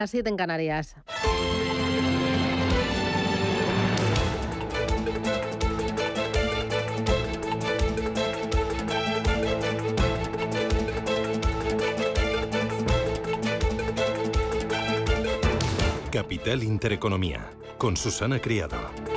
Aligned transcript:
Las 0.00 0.12
7 0.12 0.30
en 0.30 0.36
Canarias. 0.36 0.94
Capital 16.12 16.62
Intereconomía, 16.62 17.50
con 17.76 17.96
Susana 17.96 18.40
Criado. 18.40 19.07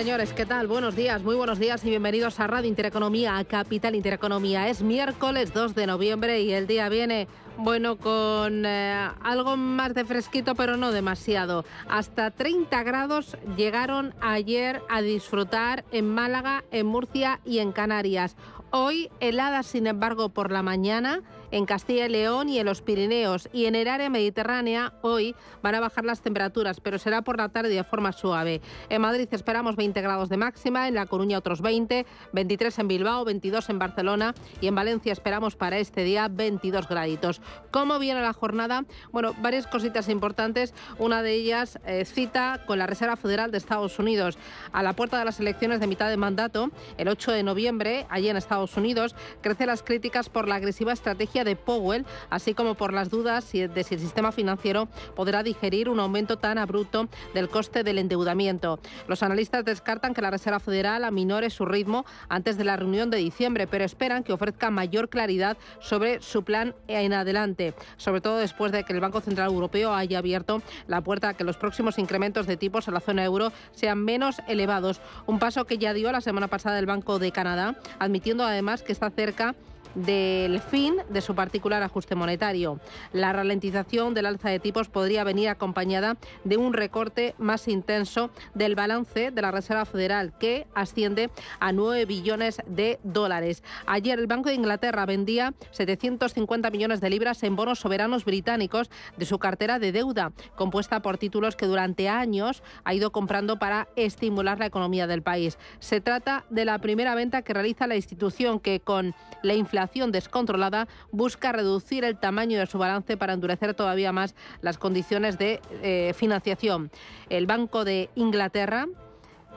Señores, 0.00 0.32
¿qué 0.32 0.46
tal? 0.46 0.66
Buenos 0.66 0.96
días, 0.96 1.22
muy 1.22 1.34
buenos 1.34 1.58
días 1.58 1.84
y 1.84 1.90
bienvenidos 1.90 2.40
a 2.40 2.46
Radio 2.46 2.70
Intereconomía, 2.70 3.36
a 3.36 3.44
Capital 3.44 3.94
Intereconomía. 3.94 4.66
Es 4.70 4.80
miércoles 4.80 5.52
2 5.52 5.74
de 5.74 5.86
noviembre 5.86 6.40
y 6.40 6.52
el 6.52 6.66
día 6.66 6.88
viene, 6.88 7.28
bueno, 7.58 7.98
con 7.98 8.64
eh, 8.64 9.10
algo 9.22 9.58
más 9.58 9.92
de 9.92 10.06
fresquito, 10.06 10.54
pero 10.54 10.78
no 10.78 10.90
demasiado. 10.90 11.66
Hasta 11.86 12.30
30 12.30 12.82
grados 12.82 13.36
llegaron 13.58 14.14
ayer 14.22 14.80
a 14.88 15.02
disfrutar 15.02 15.84
en 15.92 16.08
Málaga, 16.08 16.64
en 16.70 16.86
Murcia 16.86 17.40
y 17.44 17.58
en 17.58 17.70
Canarias. 17.70 18.36
Hoy 18.70 19.10
heladas, 19.20 19.66
sin 19.66 19.86
embargo, 19.86 20.30
por 20.30 20.50
la 20.50 20.62
mañana 20.62 21.20
en 21.50 21.66
Castilla 21.66 22.06
y 22.06 22.08
León 22.08 22.48
y 22.48 22.58
en 22.58 22.66
los 22.66 22.82
Pirineos. 22.82 23.48
Y 23.52 23.66
en 23.66 23.74
el 23.74 23.88
área 23.88 24.10
mediterránea 24.10 24.92
hoy 25.02 25.34
van 25.62 25.74
a 25.74 25.80
bajar 25.80 26.04
las 26.04 26.20
temperaturas, 26.20 26.80
pero 26.80 26.98
será 26.98 27.22
por 27.22 27.38
la 27.38 27.48
tarde 27.48 27.70
de 27.70 27.84
forma 27.84 28.12
suave. 28.12 28.60
En 28.88 29.02
Madrid 29.02 29.28
esperamos 29.30 29.76
20 29.76 30.00
grados 30.00 30.28
de 30.28 30.36
máxima, 30.36 30.88
en 30.88 30.94
La 30.94 31.06
Coruña 31.06 31.38
otros 31.38 31.60
20, 31.60 32.06
23 32.32 32.78
en 32.78 32.88
Bilbao, 32.88 33.24
22 33.24 33.68
en 33.70 33.78
Barcelona 33.78 34.34
y 34.60 34.66
en 34.66 34.74
Valencia 34.74 35.12
esperamos 35.12 35.56
para 35.56 35.78
este 35.78 36.04
día 36.04 36.28
22 36.28 36.88
graditos. 36.88 37.40
¿Cómo 37.70 37.98
viene 37.98 38.20
la 38.20 38.32
jornada? 38.32 38.84
Bueno, 39.12 39.34
varias 39.40 39.66
cositas 39.66 40.08
importantes. 40.08 40.74
Una 40.98 41.22
de 41.22 41.34
ellas 41.34 41.78
eh, 41.86 42.04
cita 42.04 42.64
con 42.66 42.78
la 42.78 42.86
Reserva 42.86 43.16
Federal 43.16 43.50
de 43.50 43.58
Estados 43.58 43.98
Unidos 43.98 44.38
a 44.72 44.82
la 44.82 44.94
puerta 44.94 45.18
de 45.18 45.24
las 45.24 45.40
elecciones 45.40 45.80
de 45.80 45.86
mitad 45.86 46.08
de 46.08 46.16
mandato, 46.16 46.70
el 46.98 47.08
8 47.08 47.32
de 47.32 47.42
noviembre, 47.42 48.06
allí 48.08 48.28
en 48.28 48.36
Estados 48.36 48.76
Unidos, 48.76 49.14
crece 49.40 49.66
las 49.66 49.82
críticas 49.82 50.28
por 50.28 50.48
la 50.48 50.56
agresiva 50.56 50.92
estrategia 50.92 51.39
de 51.44 51.56
Powell, 51.56 52.06
así 52.28 52.54
como 52.54 52.74
por 52.74 52.92
las 52.92 53.10
dudas 53.10 53.50
de 53.52 53.84
si 53.84 53.94
el 53.94 54.00
sistema 54.00 54.32
financiero 54.32 54.88
podrá 55.14 55.42
digerir 55.42 55.88
un 55.88 56.00
aumento 56.00 56.38
tan 56.38 56.58
abrupto 56.58 57.08
del 57.34 57.48
coste 57.48 57.82
del 57.82 57.98
endeudamiento. 57.98 58.80
Los 59.08 59.22
analistas 59.22 59.64
descartan 59.64 60.14
que 60.14 60.22
la 60.22 60.30
Reserva 60.30 60.60
Federal 60.60 61.04
aminore 61.04 61.50
su 61.50 61.64
ritmo 61.64 62.04
antes 62.28 62.56
de 62.56 62.64
la 62.64 62.76
reunión 62.76 63.10
de 63.10 63.18
diciembre, 63.18 63.66
pero 63.66 63.84
esperan 63.84 64.22
que 64.22 64.32
ofrezca 64.32 64.70
mayor 64.70 65.08
claridad 65.08 65.56
sobre 65.80 66.20
su 66.22 66.44
plan 66.44 66.74
en 66.88 67.12
adelante, 67.12 67.74
sobre 67.96 68.20
todo 68.20 68.38
después 68.38 68.72
de 68.72 68.84
que 68.84 68.92
el 68.92 69.00
Banco 69.00 69.20
Central 69.20 69.50
Europeo 69.50 69.94
haya 69.94 70.18
abierto 70.18 70.62
la 70.86 71.00
puerta 71.00 71.30
a 71.30 71.34
que 71.34 71.44
los 71.44 71.56
próximos 71.56 71.98
incrementos 71.98 72.46
de 72.46 72.56
tipos 72.56 72.88
en 72.88 72.94
la 72.94 73.00
zona 73.00 73.24
euro 73.24 73.52
sean 73.72 74.04
menos 74.04 74.40
elevados, 74.48 75.00
un 75.26 75.38
paso 75.38 75.64
que 75.64 75.78
ya 75.78 75.92
dio 75.92 76.12
la 76.12 76.20
semana 76.20 76.48
pasada 76.48 76.78
el 76.78 76.86
Banco 76.86 77.18
de 77.18 77.32
Canadá, 77.32 77.76
admitiendo 77.98 78.44
además 78.44 78.82
que 78.82 78.92
está 78.92 79.10
cerca 79.10 79.54
del 79.94 80.60
fin 80.60 80.96
de 81.08 81.20
su 81.20 81.34
particular 81.34 81.82
ajuste 81.82 82.14
monetario. 82.14 82.80
La 83.12 83.32
ralentización 83.32 84.14
del 84.14 84.26
alza 84.26 84.50
de 84.50 84.60
tipos 84.60 84.88
podría 84.88 85.24
venir 85.24 85.48
acompañada 85.48 86.16
de 86.44 86.56
un 86.56 86.72
recorte 86.72 87.34
más 87.38 87.68
intenso 87.68 88.30
del 88.54 88.74
balance 88.74 89.30
de 89.30 89.42
la 89.42 89.50
Reserva 89.50 89.84
Federal, 89.84 90.32
que 90.38 90.66
asciende 90.74 91.30
a 91.58 91.72
9 91.72 92.04
billones 92.06 92.62
de 92.66 92.98
dólares. 93.02 93.62
Ayer 93.86 94.18
el 94.18 94.26
Banco 94.26 94.48
de 94.48 94.54
Inglaterra 94.54 95.06
vendía 95.06 95.54
750 95.72 96.70
millones 96.70 97.00
de 97.00 97.10
libras 97.10 97.42
en 97.42 97.56
bonos 97.56 97.80
soberanos 97.80 98.24
británicos 98.24 98.90
de 99.16 99.26
su 99.26 99.38
cartera 99.38 99.78
de 99.78 99.92
deuda, 99.92 100.32
compuesta 100.56 101.02
por 101.02 101.18
títulos 101.18 101.56
que 101.56 101.66
durante 101.66 102.08
años 102.08 102.62
ha 102.84 102.94
ido 102.94 103.12
comprando 103.12 103.58
para 103.58 103.88
estimular 103.96 104.58
la 104.58 104.66
economía 104.66 105.06
del 105.06 105.22
país. 105.22 105.58
Se 105.78 106.00
trata 106.00 106.44
de 106.50 106.64
la 106.64 106.78
primera 106.78 107.14
venta 107.14 107.42
que 107.42 107.54
realiza 107.54 107.86
la 107.86 107.96
institución 107.96 108.60
que 108.60 108.80
con 108.80 109.14
la 109.42 109.54
inflación 109.54 109.79
descontrolada 110.12 110.88
busca 111.10 111.52
reducir 111.52 112.04
el 112.04 112.18
tamaño 112.18 112.58
de 112.58 112.66
su 112.66 112.78
balance 112.78 113.16
para 113.16 113.32
endurecer 113.32 113.74
todavía 113.74 114.12
más 114.12 114.34
las 114.60 114.78
condiciones 114.78 115.38
de 115.38 115.60
eh, 115.82 116.12
financiación. 116.14 116.90
El 117.28 117.46
Banco 117.46 117.84
de 117.84 118.10
Inglaterra 118.14 118.86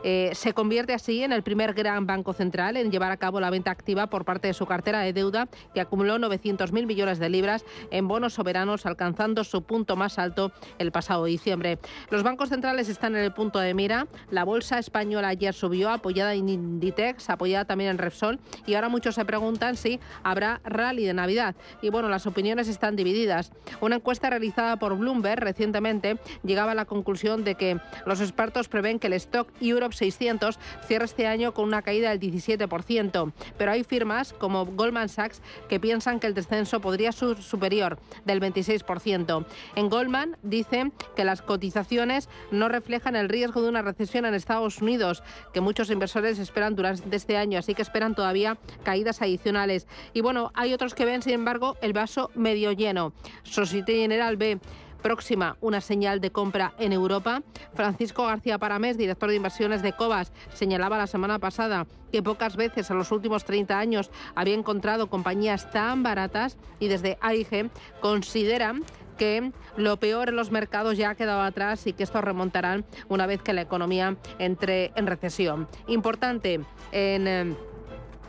eh, 0.04 0.32
se 0.34 0.54
convierte 0.54 0.94
así 0.94 1.24
en 1.24 1.32
el 1.32 1.44
primer 1.44 1.74
gran 1.74 2.06
banco 2.06 2.34
central 2.34 2.78
en 2.78 2.92
llevar 2.92 3.12
a 3.12 3.18
cabo 3.18 3.40
la 3.40 3.50
venta 3.50 3.72
activa 3.72 4.08
por 4.08 4.26
parte 4.26 4.48
de 4.48 4.54
su 4.54 4.66
cartera 4.66 5.00
de 5.00 5.14
deuda, 5.14 5.48
que 5.74 5.82
acumuló 5.82 6.18
900.000 6.18 6.86
millones 6.86 7.20
de 7.20 7.30
libras 7.30 7.66
en 7.92 8.08
bonos 8.08 8.34
soberanos, 8.34 8.86
alcanzando 8.86 9.44
su 9.44 9.64
punto 9.64 9.96
más 9.96 10.20
alto 10.20 10.52
el 10.78 10.92
pasado 10.92 11.26
diciembre. 11.26 11.80
Los 12.10 12.24
bancos 12.24 12.50
centrales 12.50 12.90
están 12.90 13.16
en 13.16 13.24
el 13.24 13.34
punto 13.34 13.60
de 13.60 13.74
mira. 13.74 14.08
La 14.30 14.44
bolsa 14.44 14.80
española 14.80 15.30
ayer 15.30 15.54
subió, 15.54 15.90
apoyada 15.90 16.34
en 16.34 16.50
Inditex, 16.50 17.30
apoyada 17.30 17.66
también 17.66 17.92
en 17.92 17.98
Repsol, 17.98 18.40
y 18.66 18.76
ahora 18.76 18.90
muchos 18.90 19.16
se 19.16 19.26
preguntan 19.26 19.78
si 19.78 20.00
habrá 20.24 20.60
rally 20.64 21.06
de 21.06 21.14
Navidad. 21.14 21.56
Y 21.82 21.90
bueno, 21.90 22.10
las 22.10 22.28
opiniones 22.28 22.68
están 22.68 22.96
divididas. 22.96 23.52
Una 23.80 23.98
encuesta 23.98 24.30
realizada 24.30 24.78
por 24.78 24.98
Bloomberg 24.98 25.42
recientemente 25.42 26.18
llegaba 26.44 26.74
a 26.74 26.76
la 26.76 26.86
conclusión 26.86 27.44
de 27.44 27.56
que 27.56 27.80
los 28.06 28.22
expertos 28.22 28.68
prevén 28.68 29.00
que 29.00 29.08
el 29.08 29.14
stock 29.14 29.48
Europe 29.62 29.93
600 29.96 30.60
cierra 30.86 31.06
este 31.06 31.28
año 31.28 31.54
con 31.54 31.66
una 31.66 31.82
caída 31.82 32.10
del 32.10 32.20
17%. 32.20 33.32
Pero 33.58 33.72
hay 33.72 33.84
firmas 33.84 34.34
como 34.34 34.66
Goldman 34.66 35.10
Sachs 35.10 35.42
que 35.70 35.80
piensan 35.80 36.20
que 36.20 36.28
el 36.28 36.34
descenso 36.34 36.82
podría 36.82 37.12
ser 37.12 37.42
superior 37.42 38.00
del 38.26 38.42
26%. 38.42 39.46
En 39.76 39.90
Goldman 39.90 40.38
dicen 40.44 40.94
que 41.16 41.26
las 41.26 41.42
cotizaciones 41.42 42.30
no 42.52 42.70
reflejan 42.70 43.16
el 43.16 43.30
riesgo 43.30 43.62
de 43.62 43.70
una 43.70 43.82
recesión 43.82 44.26
en 44.26 44.34
Estados 44.34 44.82
Unidos, 44.82 45.24
que 45.54 45.62
muchos 45.62 45.90
inversores 45.90 46.40
esperan 46.40 46.76
durante 46.76 47.16
este 47.16 47.38
año, 47.38 47.60
así 47.60 47.74
que 47.74 47.82
esperan 47.82 48.16
todavía 48.16 48.58
caídas 48.84 49.22
adicionales. 49.22 49.88
Y 50.14 50.22
bueno, 50.22 50.52
hay 50.54 50.74
otros 50.74 50.94
que 50.94 51.06
ven, 51.06 51.22
sin 51.22 51.34
embargo, 51.34 51.78
el 51.82 51.94
vaso 51.94 52.32
medio 52.36 52.72
lleno. 52.72 53.14
Societe 53.44 53.94
General 53.96 54.38
ve 54.38 54.60
próxima 55.04 55.58
una 55.62 55.82
señal 55.82 56.20
de 56.22 56.32
compra 56.32 56.74
en 56.80 56.94
Europa. 56.94 57.44
Francisco 57.74 58.26
García 58.26 58.58
Paramés, 58.58 58.98
director 58.98 59.30
de 59.30 59.36
inversiones 59.36 59.84
de 59.84 59.94
Cobas, 59.94 60.32
señalaba 60.54 60.98
la 60.98 61.06
semana 61.06 61.38
pasada 61.38 61.86
que 62.12 62.24
pocas 62.24 62.56
veces 62.56 62.90
en 62.90 62.98
los 62.98 63.12
últimos 63.12 63.46
30 63.46 63.78
años 63.78 64.10
había 64.34 64.56
encontrado 64.56 65.08
compañías 65.08 65.70
tan 65.72 66.02
baratas 66.02 66.58
y 66.80 66.88
desde 66.88 67.18
AIG 67.22 67.70
consideran 68.02 68.84
que 69.18 69.52
lo 69.78 69.98
peor 69.98 70.30
en 70.30 70.36
los 70.36 70.52
mercados 70.52 70.98
ya 70.98 71.12
ha 71.12 71.16
quedado 71.16 71.42
atrás 71.42 71.86
y 71.86 71.94
que 71.94 72.04
estos 72.04 72.24
remontarán 72.24 72.86
una 73.10 73.28
vez 73.28 73.42
que 73.42 73.54
la 73.54 73.62
economía 73.62 74.18
entre 74.40 74.92
en 74.96 75.06
recesión. 75.06 75.68
Importante 75.88 76.62
en 76.92 77.28
eh, 77.28 77.56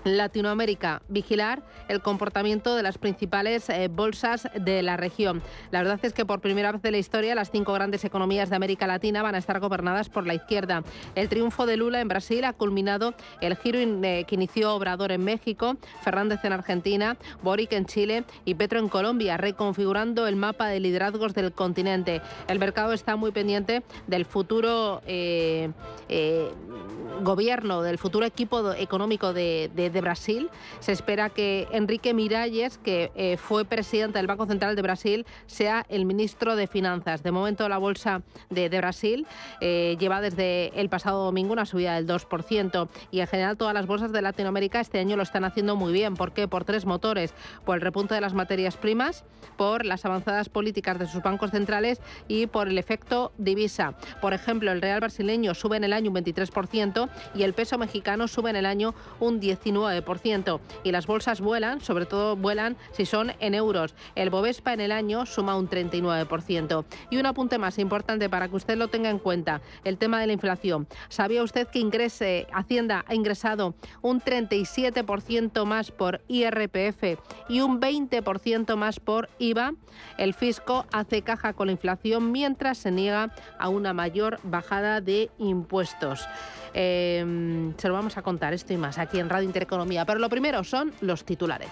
Latinoamérica, 0.04 1.02
vigilar 1.08 1.62
el 1.88 2.00
comportamiento 2.00 2.76
de 2.76 2.82
las 2.82 2.98
principales 2.98 3.68
eh, 3.68 3.88
bolsas 3.88 4.48
de 4.54 4.82
la 4.82 4.96
región. 4.96 5.42
La 5.70 5.80
verdad 5.80 5.98
es 6.02 6.12
que 6.12 6.24
por 6.24 6.40
primera 6.40 6.72
vez 6.72 6.84
en 6.84 6.92
la 6.92 6.98
historia 6.98 7.34
las 7.34 7.50
cinco 7.50 7.72
grandes 7.72 8.04
economías 8.04 8.50
de 8.50 8.56
América 8.56 8.86
Latina 8.86 9.22
van 9.22 9.34
a 9.34 9.38
estar 9.38 9.60
gobernadas 9.60 10.08
por 10.08 10.26
la 10.26 10.34
izquierda. 10.34 10.82
El 11.14 11.28
triunfo 11.28 11.66
de 11.66 11.76
Lula 11.76 12.00
en 12.00 12.08
Brasil 12.08 12.44
ha 12.44 12.52
culminado 12.52 13.14
el 13.40 13.56
giro 13.56 13.78
eh, 13.80 14.24
que 14.26 14.34
inició 14.34 14.74
Obrador 14.74 15.12
en 15.12 15.24
México, 15.24 15.76
Fernández 16.02 16.44
en 16.44 16.52
Argentina, 16.52 17.16
Boric 17.42 17.72
en 17.72 17.86
Chile 17.86 18.24
y 18.44 18.54
Petro 18.54 18.78
en 18.78 18.88
Colombia, 18.88 19.36
reconfigurando 19.36 20.26
el 20.26 20.36
mapa 20.36 20.68
de 20.68 20.80
liderazgos 20.80 21.34
del 21.34 21.52
continente. 21.52 22.22
El 22.48 22.58
mercado 22.58 22.92
está 22.92 23.16
muy 23.16 23.32
pendiente 23.32 23.82
del 24.06 24.24
futuro 24.24 25.02
eh, 25.06 25.70
gobierno, 27.22 27.82
del 27.82 27.98
futuro 27.98 28.26
equipo 28.26 28.72
económico 28.72 29.32
de, 29.32 29.70
de, 29.74 29.90
Brasil. 30.00 30.50
Se 30.80 30.92
espera 30.92 31.30
que 31.30 31.68
Enrique 31.72 32.14
Miralles, 32.14 32.78
que 32.78 33.12
eh, 33.14 33.36
fue 33.36 33.64
presidente 33.64 34.18
del 34.18 34.26
Banco 34.26 34.46
Central 34.46 34.76
de 34.76 34.82
Brasil, 34.82 35.26
sea 35.46 35.86
el 35.88 36.04
ministro 36.04 36.56
de 36.56 36.66
Finanzas. 36.66 37.22
De 37.22 37.30
momento, 37.30 37.68
la 37.68 37.78
bolsa 37.78 38.22
de, 38.50 38.68
Brasil 38.68 39.26
eh, 39.60 39.96
lleva 40.00 40.20
desde 40.20 40.78
el 40.80 40.88
pasado 40.88 41.24
domingo 41.24 41.52
una 41.52 41.64
subida 41.64 41.94
del 41.94 42.06
2% 42.06 42.88
y 43.10 43.20
en 43.20 43.26
general 43.26 43.56
todas 43.56 43.74
las 43.74 43.86
bolsas 43.86 44.12
de 44.12 44.20
Latinoamérica 44.20 44.80
este 44.80 44.98
año 44.98 45.16
lo 45.16 45.22
están 45.22 45.44
haciendo 45.44 45.76
muy 45.76 45.92
bien. 45.92 46.14
¿Por 46.14 46.32
qué? 46.32 46.48
Por 46.48 46.64
tres 46.64 46.86
motores. 46.86 47.34
Por 47.64 47.76
el 47.76 47.80
repunte 47.80 48.14
de 48.14 48.20
las 48.20 48.34
materias 48.34 48.76
primas, 48.76 49.24
por 49.56 49.84
las 49.84 50.04
avanzadas 50.04 50.48
políticas 50.48 50.98
de 50.98 51.06
sus 51.06 51.22
bancos 51.22 51.50
centrales 51.50 52.00
y 52.28 52.46
por 52.46 52.68
el 52.68 52.78
efecto 52.78 53.32
divisa. 53.38 53.94
Por 54.20 54.34
ejemplo, 54.34 54.72
el 54.72 54.82
real 54.82 55.00
brasileño 55.00 55.54
sube 55.54 55.76
en 55.76 55.84
el 55.84 55.92
año 55.92 56.10
un 56.10 56.16
23% 56.16 57.08
y 57.34 57.42
el 57.42 57.54
peso 57.54 57.78
mexicano 57.78 58.28
sube 58.28 58.50
en 58.50 58.56
el 58.56 58.66
año 58.66 58.94
un 59.20 59.40
19%. 59.40 59.83
0,9%. 59.84 60.60
Y 60.82 60.92
las 60.92 61.06
bolsas 61.06 61.40
vuelan, 61.40 61.80
sobre 61.80 62.06
todo 62.06 62.36
vuelan 62.36 62.76
si 62.92 63.06
son 63.06 63.32
en 63.40 63.54
euros. 63.54 63.94
El 64.14 64.30
Bovespa 64.30 64.72
en 64.72 64.80
el 64.80 64.92
año 64.92 65.26
suma 65.26 65.56
un 65.56 65.68
39%. 65.68 66.84
Y 67.10 67.16
un 67.16 67.26
apunte 67.26 67.58
más 67.58 67.78
importante 67.78 68.28
para 68.28 68.48
que 68.48 68.56
usted 68.56 68.76
lo 68.76 68.88
tenga 68.88 69.10
en 69.10 69.18
cuenta, 69.18 69.60
el 69.84 69.98
tema 69.98 70.20
de 70.20 70.26
la 70.26 70.32
inflación. 70.32 70.86
¿Sabía 71.08 71.42
usted 71.42 71.68
que 71.68 71.78
ingrese, 71.78 72.46
Hacienda 72.52 73.04
ha 73.08 73.14
ingresado 73.14 73.74
un 74.02 74.20
37% 74.20 75.64
más 75.64 75.90
por 75.90 76.22
IRPF 76.28 77.18
y 77.48 77.60
un 77.60 77.80
20% 77.80 78.76
más 78.76 79.00
por 79.00 79.28
IVA? 79.38 79.72
El 80.18 80.34
fisco 80.34 80.86
hace 80.92 81.22
caja 81.22 81.52
con 81.52 81.66
la 81.66 81.72
inflación 81.72 82.32
mientras 82.32 82.78
se 82.78 82.90
niega 82.90 83.34
a 83.58 83.68
una 83.68 83.92
mayor 83.92 84.38
bajada 84.42 85.00
de 85.00 85.30
impuestos. 85.38 86.26
Em, 86.74 87.72
se 87.76 87.86
lo 87.86 87.94
vamos 87.94 88.16
a 88.16 88.22
contar 88.22 88.52
esto 88.52 88.72
y 88.72 88.76
más 88.76 88.98
aquí 88.98 89.20
en 89.20 89.28
Radio 89.28 89.46
Intereconomía. 89.46 90.04
Pero 90.04 90.18
lo 90.18 90.28
primero 90.28 90.64
son 90.64 90.92
los 91.00 91.24
titulares. 91.24 91.70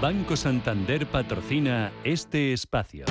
Banco 0.00 0.34
Santander 0.34 1.06
patrocina 1.06 1.92
este 2.04 2.54
espacio. 2.54 3.04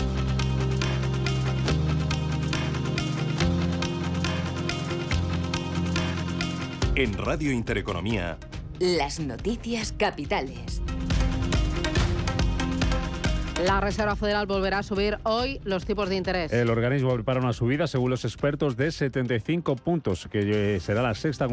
En 6.96 7.14
Radio 7.14 7.52
Intereconomía. 7.52 8.38
Las 8.80 9.20
noticias 9.20 9.94
capitales. 9.94 10.82
La 13.66 13.82
Reserva 13.82 14.16
Federal 14.16 14.46
volverá 14.46 14.78
a 14.78 14.84
subir 14.84 15.18
hoy 15.24 15.60
los 15.66 15.86
tipos 15.86 16.08
de 16.08 16.16
interés. 16.16 16.54
El 16.54 16.70
organismo 16.70 17.14
prepara 17.14 17.42
una 17.42 17.52
subida, 17.52 17.88
según 17.88 18.10
los 18.10 18.24
expertos, 18.24 18.78
de 18.78 18.90
75 18.90 19.76
puntos, 19.76 20.30
que 20.32 20.76
eh, 20.76 20.80
será 20.80 21.02
la 21.02 21.14
sexta 21.14 21.48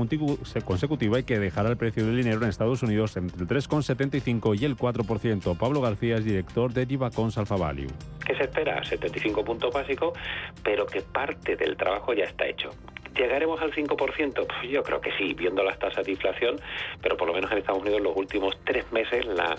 consecutiva 0.65 1.19
y 1.19 1.25
que 1.25 1.41
dejará 1.41 1.69
el 1.69 1.77
precio 1.77 2.07
del 2.07 2.17
dinero 2.17 2.43
en 2.43 2.49
Estados 2.49 2.85
Unidos 2.85 3.17
entre 3.17 3.43
el 3.43 3.49
3,75 3.49 4.61
y 4.61 4.65
el 4.65 4.77
4%. 4.77 5.59
Pablo 5.59 5.81
García 5.81 6.17
es 6.19 6.25
director 6.25 6.73
de 6.73 6.87
Divacons 6.87 7.39
Alfa 7.39 7.57
Value. 7.57 7.91
¿Qué 8.25 8.37
se 8.37 8.45
espera? 8.45 8.85
75 8.85 9.45
puntos 9.45 9.75
básicos, 9.75 10.17
pero 10.63 10.87
que 10.87 11.01
parte 11.01 11.57
del 11.57 11.77
trabajo 11.77 12.15
ya 12.15 12.25
está 12.25 12.47
hecho. 12.47 12.71
¿Llegaremos 13.17 13.61
al 13.63 13.73
5%? 13.73 14.47
Pues 14.47 14.71
yo 14.71 14.83
creo 14.83 15.01
que 15.01 15.11
sí, 15.17 15.33
viendo 15.35 15.63
las 15.63 15.79
tasas 15.79 16.05
de 16.05 16.13
inflación, 16.13 16.61
pero 17.01 17.17
por 17.17 17.29
lo 17.29 17.35
menos 17.35 17.51
en 17.51 17.59
Estados 17.59 17.81
Unidos 17.81 18.03
los 18.03 18.17
últimos 18.17 18.59
tres 18.65 18.91
meses 18.93 19.25
la, 19.25 19.57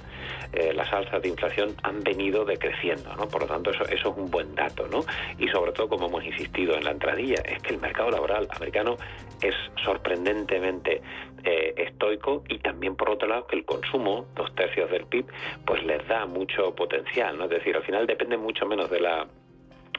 eh, 0.54 0.74
las 0.74 0.92
alzas 0.94 1.22
de 1.22 1.30
inflación 1.30 1.76
han 1.84 2.04
venido 2.04 2.46
decreciendo, 2.46 3.16
¿no? 3.16 3.28
Por 3.28 3.42
lo 3.42 3.48
tanto, 3.48 3.72
eso, 3.72 3.84
eso 3.86 4.12
es 4.12 4.18
un 4.18 4.30
buen 4.30 4.54
dato, 4.54 4.88
¿no? 4.88 5.00
Y 5.40 5.48
sobre 5.48 5.72
todo, 5.72 5.90
como 5.90 6.08
hemos 6.08 6.24
insistido 6.24 6.76
en 6.76 6.84
la 6.84 6.92
entradilla, 6.92 7.42
es 7.46 7.62
que 7.64 7.74
el 7.74 7.80
mercado 7.80 8.12
laboral 8.12 8.48
americano 8.56 8.98
es 9.42 9.56
sorprendentemente 9.84 11.02
eh, 11.44 11.74
estoico 11.78 12.44
y 12.50 12.60
también, 12.60 12.96
por 12.96 13.10
otro 13.10 13.28
lado, 13.28 13.48
que 13.48 13.56
el 13.56 13.66
consumo, 13.66 14.28
dos 14.36 14.54
tercios 14.54 14.90
del 14.92 15.06
PIB, 15.06 15.26
pues 15.66 15.84
les 15.84 16.08
da 16.08 16.26
mucho 16.26 16.76
potencial, 16.76 17.38
¿no? 17.38 17.46
Es 17.46 17.52
decir, 17.52 17.76
al 17.76 17.84
final 17.84 18.06
depende 18.06 18.38
mucho 18.38 18.66
menos 18.66 18.90
de 18.90 19.00
la 19.00 19.28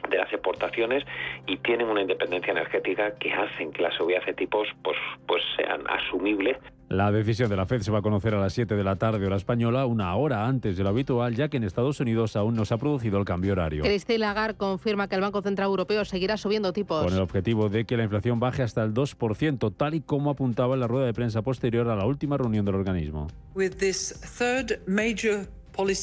de 0.09 0.17
las 0.17 0.31
exportaciones 0.31 1.03
y 1.47 1.57
tienen 1.57 1.87
una 1.87 2.01
independencia 2.01 2.51
energética 2.51 3.15
que 3.19 3.33
hacen 3.33 3.71
que 3.71 3.81
las 3.81 3.95
subidas 3.95 4.25
de 4.25 4.33
tipos 4.33 4.67
pues, 4.83 4.97
pues 5.27 5.43
sean 5.57 5.81
asumibles. 5.87 6.57
La 6.89 7.11
decisión 7.11 7.51
de 7.51 7.55
la 7.55 7.67
Fed 7.67 7.81
se 7.81 7.91
va 7.91 7.99
a 7.99 8.01
conocer 8.01 8.33
a 8.33 8.39
las 8.39 8.51
7 8.53 8.75
de 8.75 8.83
la 8.83 8.95
tarde 8.95 9.23
hora 9.23 9.35
española, 9.35 9.85
una 9.85 10.15
hora 10.15 10.47
antes 10.47 10.75
de 10.75 10.83
lo 10.83 10.89
habitual, 10.89 11.35
ya 11.35 11.47
que 11.47 11.57
en 11.57 11.63
Estados 11.63 11.99
Unidos 11.99 12.35
aún 12.35 12.55
no 12.55 12.65
se 12.65 12.73
ha 12.73 12.77
producido 12.77 13.19
el 13.19 13.25
cambio 13.25 13.51
horario. 13.51 13.83
Christine 13.83 14.17
Lagarde 14.17 14.57
confirma 14.57 15.07
que 15.07 15.13
el 15.13 15.21
Banco 15.21 15.43
Central 15.43 15.67
Europeo 15.67 16.03
seguirá 16.03 16.35
subiendo 16.35 16.73
tipos. 16.73 17.03
Con 17.03 17.13
el 17.13 17.21
objetivo 17.21 17.69
de 17.69 17.85
que 17.85 17.95
la 17.95 18.05
inflación 18.05 18.39
baje 18.39 18.63
hasta 18.63 18.83
el 18.83 18.95
2%, 18.95 19.71
tal 19.77 19.93
y 19.93 20.01
como 20.01 20.31
apuntaba 20.31 20.73
en 20.73 20.79
la 20.79 20.87
rueda 20.87 21.05
de 21.05 21.13
prensa 21.13 21.43
posterior 21.43 21.87
a 21.89 21.95
la 21.95 22.07
última 22.07 22.37
reunión 22.37 22.65
del 22.65 22.73
organismo. 22.73 23.27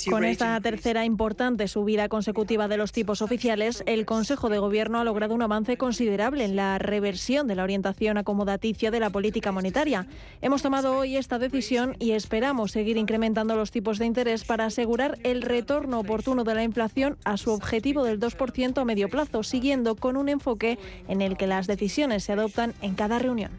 Con 0.09 0.25
esta 0.25 0.59
tercera 0.63 1.05
importante 1.05 1.69
subida 1.69 2.09
consecutiva 2.09 2.67
de 2.67 2.79
los 2.79 2.93
tipos 2.93 3.21
oficiales, 3.21 3.83
el 3.85 4.07
Consejo 4.07 4.49
de 4.49 4.59
Gobierno 4.59 4.99
ha 4.99 5.05
logrado 5.05 5.35
un 5.35 5.43
avance 5.43 5.77
considerable 5.77 6.47
en 6.47 6.57
la 6.57 6.79
reversión 6.79 7.47
de 7.47 7.57
la 7.57 7.63
orientación 7.63 8.17
acomodaticia 8.17 8.91
de 8.91 9.01
la 9.01 9.11
política 9.11 9.53
monetaria. 9.53 10.07
Hemos 10.41 10.63
tomado 10.63 10.97
hoy 10.97 11.19
esta 11.19 11.39
decisión 11.39 11.95
y 11.99 12.13
esperamos 12.13 12.73
seguir 12.73 12.97
incrementando 12.97 13.55
los 13.55 13.71
tipos 13.71 13.99
de 13.99 14.07
interés 14.07 14.45
para 14.45 14.65
asegurar 14.65 15.19
el 15.25 15.43
retorno 15.43 16.01
oportuno 16.01 16.45
de 16.45 16.55
la 16.55 16.65
inflación 16.65 17.19
a 17.25 17.37
su 17.37 17.51
objetivo 17.51 18.03
del 18.03 18.19
2% 18.19 18.81
a 18.81 18.85
medio 18.87 19.11
plazo, 19.11 19.43
siguiendo 19.43 19.95
con 19.95 20.17
un 20.17 20.31
enfoque 20.31 20.79
en 21.07 21.21
el 21.21 21.37
que 21.37 21.47
las 21.47 21.67
decisiones 21.67 22.25
se 22.25 22.33
adoptan 22.33 22.73
en 22.81 22.95
cada 22.95 23.19
reunión. 23.19 23.51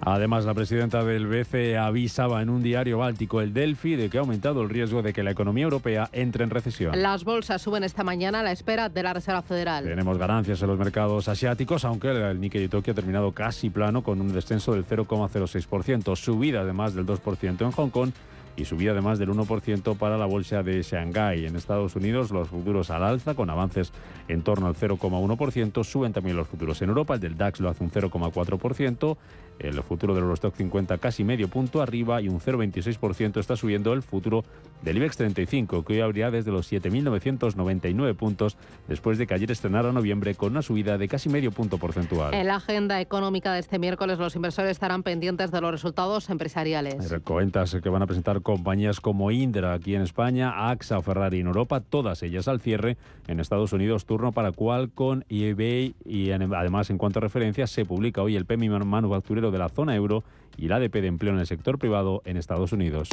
Además, 0.00 0.46
la 0.46 0.54
presidenta 0.54 1.04
del 1.04 1.26
BCE 1.26 1.76
avisaba 1.76 2.40
en 2.40 2.48
un 2.48 2.62
diario 2.62 2.96
báltico, 2.96 3.42
el 3.42 3.52
Delphi, 3.52 3.96
de 3.96 4.08
que 4.08 4.16
ha 4.16 4.22
aumentado 4.22 4.69
el 4.70 4.74
riesgo 4.74 5.02
de 5.02 5.12
que 5.12 5.22
la 5.22 5.32
economía 5.32 5.64
europea 5.64 6.08
entre 6.12 6.44
en 6.44 6.50
recesión. 6.50 7.00
Las 7.00 7.24
bolsas 7.24 7.60
suben 7.60 7.82
esta 7.82 8.04
mañana 8.04 8.40
a 8.40 8.42
la 8.42 8.52
espera 8.52 8.88
de 8.88 9.02
la 9.02 9.12
Reserva 9.12 9.42
Federal. 9.42 9.84
Tenemos 9.84 10.16
ganancias 10.16 10.62
en 10.62 10.68
los 10.68 10.78
mercados 10.78 11.28
asiáticos, 11.28 11.84
aunque 11.84 12.10
el 12.10 12.40
Nikkei 12.40 12.62
de 12.62 12.68
Tokio 12.68 12.92
ha 12.92 12.94
terminado 12.94 13.32
casi 13.32 13.68
plano 13.68 14.02
con 14.02 14.20
un 14.20 14.32
descenso 14.32 14.72
del 14.72 14.86
0,06%, 14.86 16.16
subida 16.16 16.60
además 16.60 16.94
del 16.94 17.04
2% 17.04 17.62
en 17.62 17.72
Hong 17.72 17.90
Kong 17.90 18.10
y 18.56 18.64
subida 18.64 18.94
de 18.94 19.00
más 19.00 19.18
del 19.18 19.30
1% 19.30 19.96
para 19.96 20.16
la 20.16 20.26
bolsa 20.26 20.62
de 20.62 20.82
Shanghái. 20.82 21.46
En 21.46 21.56
Estados 21.56 21.96
Unidos 21.96 22.30
los 22.30 22.48
futuros 22.48 22.90
al 22.90 23.02
alza 23.02 23.34
con 23.34 23.50
avances 23.50 23.92
en 24.28 24.42
torno 24.42 24.66
al 24.66 24.76
0,1%, 24.76 25.84
suben 25.84 26.12
también 26.12 26.36
los 26.36 26.46
futuros 26.46 26.80
en 26.82 26.90
Europa, 26.90 27.14
el 27.14 27.20
del 27.20 27.36
DAX 27.36 27.60
lo 27.60 27.70
hace 27.70 27.82
un 27.82 27.90
0,4%, 27.90 29.16
el 29.60 29.82
futuro 29.82 30.14
del 30.14 30.24
Eurostock 30.24 30.54
50 30.54 30.98
casi 30.98 31.24
medio 31.24 31.48
punto 31.48 31.82
arriba 31.82 32.20
y 32.20 32.28
un 32.28 32.40
0,26% 32.40 33.38
está 33.38 33.56
subiendo 33.56 33.92
el 33.92 34.02
futuro 34.02 34.44
del 34.82 34.96
IBEX 34.96 35.18
35, 35.18 35.84
que 35.84 35.92
hoy 35.94 36.00
habría 36.00 36.30
desde 36.30 36.50
los 36.50 36.70
7.999 36.72 38.14
puntos 38.16 38.56
después 38.88 39.18
de 39.18 39.26
que 39.26 39.34
ayer 39.34 39.50
estrenara 39.50 39.92
noviembre 39.92 40.34
con 40.34 40.52
una 40.52 40.62
subida 40.62 40.98
de 40.98 41.08
casi 41.08 41.28
medio 41.28 41.52
punto 41.52 41.78
porcentual. 41.78 42.32
En 42.34 42.46
la 42.46 42.56
agenda 42.56 43.00
económica 43.00 43.52
de 43.52 43.60
este 43.60 43.78
miércoles 43.78 44.18
los 44.18 44.34
inversores 44.36 44.70
estarán 44.70 45.02
pendientes 45.02 45.50
de 45.50 45.60
los 45.60 45.70
resultados 45.70 46.30
empresariales. 46.30 46.96
Cuentas 47.24 47.76
que 47.82 47.88
van 47.88 48.02
a 48.02 48.06
presentar 48.06 48.42
compañías 48.42 49.00
como 49.00 49.30
Indra 49.30 49.74
aquí 49.74 49.94
en 49.94 50.02
España, 50.02 50.70
AXA 50.70 50.98
o 50.98 51.02
Ferrari 51.02 51.40
en 51.40 51.46
Europa, 51.46 51.80
todas 51.80 52.22
ellas 52.22 52.48
al 52.48 52.60
cierre 52.60 52.96
en 53.28 53.40
Estados 53.40 53.72
Unidos, 53.72 54.06
turno 54.06 54.32
para 54.32 54.52
Qualcomm 54.52 55.22
eBay 55.28 55.94
y 56.04 56.30
además 56.30 56.90
en 56.90 56.98
cuanto 56.98 57.18
a 57.18 57.22
referencias 57.22 57.70
se 57.70 57.84
publica 57.84 58.22
hoy 58.22 58.36
el 58.36 58.46
PMI 58.46 58.70
manufacturero 58.70 59.49
de 59.50 59.58
la 59.58 59.68
zona 59.68 59.94
euro 59.94 60.24
y 60.56 60.66
el 60.66 60.72
ADP 60.72 60.94
de 60.94 61.06
empleo 61.06 61.32
en 61.32 61.40
el 61.40 61.46
sector 61.46 61.78
privado 61.78 62.22
en 62.24 62.36
Estados 62.36 62.72
Unidos. 62.72 63.08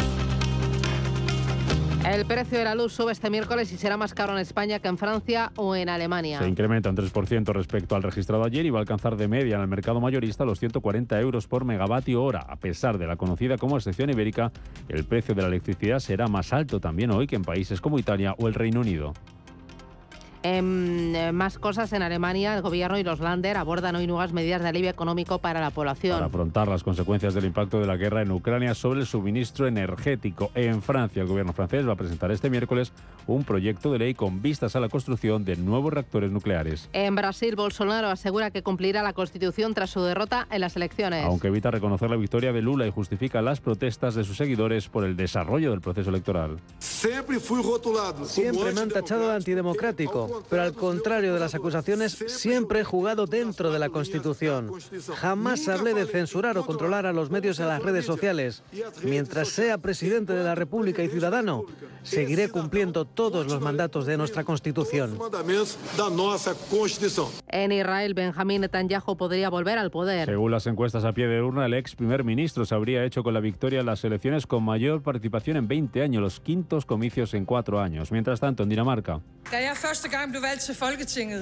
El 2.06 2.26
precio 2.26 2.58
de 2.58 2.64
la 2.64 2.74
luz 2.74 2.94
sube 2.94 3.12
este 3.12 3.30
miércoles 3.30 3.70
y 3.74 3.78
será 3.78 3.98
más 3.98 4.14
caro 4.14 4.32
en 4.32 4.40
España 4.40 4.80
que 4.80 4.88
en 4.88 4.98
Francia 4.98 5.52
o 5.58 5.76
en 5.76 5.90
Alemania. 5.90 6.40
Se 6.40 6.48
incrementa 6.48 6.90
un 6.90 6.96
3% 6.96 7.52
respecto 7.52 7.98
al 7.98 8.04
registrado 8.04 8.46
ayer 8.46 8.66
y 8.66 8.70
va 8.70 8.80
a 8.80 8.82
alcanzar 8.82 9.18
de 9.18 9.28
media 9.28 9.56
en 9.56 9.62
el 9.62 9.68
mercado 9.68 10.00
mayorista 10.00 10.46
los 10.46 10.58
140 10.60 11.20
euros 11.20 11.48
por 11.48 11.66
megavatio 11.66 12.24
hora. 12.24 12.46
A 12.48 12.56
pesar 12.56 12.98
de 12.98 13.08
la 13.08 13.18
conocida 13.18 13.58
como 13.58 13.76
excepción 13.76 14.10
ibérica, 14.10 14.54
el 14.88 15.04
precio 15.04 15.36
de 15.36 15.42
la 15.42 15.50
electricidad 15.50 16.00
será 16.00 16.28
más 16.28 16.54
alto 16.54 16.80
también 16.80 17.12
hoy 17.12 17.28
que 17.28 17.36
en 17.36 17.44
países 17.44 17.82
como 17.82 18.00
Italia 18.00 18.36
o 18.40 18.48
el 18.48 18.54
Reino 18.54 18.80
Unido. 18.80 19.12
En 20.56 21.14
eh, 21.14 21.34
más 21.34 21.60
cosas 21.60 21.92
en 21.92 22.02
Alemania, 22.02 22.56
el 22.56 22.62
gobierno 22.62 22.98
y 22.98 23.04
los 23.04 23.20
Länder 23.20 23.58
abordan 23.58 23.98
hoy 23.98 24.08
nuevas 24.08 24.32
medidas 24.32 24.62
de 24.62 24.70
alivio 24.70 24.90
económico 24.90 25.40
para 25.40 25.60
la 25.60 25.72
población. 25.72 26.14
Para 26.14 26.28
afrontar 26.28 26.70
las 26.70 26.84
consecuencias 26.84 27.34
del 27.34 27.44
impacto 27.44 27.82
de 27.82 27.86
la 27.86 27.98
guerra 27.98 28.22
en 28.22 28.32
Ucrania 28.32 28.74
sobre 28.74 29.02
el 29.02 29.08
suministro 29.08 29.68
energético. 29.68 30.50
En 30.56 30.82
Francia, 30.82 31.22
el 31.22 31.28
gobierno 31.28 31.52
francés 31.52 31.86
va 31.86 31.94
a 31.94 31.96
presentar 31.98 32.32
este 32.32 32.50
miércoles 32.50 32.94
un 33.28 33.44
proyecto 33.44 33.92
de 33.92 34.00
ley 34.00 34.14
con 34.14 34.42
vistas 34.42 34.78
a 34.78 34.80
la 34.80 34.88
construcción 34.88 35.44
de 35.44 35.58
nuevos 35.58 35.92
reactores 35.92 36.32
nucleares. 36.32 36.90
En 36.94 37.16
Brasil, 37.16 37.58
Bolsonaro 37.58 38.08
asegura 38.08 38.50
que 38.50 38.64
cumplirá 38.64 39.04
la 39.04 39.12
constitución 39.12 39.74
tras 39.74 39.90
su 39.90 40.02
derrota 40.02 40.48
en 40.50 40.62
las 40.62 40.78
elecciones. 40.78 41.26
Aunque 41.26 41.48
evita 41.48 41.72
reconocer 41.72 42.10
la 42.10 42.16
victoria 42.16 42.54
de 42.54 42.62
Lula 42.62 42.88
y 42.88 42.92
justifica 42.92 43.42
las 43.42 43.60
protestas 43.60 44.16
de 44.16 44.24
sus 44.24 44.38
seguidores 44.38 44.88
por 44.88 45.04
el 45.04 45.18
desarrollo 45.18 45.72
del 45.72 45.82
proceso 45.82 46.10
electoral. 46.10 46.58
Siempre 46.80 47.42
fui 47.42 47.62
rotulado. 47.62 48.24
Siempre 48.24 48.72
me 48.72 48.80
han 48.80 48.90
tachado 48.90 49.28
de 49.28 49.36
antidemocrático 49.36 50.37
pero 50.50 50.62
al 50.62 50.74
contrario 50.74 51.34
de 51.34 51.40
las 51.40 51.56
acusaciones, 51.56 52.24
siempre 52.28 52.82
he 52.82 52.84
jugado 52.84 53.26
dentro 53.26 53.72
de 53.72 53.80
la 53.80 53.90
Constitución. 53.90 54.72
Jamás 55.16 55.68
hablé 55.68 55.94
de 55.94 56.06
censurar 56.06 56.58
o 56.58 56.66
controlar 56.66 57.06
a 57.06 57.14
los 57.14 57.30
medios 57.30 57.60
en 57.60 57.68
las 57.68 57.82
redes 57.82 58.06
sociales. 58.06 58.64
Mientras 59.04 59.50
sea 59.50 59.78
presidente 59.78 60.34
de 60.34 60.44
la 60.44 60.56
República 60.56 61.04
y 61.04 61.10
ciudadano, 61.10 61.66
seguiré 62.04 62.50
cumpliendo 62.50 63.06
todos 63.06 63.48
los 63.48 63.62
mandatos 63.62 64.06
de 64.06 64.18
nuestra 64.18 64.44
Constitución. 64.44 65.18
En 67.48 67.72
Israel, 67.72 68.14
Benjamín 68.14 68.62
Netanyahu 68.62 69.18
podría 69.18 69.50
volver 69.50 69.78
al 69.78 69.92
poder. 69.92 70.28
Según 70.28 70.52
las 70.52 70.68
encuestas 70.68 71.04
a 71.06 71.14
pie 71.14 71.28
de 71.28 71.42
urna, 71.42 71.66
el 71.66 71.74
ex 71.74 71.96
primer 71.96 72.24
ministro 72.24 72.66
se 72.66 72.76
habría 72.76 73.04
hecho 73.04 73.24
con 73.24 73.34
la 73.34 73.40
victoria 73.40 73.82
en 73.82 73.86
las 73.86 74.04
elecciones 74.04 74.48
con 74.48 74.64
mayor 74.64 75.02
participación 75.02 75.58
en 75.58 75.68
20 75.68 76.02
años, 76.02 76.22
los 76.22 76.40
quintos 76.40 76.86
comicios 76.86 77.34
en 77.34 77.46
cuatro 77.46 77.80
años. 77.80 78.12
Mientras 78.12 78.40
tanto, 78.40 78.64
en 78.64 78.70
Dinamarca. 78.70 79.22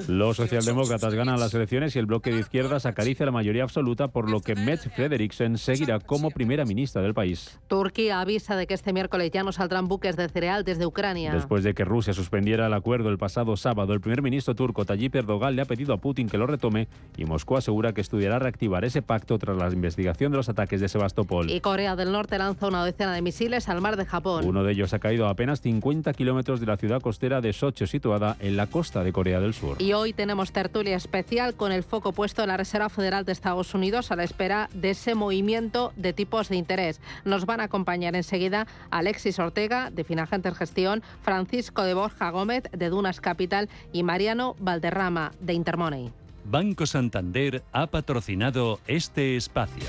Los 0.08 0.36
socialdemócratas 0.36 1.14
ganan 1.14 1.40
las 1.40 1.54
elecciones 1.54 1.96
y 1.96 1.98
el 1.98 2.06
bloque 2.06 2.30
de 2.30 2.40
izquierdas 2.40 2.84
acaricia 2.84 3.24
la 3.24 3.32
mayoría 3.32 3.62
absoluta, 3.62 4.08
por 4.08 4.30
lo 4.30 4.40
que 4.40 4.54
Mette 4.54 4.90
Frederiksen 4.90 5.56
seguirá 5.56 5.98
como 5.98 6.30
primera 6.30 6.64
ministra 6.64 7.00
del 7.00 7.14
país. 7.14 7.58
Turquía 7.68 8.20
avisa 8.20 8.54
de 8.54 8.66
que 8.66 8.74
este 8.74 8.92
miércoles 8.92 9.30
ya 9.32 9.42
no 9.42 9.52
saldrán 9.52 9.88
buques 9.88 10.16
de 10.16 10.28
cereal 10.28 10.64
desde 10.64 10.84
Ucrania. 10.84 11.32
Después 11.32 11.64
de 11.64 11.74
que 11.74 11.84
Rusia 11.84 12.12
suspendiera 12.12 12.66
el 12.66 12.74
acuerdo 12.74 13.08
el 13.08 13.16
pasado 13.16 13.56
sábado, 13.56 13.94
el 13.94 14.00
primer 14.00 14.20
ministro 14.20 14.54
turco 14.54 14.84
Tayyip 14.84 15.14
Erdogan 15.14 15.56
le 15.56 15.62
ha 15.62 15.64
pedido 15.64 15.94
a 15.94 15.98
Putin 15.98 16.28
que 16.28 16.36
lo 16.36 16.46
retome 16.46 16.88
y 17.16 17.24
Moscú 17.24 17.56
asegura 17.56 17.94
que 17.94 18.02
estudiará 18.02 18.38
reactivar 18.38 18.84
ese 18.84 19.00
pacto 19.00 19.38
tras 19.38 19.56
la 19.56 19.68
investigación 19.68 20.32
de 20.32 20.36
los 20.36 20.48
ataques 20.50 20.80
de 20.82 20.88
Sebastopol. 20.88 21.50
Y 21.50 21.60
Corea 21.60 21.96
del 21.96 22.12
Norte 22.12 22.36
lanza 22.36 22.68
una 22.68 22.84
decena 22.84 23.14
de 23.14 23.22
misiles 23.22 23.68
al 23.68 23.80
mar 23.80 23.96
de 23.96 24.04
Japón. 24.04 24.44
Uno 24.44 24.64
de 24.64 24.72
ellos 24.72 24.92
ha 24.92 24.98
caído 24.98 25.26
a 25.26 25.30
apenas 25.30 25.60
50 25.62 26.12
kilómetros 26.12 26.60
de 26.60 26.66
la 26.66 26.76
ciudad 26.76 27.00
costera 27.00 27.40
de 27.40 27.52
Sochi, 27.52 27.86
situada 27.86 28.36
en 28.40 28.56
la 28.56 28.65
costa 28.66 29.02
de 29.04 29.12
Corea 29.12 29.40
del 29.40 29.54
Sur. 29.54 29.76
Y 29.80 29.92
hoy 29.92 30.12
tenemos 30.12 30.52
tertulia 30.52 30.96
especial 30.96 31.54
con 31.54 31.72
el 31.72 31.82
foco 31.82 32.12
puesto 32.12 32.42
en 32.42 32.48
la 32.48 32.56
Reserva 32.56 32.88
Federal 32.88 33.24
de 33.24 33.32
Estados 33.32 33.74
Unidos 33.74 34.10
a 34.10 34.16
la 34.16 34.24
espera 34.24 34.68
de 34.74 34.90
ese 34.90 35.14
movimiento 35.14 35.92
de 35.96 36.12
tipos 36.12 36.48
de 36.48 36.56
interés. 36.56 37.00
Nos 37.24 37.46
van 37.46 37.60
a 37.60 37.64
acompañar 37.64 38.16
enseguida 38.16 38.66
Alexis 38.90 39.38
Ortega, 39.38 39.90
de 39.90 40.04
Finagenter 40.04 40.54
Gestión, 40.54 41.02
Francisco 41.22 41.82
de 41.82 41.94
Borja 41.94 42.30
Gómez, 42.30 42.64
de 42.72 42.88
Dunas 42.88 43.20
Capital, 43.20 43.68
y 43.92 44.02
Mariano 44.02 44.56
Valderrama, 44.58 45.32
de 45.40 45.52
Intermoney. 45.54 46.12
Banco 46.44 46.86
Santander 46.86 47.64
ha 47.72 47.88
patrocinado 47.88 48.80
este 48.86 49.36
espacio. 49.36 49.84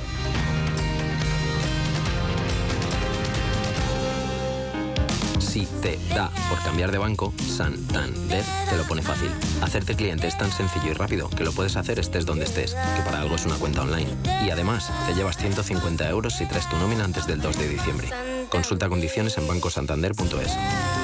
Si 5.58 5.66
te 5.82 5.98
da 6.14 6.30
por 6.50 6.62
cambiar 6.62 6.92
de 6.92 7.00
banco, 7.00 7.34
Santander 7.40 8.44
te 8.70 8.78
lo 8.78 8.84
pone 8.84 9.02
fácil. 9.02 9.32
Hacerte 9.64 9.96
cliente 9.96 10.28
es 10.28 10.38
tan 10.38 10.52
sencillo 10.52 10.92
y 10.92 10.94
rápido 10.94 11.32
que 11.32 11.44
lo 11.44 11.52
puedes 11.52 11.78
hacer 11.78 11.98
estés 11.98 12.28
donde 12.28 12.46
estés, 12.46 12.76
que 12.76 13.02
para 13.02 13.22
algo 13.22 13.38
es 13.38 13.46
una 13.48 13.56
cuenta 13.56 13.82
online. 13.82 14.08
Y 14.46 14.52
además, 14.52 14.92
te 15.08 15.16
llevas 15.16 15.36
150 15.38 16.08
euros 16.12 16.36
si 16.36 16.46
traes 16.46 16.70
tu 16.70 16.78
nómina 16.78 17.06
antes 17.06 17.26
del 17.26 17.42
2 17.42 17.58
de 17.58 17.70
diciembre. 17.70 18.08
Consulta 18.50 18.88
condiciones 18.88 19.36
en 19.40 19.48
bancosantander.es. 19.48 20.52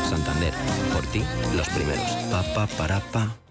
Santander, 0.08 0.54
por 0.94 1.04
ti, 1.08 1.24
los 1.56 1.68
primeros. 1.70 2.06
Pa, 2.30 2.44
pa, 2.54 2.68
para, 2.68 3.00
pa. 3.00 3.43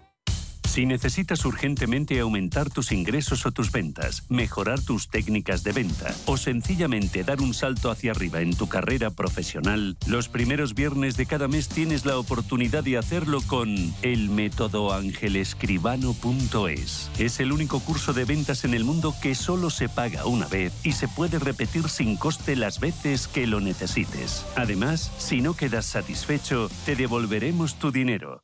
Si 0.73 0.87
necesitas 0.87 1.45
urgentemente 1.45 2.19
aumentar 2.19 2.71
tus 2.71 2.91
ingresos 2.91 3.45
o 3.45 3.51
tus 3.51 3.71
ventas, 3.71 4.23
mejorar 4.27 4.81
tus 4.81 5.07
técnicas 5.07 5.63
de 5.63 5.71
venta 5.71 6.15
o 6.25 6.35
sencillamente 6.35 7.23
dar 7.23 7.41
un 7.41 7.53
salto 7.53 7.91
hacia 7.91 8.09
arriba 8.09 8.41
en 8.41 8.55
tu 8.55 8.67
carrera 8.67 9.11
profesional, 9.11 9.95
los 10.07 10.29
primeros 10.29 10.73
viernes 10.73 11.15
de 11.15 11.27
cada 11.27 11.47
mes 11.47 11.69
tienes 11.69 12.05
la 12.05 12.17
oportunidad 12.17 12.83
de 12.83 12.97
hacerlo 12.97 13.41
con 13.45 13.93
el 14.01 14.31
método 14.31 14.91
angelescribano.es. 14.93 17.11
Es 17.19 17.39
el 17.39 17.51
único 17.51 17.79
curso 17.79 18.13
de 18.13 18.25
ventas 18.25 18.65
en 18.65 18.73
el 18.73 18.83
mundo 18.83 19.13
que 19.21 19.35
solo 19.35 19.69
se 19.69 19.89
paga 19.89 20.25
una 20.25 20.47
vez 20.47 20.73
y 20.83 20.93
se 20.93 21.07
puede 21.07 21.37
repetir 21.37 21.87
sin 21.87 22.17
coste 22.17 22.55
las 22.55 22.79
veces 22.79 23.27
que 23.27 23.45
lo 23.45 23.59
necesites. 23.59 24.43
Además, 24.55 25.11
si 25.19 25.39
no 25.39 25.53
quedas 25.53 25.85
satisfecho, 25.85 26.71
te 26.83 26.95
devolveremos 26.95 27.75
tu 27.75 27.91
dinero. 27.91 28.42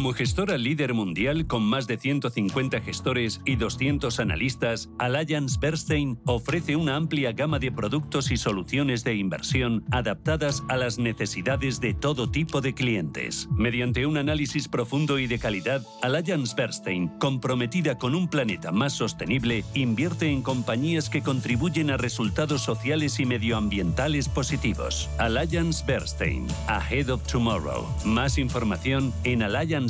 Como 0.00 0.14
gestora 0.14 0.56
líder 0.56 0.94
mundial 0.94 1.46
con 1.46 1.62
más 1.62 1.86
de 1.86 1.98
150 1.98 2.80
gestores 2.80 3.42
y 3.44 3.56
200 3.56 4.18
analistas, 4.18 4.88
Allianz 4.98 5.60
Bernstein 5.60 6.18
ofrece 6.24 6.74
una 6.74 6.96
amplia 6.96 7.32
gama 7.32 7.58
de 7.58 7.70
productos 7.70 8.30
y 8.30 8.38
soluciones 8.38 9.04
de 9.04 9.16
inversión 9.16 9.84
adaptadas 9.90 10.64
a 10.70 10.78
las 10.78 10.98
necesidades 10.98 11.80
de 11.80 11.92
todo 11.92 12.30
tipo 12.30 12.62
de 12.62 12.72
clientes. 12.72 13.46
Mediante 13.52 14.06
un 14.06 14.16
análisis 14.16 14.68
profundo 14.68 15.18
y 15.18 15.26
de 15.26 15.38
calidad, 15.38 15.82
Allianz 16.00 16.54
Bernstein, 16.54 17.08
comprometida 17.18 17.98
con 17.98 18.14
un 18.14 18.26
planeta 18.26 18.72
más 18.72 18.94
sostenible, 18.94 19.66
invierte 19.74 20.30
en 20.30 20.40
compañías 20.40 21.10
que 21.10 21.20
contribuyen 21.20 21.90
a 21.90 21.98
resultados 21.98 22.62
sociales 22.62 23.20
y 23.20 23.26
medioambientales 23.26 24.30
positivos. 24.30 25.10
Allianz 25.18 25.84
Bernstein, 25.84 26.46
Ahead 26.68 27.10
of 27.10 27.22
Tomorrow. 27.24 27.86
Más 28.06 28.38
información 28.38 29.12
en 29.24 29.42
Allianz 29.42 29.89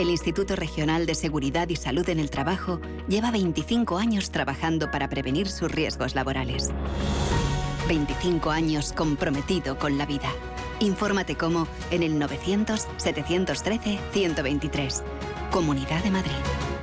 el 0.00 0.08
Instituto 0.08 0.56
Regional 0.56 1.04
de 1.04 1.14
Seguridad 1.14 1.68
y 1.68 1.76
Salud 1.76 2.08
en 2.08 2.18
el 2.20 2.30
Trabajo 2.30 2.80
lleva 3.06 3.30
25 3.30 3.98
años 3.98 4.30
trabajando 4.30 4.90
para 4.90 5.10
prevenir 5.10 5.50
sus 5.50 5.70
riesgos 5.70 6.14
laborales. 6.14 6.70
25 7.86 8.50
años 8.50 8.94
comprometido 8.94 9.78
con 9.78 9.98
la 9.98 10.06
vida. 10.06 10.30
Infórmate 10.78 11.36
cómo 11.36 11.68
en 11.90 12.02
el 12.02 12.18
900-713-123. 12.18 15.02
Comunidad 15.50 16.02
de 16.02 16.10
Madrid. 16.10 16.79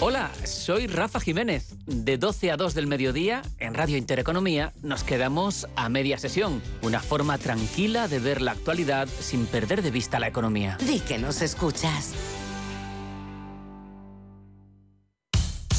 Hola, 0.00 0.30
soy 0.44 0.86
Rafa 0.86 1.20
Jiménez. 1.20 1.74
De 1.86 2.18
12 2.18 2.52
a 2.52 2.56
2 2.56 2.74
del 2.74 2.86
mediodía, 2.86 3.42
en 3.58 3.74
Radio 3.74 3.96
Intereconomía, 3.96 4.72
nos 4.82 5.02
quedamos 5.02 5.66
a 5.76 5.88
media 5.88 6.18
sesión. 6.18 6.62
Una 6.82 7.00
forma 7.00 7.38
tranquila 7.38 8.08
de 8.08 8.18
ver 8.18 8.40
la 8.40 8.52
actualidad 8.52 9.08
sin 9.08 9.46
perder 9.46 9.82
de 9.82 9.90
vista 9.90 10.18
la 10.18 10.28
economía. 10.28 10.78
Di 10.86 11.00
que 11.00 11.18
nos 11.18 11.42
escuchas. 11.42 12.14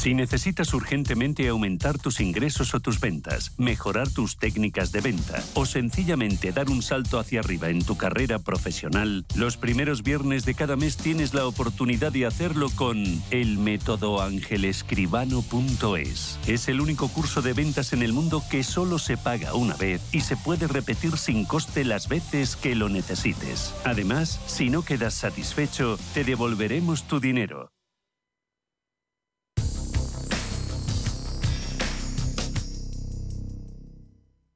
Si 0.00 0.14
necesitas 0.14 0.72
urgentemente 0.72 1.46
aumentar 1.48 1.98
tus 1.98 2.20
ingresos 2.20 2.72
o 2.72 2.80
tus 2.80 3.00
ventas, 3.00 3.52
mejorar 3.58 4.08
tus 4.08 4.38
técnicas 4.38 4.92
de 4.92 5.02
venta 5.02 5.44
o 5.52 5.66
sencillamente 5.66 6.52
dar 6.52 6.70
un 6.70 6.80
salto 6.80 7.18
hacia 7.18 7.40
arriba 7.40 7.68
en 7.68 7.84
tu 7.84 7.98
carrera 7.98 8.38
profesional, 8.38 9.26
los 9.34 9.58
primeros 9.58 10.02
viernes 10.02 10.46
de 10.46 10.54
cada 10.54 10.76
mes 10.76 10.96
tienes 10.96 11.34
la 11.34 11.46
oportunidad 11.46 12.12
de 12.12 12.24
hacerlo 12.24 12.70
con 12.76 13.04
el 13.30 13.58
método 13.58 14.22
angelescribano.es. 14.22 16.38
Es 16.46 16.68
el 16.68 16.80
único 16.80 17.08
curso 17.08 17.42
de 17.42 17.52
ventas 17.52 17.92
en 17.92 18.02
el 18.02 18.14
mundo 18.14 18.42
que 18.50 18.64
solo 18.64 18.98
se 18.98 19.18
paga 19.18 19.52
una 19.52 19.76
vez 19.76 20.00
y 20.12 20.22
se 20.22 20.38
puede 20.38 20.66
repetir 20.66 21.18
sin 21.18 21.44
coste 21.44 21.84
las 21.84 22.08
veces 22.08 22.56
que 22.56 22.74
lo 22.74 22.88
necesites. 22.88 23.74
Además, 23.84 24.40
si 24.46 24.70
no 24.70 24.80
quedas 24.80 25.12
satisfecho, 25.12 25.98
te 26.14 26.24
devolveremos 26.24 27.06
tu 27.06 27.20
dinero. 27.20 27.70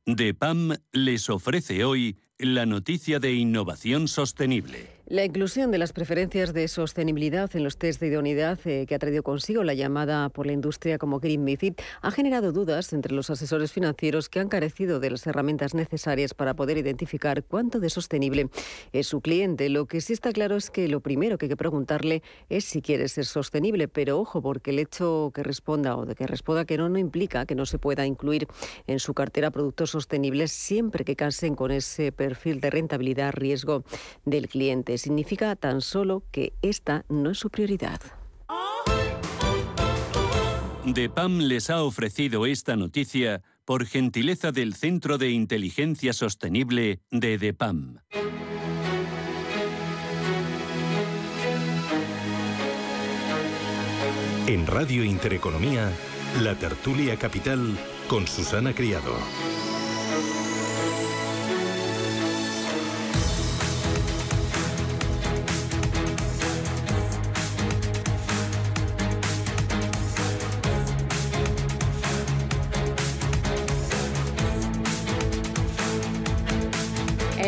DEPAM 0.07 0.77
les 0.93 1.31
ofrece 1.31 1.83
hoy 1.83 2.19
la 2.39 2.67
noticia 2.67 3.19
de 3.21 3.33
innovación 3.33 4.07
sostenible. 4.07 4.94
La 5.07 5.23
inclusión 5.23 5.71
de 5.71 5.77
las 5.77 5.93
preferencias 5.93 6.55
de 6.55 6.67
sostenibilidad 6.67 7.55
en 7.55 7.63
los 7.63 7.77
test 7.77 8.01
de 8.01 8.07
idoneidad 8.07 8.59
eh, 8.65 8.87
que 8.89 8.95
ha 8.95 8.99
traído 8.99 9.23
consigo 9.23 9.63
la 9.63 9.75
llamada 9.75 10.31
por 10.31 10.47
la 10.47 10.53
industria 10.55 10.97
como 10.97 11.21
Green 11.21 11.45
MIFID 11.45 11.75
ha 12.01 12.11
generado 12.11 12.53
dudas 12.53 12.91
entre 12.95 13.15
los 13.15 13.29
asesores 13.29 13.71
financieros 13.71 14.31
que 14.31 14.41
han 14.41 14.49
carecido 14.49 15.01
de 15.01 15.11
las 15.11 15.27
herramientas 15.27 15.75
necesarias 15.75 16.33
para 16.33 16.55
poder 16.55 16.79
identificar 16.79 17.45
cuánto 17.45 17.81
de 17.81 17.91
sostenible 17.91 18.49
es 18.95 19.07
su 19.07 19.21
cliente. 19.21 19.69
Lo 19.69 19.85
que 19.85 20.01
sí 20.01 20.15
está 20.15 20.33
claro 20.33 20.57
es 20.57 20.71
que 20.71 20.89
lo 20.89 21.01
primero 21.01 21.37
que 21.37 21.45
hay 21.45 21.51
que 21.51 21.57
preguntarle 21.59 22.23
es 22.49 22.65
si 22.65 22.81
quiere 22.81 23.07
ser 23.09 23.27
sostenible, 23.27 23.89
pero 23.89 24.19
ojo, 24.19 24.41
porque 24.41 24.71
el 24.71 24.79
hecho 24.79 25.33
que 25.35 25.43
responda 25.43 25.99
o 25.99 26.07
de 26.07 26.15
que 26.15 26.27
responda 26.27 26.65
que 26.65 26.79
no 26.79 26.89
no 26.89 26.99
implica 26.99 27.45
que 27.45 27.55
no 27.55 27.67
se 27.67 27.79
pueda 27.79 28.07
incluir 28.07 28.49
en 28.87 28.99
su 28.99 29.13
cartera 29.13 29.51
productos 29.51 29.91
sostenibles 29.91 30.51
siempre 30.51 31.05
que 31.05 31.15
casen 31.15 31.57
con 31.57 31.73
ese 31.73 32.11
perfil 32.11 32.63
de 32.63 32.71
rentabilidad 32.71 33.35
riesgo 33.35 33.85
del 34.25 34.49
cliente 34.49 34.94
significa 34.99 35.57
tan 35.57 35.81
solo 35.81 36.23
que 36.31 36.53
esta 36.63 37.05
no 37.09 37.31
es 37.31 37.39
su 37.39 37.51
prioridad. 37.51 38.01
DEPAM 40.85 41.39
les 41.39 41.71
ha 41.71 41.83
ofrecido 41.83 42.45
esta 42.45 42.77
noticia 42.77 43.43
por 43.65 43.87
gentileza 43.87 44.53
del 44.53 44.75
Centro 44.75 45.17
de 45.17 45.31
Inteligencia 45.31 46.13
Sostenible 46.13 47.01
de 47.11 47.39
DEPAM. 47.39 48.01
En 54.47 54.67
Radio 54.67 55.05
Intereconomía, 55.05 55.91
la 56.43 56.55
tertulia 56.59 57.17
capital 57.17 57.79
con 58.09 58.27
Susana 58.27 58.75
Criado. 58.75 59.15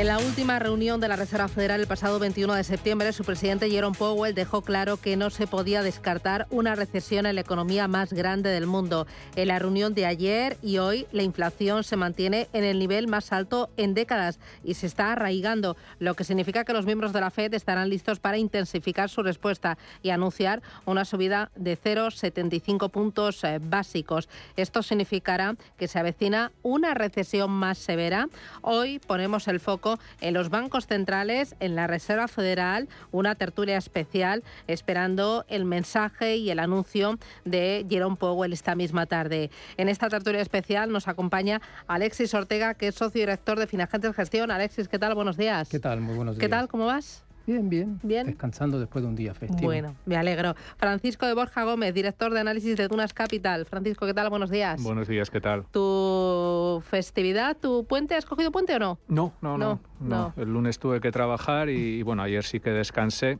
La 0.06 0.18
última 0.18 0.60
reunión 0.60 1.00
de 1.00 1.08
la 1.08 1.16
Reserva 1.16 1.48
Federal 1.48 1.80
el 1.80 1.88
pasado 1.88 2.20
21 2.20 2.54
de 2.54 2.62
septiembre, 2.62 3.12
su 3.12 3.24
presidente 3.24 3.68
Jerome 3.68 3.98
Powell 3.98 4.36
dejó 4.36 4.62
claro 4.62 4.98
que 4.98 5.16
no 5.16 5.30
se 5.30 5.48
podía 5.48 5.82
descartar 5.82 6.46
una 6.50 6.76
recesión 6.76 7.26
en 7.26 7.34
la 7.34 7.40
economía 7.40 7.88
más 7.88 8.12
grande 8.12 8.50
del 8.50 8.68
mundo. 8.68 9.08
En 9.34 9.48
la 9.48 9.58
reunión 9.58 9.94
de 9.94 10.06
ayer 10.06 10.58
y 10.62 10.78
hoy, 10.78 11.08
la 11.10 11.24
inflación 11.24 11.82
se 11.82 11.96
mantiene 11.96 12.48
en 12.52 12.62
el 12.62 12.78
nivel 12.78 13.08
más 13.08 13.32
alto 13.32 13.68
en 13.76 13.94
décadas 13.94 14.38
y 14.62 14.74
se 14.74 14.86
está 14.86 15.10
arraigando, 15.10 15.76
lo 15.98 16.14
que 16.14 16.22
significa 16.22 16.62
que 16.62 16.72
los 16.72 16.86
miembros 16.86 17.12
de 17.12 17.20
la 17.20 17.32
Fed 17.32 17.52
estarán 17.54 17.90
listos 17.90 18.20
para 18.20 18.38
intensificar 18.38 19.10
su 19.10 19.24
respuesta 19.24 19.76
y 20.04 20.10
anunciar 20.10 20.62
una 20.84 21.04
subida 21.04 21.50
de 21.56 21.76
0,75 21.76 22.92
puntos 22.92 23.42
eh, 23.42 23.58
básicos. 23.60 24.28
Esto 24.54 24.84
significará 24.84 25.56
que 25.76 25.88
se 25.88 25.98
avecina 25.98 26.52
una 26.62 26.94
recesión 26.94 27.50
más 27.50 27.78
severa. 27.78 28.28
Hoy 28.62 29.00
ponemos 29.00 29.48
el 29.48 29.58
foco 29.58 29.95
en 30.20 30.34
los 30.34 30.50
bancos 30.50 30.86
centrales, 30.86 31.54
en 31.60 31.74
la 31.74 31.86
Reserva 31.86 32.28
Federal, 32.28 32.88
una 33.12 33.34
tertulia 33.34 33.76
especial 33.76 34.42
esperando 34.66 35.44
el 35.48 35.64
mensaje 35.64 36.36
y 36.36 36.50
el 36.50 36.58
anuncio 36.58 37.18
de 37.44 37.86
Jerome 37.88 38.16
Powell 38.16 38.52
esta 38.52 38.74
misma 38.74 39.06
tarde. 39.06 39.50
En 39.76 39.88
esta 39.88 40.08
tertulia 40.08 40.40
especial 40.40 40.90
nos 40.90 41.08
acompaña 41.08 41.60
Alexis 41.86 42.34
Ortega, 42.34 42.74
que 42.74 42.88
es 42.88 42.94
socio 42.94 43.20
director 43.20 43.58
de 43.58 43.66
Finagentes 43.66 44.14
Gestión. 44.14 44.50
Alexis, 44.50 44.88
¿qué 44.88 44.98
tal? 44.98 45.14
Buenos 45.14 45.36
días. 45.36 45.68
¿Qué 45.68 45.78
tal? 45.78 46.00
Muy 46.00 46.16
buenos 46.16 46.36
días. 46.36 46.40
¿Qué 46.40 46.48
tal? 46.48 46.68
¿Cómo 46.68 46.86
vas? 46.86 47.25
Bien, 47.46 47.68
bien, 47.68 48.00
bien. 48.02 48.26
Descansando 48.26 48.80
después 48.80 49.04
de 49.04 49.08
un 49.08 49.14
día 49.14 49.32
festivo. 49.32 49.62
Bueno, 49.62 49.94
me 50.04 50.16
alegro. 50.16 50.54
Francisco 50.78 51.26
de 51.26 51.34
Borja 51.34 51.62
Gómez, 51.62 51.94
director 51.94 52.32
de 52.34 52.40
análisis 52.40 52.76
de 52.76 52.88
Dunas 52.88 53.14
Capital. 53.14 53.66
Francisco, 53.66 54.04
¿qué 54.04 54.14
tal? 54.14 54.28
Buenos 54.30 54.50
días. 54.50 54.82
Buenos 54.82 55.06
días, 55.06 55.30
¿qué 55.30 55.40
tal? 55.40 55.64
¿Tu 55.70 56.82
festividad, 56.88 57.56
tu 57.56 57.84
puente, 57.84 58.16
has 58.16 58.26
cogido 58.26 58.50
puente 58.50 58.74
o 58.74 58.78
no? 58.80 58.98
No, 59.06 59.32
no, 59.40 59.56
no. 59.56 59.80
no, 60.00 60.34
El 60.36 60.52
lunes 60.52 60.80
tuve 60.80 61.00
que 61.00 61.12
trabajar 61.12 61.68
y 61.68 62.02
bueno, 62.02 62.22
ayer 62.22 62.42
sí 62.42 62.58
que 62.58 62.70
descansé. 62.70 63.38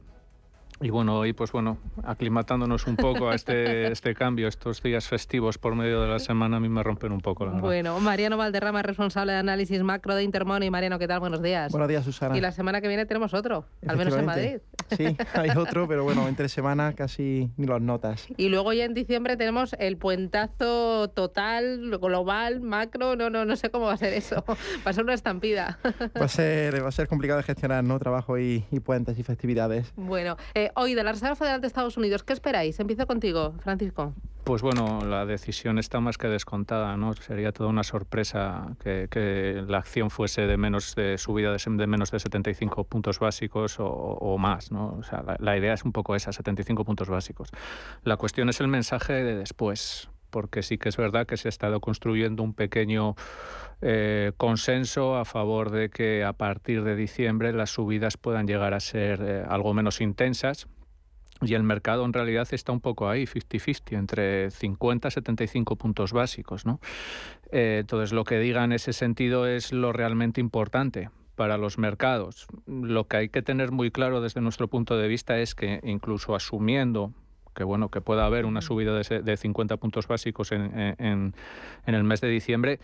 Y 0.80 0.90
bueno, 0.90 1.18
hoy 1.18 1.33
pues 1.33 1.52
bueno, 1.52 1.78
aclimatándonos 2.04 2.87
un 2.87 2.97
poco 2.97 3.30
a 3.30 3.35
este, 3.35 3.87
este 3.92 4.14
cambio, 4.14 4.47
estos 4.49 4.83
días 4.83 5.09
festivos 5.09 5.59
por 5.59 5.75
medio 5.75 6.02
de 6.02 6.09
la 6.09 6.18
semana 6.18 6.59
a 6.59 6.61
mí 6.61 6.68
me 6.68 6.83
rompen 6.83 7.12
un 7.12 7.21
poco 7.21 7.47
la 7.47 7.52
Bueno, 7.52 7.99
Mariano 8.00 8.37
Valderrama, 8.37 8.83
responsable 8.83 9.33
de 9.33 9.38
análisis 9.38 9.83
macro 9.83 10.14
de 10.14 10.23
Intermoney. 10.23 10.71
Mariano, 10.71 10.99
¿qué 10.99 11.09
tal? 11.09 11.21
Buenos 11.21 11.42
días. 11.42 11.73
Buenos 11.73 11.88
días, 11.88 12.04
Susana. 12.04 12.37
Y 12.37 12.40
la 12.40 12.52
semana 12.52 12.80
que 12.80 12.88
viene 12.88 13.06
tenemos 13.06 13.33
otro, 13.33 13.64
al 13.87 13.97
menos 13.97 14.14
en 14.16 14.26
Madrid. 14.26 14.59
Sí, 14.97 15.16
hay 15.35 15.50
otro, 15.56 15.88
pero 15.88 16.04
bueno, 16.04 16.28
entre 16.28 16.49
semana 16.49 16.92
casi 16.92 17.50
ni 17.56 17.66
los 17.66 17.80
notas. 17.80 18.26
Y 18.37 18.49
luego 18.49 18.73
ya 18.73 18.85
en 18.85 18.95
diciembre 18.95 19.37
tenemos 19.37 19.75
el 19.78 19.97
puentazo 19.97 21.09
total, 21.09 21.99
global, 21.99 22.61
macro, 22.61 23.16
no, 23.16 23.30
no, 23.30 23.45
no 23.45 23.56
sé 23.56 23.71
cómo 23.71 23.87
va 23.87 23.95
a 23.95 23.97
ser 23.97 24.12
eso. 24.12 24.45
Va 24.87 24.90
a 24.90 24.92
ser 24.92 25.04
una 25.04 25.14
estampida. 25.14 25.78
Va 26.21 26.26
a 26.26 26.28
ser, 26.28 26.83
va 26.83 26.88
a 26.88 26.92
ser 26.92 27.09
complicado 27.09 27.38
de 27.38 27.45
gestionar, 27.45 27.83
¿no? 27.83 27.99
Trabajo 27.99 28.38
y, 28.38 28.61
puentes 28.85 29.18
y 29.18 29.23
festividades. 29.23 29.92
Bueno, 29.97 30.37
eh, 30.54 30.65
hoy 30.75 30.94
de 30.94 31.04
la 31.04 31.12
Reserva 31.12 31.37
Federal 31.37 31.61
de 31.61 31.66
Estados 31.66 31.96
Unidos, 31.96 32.23
¿qué 32.25 32.32
esperáis? 32.32 32.78
Empiezo 32.80 33.06
contigo, 33.06 33.54
Francisco. 33.61 34.14
Pues 34.46 34.62
bueno, 34.62 35.04
la 35.04 35.26
decisión 35.26 35.76
está 35.80 35.99
más 35.99 36.18
que 36.18 36.28
descontada, 36.28 36.96
¿no? 36.96 37.14
Sería 37.14 37.50
toda 37.50 37.68
una 37.68 37.82
sorpresa 37.82 38.76
que, 38.78 39.64
la 39.66 39.78
acción 39.78 40.08
fuese 40.08 40.42
de 40.42 40.56
menos 40.56 40.94
de 40.94 41.18
subida 41.18 41.52
de, 41.52 41.87
menos 41.88 42.12
de 42.12 42.20
75 42.20 42.85
puntos 42.85 43.18
básicos 43.18 43.78
o, 43.80 44.38
más, 44.38 44.70
¿no? 44.70 44.99
O 45.00 45.02
sea, 45.02 45.25
la, 45.40 45.56
idea 45.56 45.75
es 45.75 45.85
un 45.85 45.90
poco 45.90 46.14
esa, 46.14 46.32
75 46.32 46.85
puntos 46.85 47.08
básicos. 47.08 47.50
La 48.04 48.16
cuestión 48.16 48.49
es 48.49 48.61
el 48.61 48.68
mensaje 48.68 49.14
de 49.14 49.35
después, 49.35 50.11
porque 50.30 50.62
sí 50.62 50.78
que 50.78 50.88
es 50.88 50.97
verdad 50.97 51.26
que 51.26 51.37
se 51.37 51.49
ha 51.49 51.50
estado 51.50 51.80
construyendo 51.80 52.42
un 52.42 52.54
pequeño 52.54 53.14
eh, 53.83 54.33
consenso 54.37 55.16
a 55.16 55.25
favor 55.25 55.71
de 55.71 55.90
que 55.90 56.25
a 56.25 56.33
partir 56.33 56.83
de 56.83 56.97
diciembre 56.97 57.52
las 57.52 57.71
subidas 57.71 58.16
puedan 58.16 58.47
llegar 58.47 58.75
a 58.75 58.80
ser 58.80 59.21
eh, 59.23 59.45
algo 59.49 59.75
menos 59.75 60.00
intensas 60.00 60.66
y 61.42 61.54
el 61.54 61.62
mercado 61.62 62.04
en 62.04 62.12
realidad 62.12 62.49
está 62.50 62.73
un 62.73 62.80
poco 62.80 63.08
ahí, 63.08 63.25
50-50, 63.25 63.99
entre 63.99 64.50
50 64.50 65.08
y 65.08 65.10
75 65.10 65.76
puntos 65.76 66.12
básicos. 66.12 66.65
¿no? 66.65 66.80
Eh, 67.50 67.78
entonces, 67.80 68.12
lo 68.12 68.25
que 68.25 68.39
diga 68.39 68.65
en 68.65 68.73
ese 68.73 68.93
sentido 68.93 69.47
es 69.47 69.73
lo 69.73 69.93
realmente 69.93 70.41
importante 70.41 71.10
para 71.34 71.58
los 71.58 71.76
mercados. 71.78 72.47
Lo 72.67 73.06
que 73.06 73.19
hay 73.19 73.28
que 73.28 73.43
tener 73.43 73.71
muy 73.71 73.91
claro 73.91 74.23
desde 74.23 74.41
nuestro 74.41 74.69
punto 74.69 74.97
de 74.97 75.08
vista 75.08 75.39
es 75.39 75.54
que 75.54 75.80
incluso 75.84 76.34
asumiendo 76.34 77.12
que 77.56 77.64
bueno 77.64 77.90
que 77.90 78.00
pueda 78.00 78.26
haber 78.26 78.45
una 78.45 78.60
subida 78.60 78.95
de, 78.95 79.23
de 79.23 79.36
50 79.36 79.78
puntos 79.78 80.06
básicos 80.06 80.52
en, 80.52 80.95
en, 80.99 81.34
en 81.86 81.95
el 81.95 82.04
mes 82.04 82.21
de 82.21 82.28
diciembre, 82.28 82.78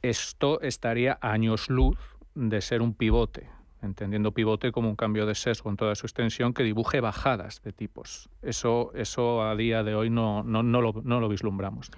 esto 0.00 0.60
estaría 0.62 1.18
años 1.20 1.68
luz 1.68 1.98
de 2.34 2.62
ser 2.62 2.80
un 2.80 2.94
pivote 2.94 3.50
entendiendo 3.82 4.32
pivote 4.32 4.70
como 4.70 4.88
un 4.88 4.96
cambio 4.96 5.26
de 5.26 5.34
sesgo 5.34 5.68
en 5.68 5.76
toda 5.76 5.96
su 5.96 6.06
extensión 6.06 6.54
que 6.54 6.62
dibuje 6.62 7.00
bajadas 7.00 7.60
de 7.62 7.72
tipos. 7.72 8.30
Eso, 8.40 8.92
eso 8.94 9.42
a 9.42 9.56
día 9.56 9.82
de 9.82 9.96
hoy 9.96 10.08
no, 10.08 10.44
no, 10.44 10.62
no, 10.62 10.80
lo, 10.80 10.92
no 11.02 11.18
lo, 11.18 11.28
vislumbramos, 11.28 11.90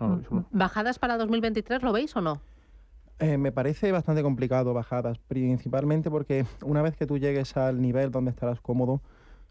¿Bajadas 0.50 0.98
para 0.98 1.18
2023 1.18 1.82
lo 1.82 1.92
veis 1.92 2.16
o 2.16 2.22
no? 2.22 2.40
Eh, 3.18 3.36
me 3.36 3.52
parece 3.52 3.92
bastante 3.92 4.22
complicado 4.22 4.72
bajadas, 4.72 5.18
principalmente 5.18 6.10
porque 6.10 6.46
una 6.62 6.80
vez 6.80 6.96
que 6.96 7.06
tú 7.06 7.18
llegues 7.18 7.56
al 7.56 7.80
nivel 7.80 8.10
donde 8.10 8.30
estarás 8.30 8.60
cómodo, 8.60 9.02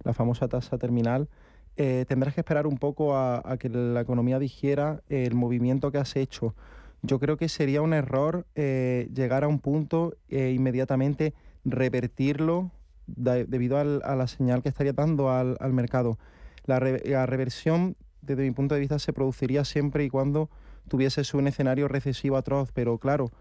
la 0.03 0.13
famosa 0.13 0.47
tasa 0.47 0.77
terminal, 0.77 1.29
eh, 1.75 2.05
tendrás 2.07 2.33
que 2.33 2.41
esperar 2.41 2.67
un 2.67 2.77
poco 2.77 3.15
a, 3.17 3.57
que 3.59 3.69
la 3.69 4.01
economía 4.01 4.39
digiera 4.39 5.01
el 5.09 5.35
movimiento 5.35 5.91
que 5.91 5.97
has 5.97 6.15
hecho. 6.15 6.55
Yo 7.01 7.19
creo 7.19 7.37
que 7.37 7.49
sería 7.49 7.81
un 7.81 7.93
error 7.93 8.45
eh, 8.55 9.09
llegar 9.13 9.43
a 9.43 9.47
un 9.47 9.59
punto 9.59 10.15
e 10.29 10.51
inmediatamente 10.51 11.33
revertirlo 11.65 12.71
debido 13.05 13.77
a 13.77 14.15
la 14.15 14.27
señal 14.27 14.63
que 14.63 14.69
estaría 14.69 14.93
dando 14.93 15.29
al, 15.29 15.73
mercado. 15.73 16.17
La, 16.65 16.79
reversión, 16.79 17.97
desde 18.21 18.43
mi 18.43 18.51
punto 18.51 18.75
de 18.75 18.79
vista, 18.79 18.99
se 18.99 19.11
produciría 19.11 19.65
siempre 19.65 20.05
y 20.05 20.09
cuando 20.09 20.49
tuviese 20.87 21.21
un 21.35 21.47
escenario 21.47 21.87
recesivo 21.89 22.37
atroz, 22.37 22.71
pero 22.73 22.97
claro, 22.97 23.31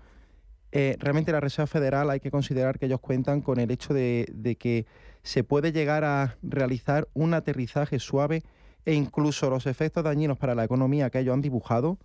eh, 0.72 0.96
realmente 0.98 1.30
la 1.32 1.40
Reserva 1.40 1.66
Federal 1.66 2.10
hay 2.10 2.18
que 2.18 2.30
considerar 2.30 2.78
que 2.78 2.86
ellos 2.86 3.00
cuentan 3.00 3.42
con 3.42 3.60
el 3.60 3.70
hecho 3.70 3.94
de, 3.94 4.56
que 4.58 4.86
se 5.22 5.44
puede 5.44 5.72
llegar 5.72 6.04
a 6.04 6.36
realizar 6.42 7.08
un 7.14 7.34
aterrizaje 7.34 7.98
suave 7.98 8.42
e 8.84 8.94
incluso 8.94 9.48
los 9.50 9.66
efectos 9.66 10.04
dañinos 10.04 10.38
para 10.38 10.54
la 10.54 10.64
economía 10.64 11.10
que 11.10 11.20
ellos 11.20 11.34
han 11.34 11.40
dibujado 11.40 11.98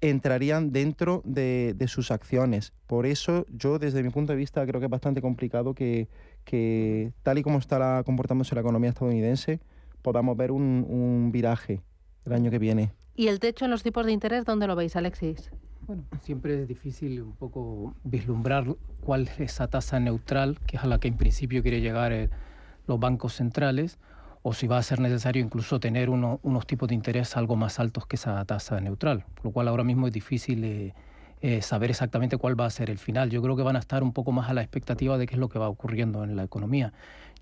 entrarían 0.00 0.72
dentro 0.72 1.22
de, 1.24 1.76
sus 1.88 2.10
acciones. 2.10 2.72
Por 2.86 3.06
eso 3.06 3.46
yo 3.48 3.78
desde 3.78 4.02
mi 4.02 4.10
punto 4.10 4.32
de 4.32 4.36
vista 4.36 4.66
creo 4.66 4.80
que 4.80 4.86
es 4.86 4.90
bastante 4.90 5.22
complicado 5.22 5.74
que, 5.74 6.08
tal 7.22 7.38
y 7.38 7.42
como 7.42 7.58
está 7.58 8.02
comportándose 8.04 8.54
la 8.54 8.60
economía 8.60 8.90
estadounidense 8.90 9.60
podamos 10.02 10.36
ver 10.36 10.50
un, 10.50 11.30
viraje 11.32 11.80
el 12.26 12.32
año 12.32 12.50
que 12.50 12.58
viene. 12.58 12.92
¿Y 13.16 13.28
el 13.28 13.38
techo 13.38 13.64
en 13.64 13.70
los 13.70 13.82
tipos 13.82 14.04
de 14.04 14.12
interés 14.12 14.44
dónde 14.44 14.66
lo 14.66 14.76
veis, 14.76 14.96
Alexis? 14.96 15.50
Bueno, 15.86 16.04
siempre 16.22 16.62
es 16.62 16.68
difícil 16.68 17.22
un 17.22 17.32
poco 17.32 17.94
vislumbrar 18.04 18.64
cuál 19.00 19.28
es 19.28 19.40
esa 19.40 19.68
tasa 19.68 20.00
neutral, 20.00 20.58
que 20.66 20.76
es 20.76 20.82
a 20.82 20.86
la 20.86 20.98
que 20.98 21.08
en 21.08 21.16
principio 21.16 21.62
quiere 21.62 21.80
llegar 21.80 22.12
eh, 22.12 22.30
los 22.86 23.00
bancos 23.00 23.34
centrales 23.34 23.98
o 24.42 24.52
si 24.52 24.66
va 24.66 24.76
a 24.76 24.82
ser 24.82 25.00
necesario 25.00 25.42
incluso 25.42 25.80
tener 25.80 26.10
unos 26.10 26.66
tipos 26.66 26.88
de 26.88 26.94
interés 26.94 27.36
algo 27.36 27.56
más 27.56 27.80
altos 27.80 28.06
que 28.06 28.16
esa 28.16 28.44
tasa 28.44 28.78
neutral, 28.80 29.24
lo 29.42 29.50
cual 29.50 29.68
ahora 29.68 29.84
mismo 29.84 30.06
es 30.06 30.12
difícil 30.12 30.62
eh, 30.64 30.94
eh, 31.40 31.62
saber 31.62 31.90
exactamente 31.90 32.36
cuál 32.36 32.58
va 32.58 32.66
a 32.66 32.70
ser 32.70 32.90
el 32.90 32.98
final. 32.98 33.30
Yo 33.30 33.40
creo 33.40 33.56
que 33.56 33.62
van 33.62 33.76
a 33.76 33.78
estar 33.78 34.02
un 34.02 34.12
poco 34.12 34.32
más 34.32 34.50
a 34.50 34.54
la 34.54 34.60
expectativa 34.60 35.16
de 35.16 35.26
qué 35.26 35.34
es 35.34 35.40
lo 35.40 35.48
que 35.48 35.58
va 35.58 35.68
ocurriendo 35.68 36.24
en 36.24 36.36
la 36.36 36.42
economía. 36.42 36.92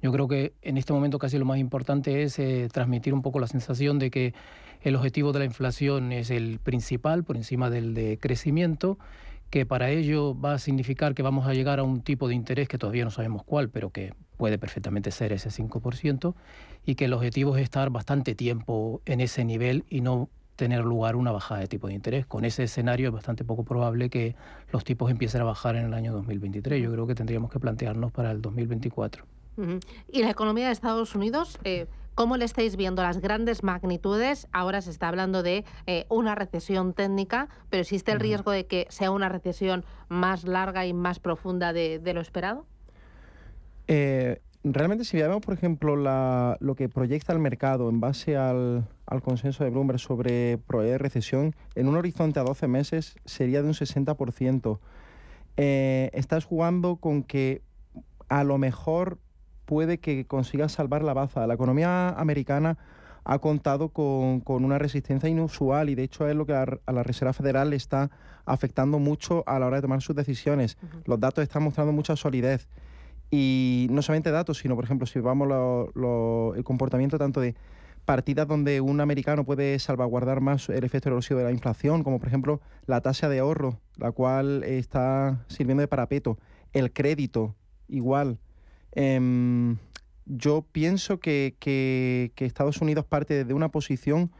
Yo 0.00 0.12
creo 0.12 0.28
que 0.28 0.52
en 0.62 0.78
este 0.78 0.92
momento 0.92 1.18
casi 1.18 1.38
lo 1.38 1.44
más 1.44 1.58
importante 1.58 2.22
es 2.22 2.38
eh, 2.38 2.68
transmitir 2.72 3.14
un 3.14 3.22
poco 3.22 3.40
la 3.40 3.48
sensación 3.48 3.98
de 3.98 4.10
que 4.10 4.34
el 4.82 4.94
objetivo 4.96 5.32
de 5.32 5.40
la 5.40 5.44
inflación 5.44 6.12
es 6.12 6.30
el 6.30 6.60
principal 6.60 7.24
por 7.24 7.36
encima 7.36 7.68
del 7.68 7.94
de 7.94 8.18
crecimiento 8.18 8.98
que 9.52 9.66
para 9.66 9.90
ello 9.90 10.34
va 10.40 10.54
a 10.54 10.58
significar 10.58 11.14
que 11.14 11.22
vamos 11.22 11.46
a 11.46 11.52
llegar 11.52 11.78
a 11.78 11.82
un 11.82 12.00
tipo 12.00 12.26
de 12.26 12.34
interés 12.34 12.68
que 12.68 12.78
todavía 12.78 13.04
no 13.04 13.10
sabemos 13.10 13.44
cuál, 13.44 13.68
pero 13.68 13.90
que 13.90 14.14
puede 14.38 14.56
perfectamente 14.56 15.10
ser 15.10 15.30
ese 15.30 15.50
5%, 15.50 16.34
y 16.86 16.94
que 16.94 17.04
el 17.04 17.12
objetivo 17.12 17.54
es 17.58 17.62
estar 17.62 17.90
bastante 17.90 18.34
tiempo 18.34 19.02
en 19.04 19.20
ese 19.20 19.44
nivel 19.44 19.84
y 19.90 20.00
no 20.00 20.30
tener 20.56 20.82
lugar 20.82 21.16
una 21.16 21.32
bajada 21.32 21.60
de 21.60 21.66
tipo 21.66 21.86
de 21.88 21.92
interés. 21.92 22.24
Con 22.24 22.46
ese 22.46 22.62
escenario 22.62 23.08
es 23.08 23.12
bastante 23.12 23.44
poco 23.44 23.62
probable 23.62 24.08
que 24.08 24.36
los 24.72 24.84
tipos 24.84 25.10
empiecen 25.10 25.42
a 25.42 25.44
bajar 25.44 25.76
en 25.76 25.84
el 25.84 25.92
año 25.92 26.14
2023. 26.14 26.82
Yo 26.82 26.90
creo 26.90 27.06
que 27.06 27.14
tendríamos 27.14 27.50
que 27.50 27.60
plantearnos 27.60 28.10
para 28.10 28.30
el 28.30 28.40
2024. 28.40 29.26
¿Y 30.10 30.22
la 30.22 30.30
economía 30.30 30.68
de 30.68 30.72
Estados 30.72 31.14
Unidos? 31.14 31.58
Eh, 31.64 31.88
¿Cómo 32.14 32.36
le 32.36 32.44
estáis 32.44 32.76
viendo 32.76 33.02
las 33.02 33.20
grandes 33.20 33.62
magnitudes? 33.62 34.46
Ahora 34.52 34.82
se 34.82 34.90
está 34.90 35.08
hablando 35.08 35.42
de 35.42 35.64
eh, 35.86 36.04
una 36.10 36.34
recesión 36.34 36.92
técnica, 36.92 37.48
pero 37.70 37.80
¿existe 37.80 38.12
el 38.12 38.20
riesgo 38.20 38.50
de 38.50 38.66
que 38.66 38.86
sea 38.90 39.10
una 39.10 39.30
recesión 39.30 39.86
más 40.08 40.44
larga 40.44 40.84
y 40.84 40.92
más 40.92 41.20
profunda 41.20 41.72
de, 41.72 42.00
lo 42.12 42.20
esperado? 42.20 42.66
Eh, 43.88 44.42
realmente 44.62 45.06
si 45.06 45.16
vemos, 45.16 45.40
por 45.40 45.54
ejemplo, 45.54 45.96
lo 45.96 46.74
que 46.74 46.90
proyecta 46.90 47.32
el 47.32 47.38
mercado 47.38 47.88
en 47.88 48.00
base 48.00 48.36
al, 48.36 48.86
consenso 49.22 49.64
de 49.64 49.70
Bloomberg 49.70 49.98
sobre 49.98 50.58
proveer 50.58 51.00
recesión, 51.00 51.54
en 51.74 51.88
un 51.88 51.96
horizonte 51.96 52.38
a 52.40 52.42
12 52.42 52.68
meses 52.68 53.14
sería 53.24 53.62
de 53.62 53.68
un 53.68 53.74
60%. 53.74 54.78
Eh, 55.56 56.10
estás 56.12 56.44
jugando 56.44 56.96
con 56.96 57.22
que 57.22 57.62
a 58.28 58.44
lo 58.44 58.58
mejor 58.58 59.18
puede 59.72 59.96
que 59.96 60.26
consiga 60.26 60.68
salvar 60.68 61.02
la 61.02 61.14
baza. 61.14 61.46
La 61.46 61.54
economía 61.54 62.10
americana 62.10 62.76
ha 63.24 63.38
contado 63.38 63.88
con, 63.88 64.42
una 64.46 64.78
resistencia 64.78 65.30
inusual 65.30 65.88
y 65.88 65.94
de 65.94 66.02
hecho 66.02 66.28
es 66.28 66.36
lo 66.36 66.44
que 66.44 66.52
a, 66.52 66.66
la 66.92 67.02
Reserva 67.02 67.32
Federal 67.32 67.70
le 67.70 67.76
está 67.76 68.10
afectando 68.44 68.98
mucho 68.98 69.44
a 69.46 69.58
la 69.58 69.66
hora 69.66 69.76
de 69.76 69.82
tomar 69.82 70.02
sus 70.02 70.14
decisiones. 70.14 70.76
Los 71.06 71.18
datos 71.18 71.42
están 71.42 71.62
mostrando 71.62 71.90
mucha 71.90 72.16
solidez 72.16 72.68
y 73.30 73.86
no 73.90 74.02
solamente 74.02 74.30
datos, 74.30 74.58
sino 74.58 74.74
por 74.74 74.84
ejemplo 74.84 75.06
si 75.06 75.20
vamos 75.20 75.48
lo, 75.48 76.54
el 76.54 76.64
comportamiento 76.64 77.16
tanto 77.16 77.40
de 77.40 77.54
partidas 78.04 78.46
donde 78.46 78.82
un 78.82 79.00
americano 79.00 79.46
puede 79.46 79.78
salvaguardar 79.78 80.42
más 80.42 80.68
el 80.68 80.84
efecto 80.84 81.08
erosivo 81.08 81.38
de 81.38 81.46
la 81.46 81.52
inflación, 81.52 82.04
como 82.04 82.18
por 82.18 82.28
ejemplo 82.28 82.60
la 82.84 83.00
tasa 83.00 83.30
de 83.30 83.38
ahorro, 83.38 83.80
la 83.96 84.12
cual 84.12 84.64
está 84.64 85.46
sirviendo 85.48 85.80
de 85.80 85.88
parapeto, 85.88 86.36
el 86.74 86.92
crédito, 86.92 87.54
igual. 87.88 88.38
Em, 88.92 89.78
yo 90.26 90.64
pienso 90.70 91.18
que, 91.20 91.56
que, 91.58 92.32
Estados 92.36 92.80
Unidos 92.80 93.04
parte 93.04 93.44
de 93.44 93.54
una 93.54 93.70
posición 93.70 94.30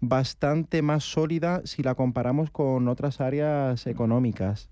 bastante 0.00 0.82
más 0.82 1.04
sólida 1.04 1.62
si 1.64 1.82
la 1.82 1.94
comparamos 1.94 2.50
con 2.50 2.88
otras 2.88 3.20
áreas 3.20 3.86
económicas. 3.86 4.68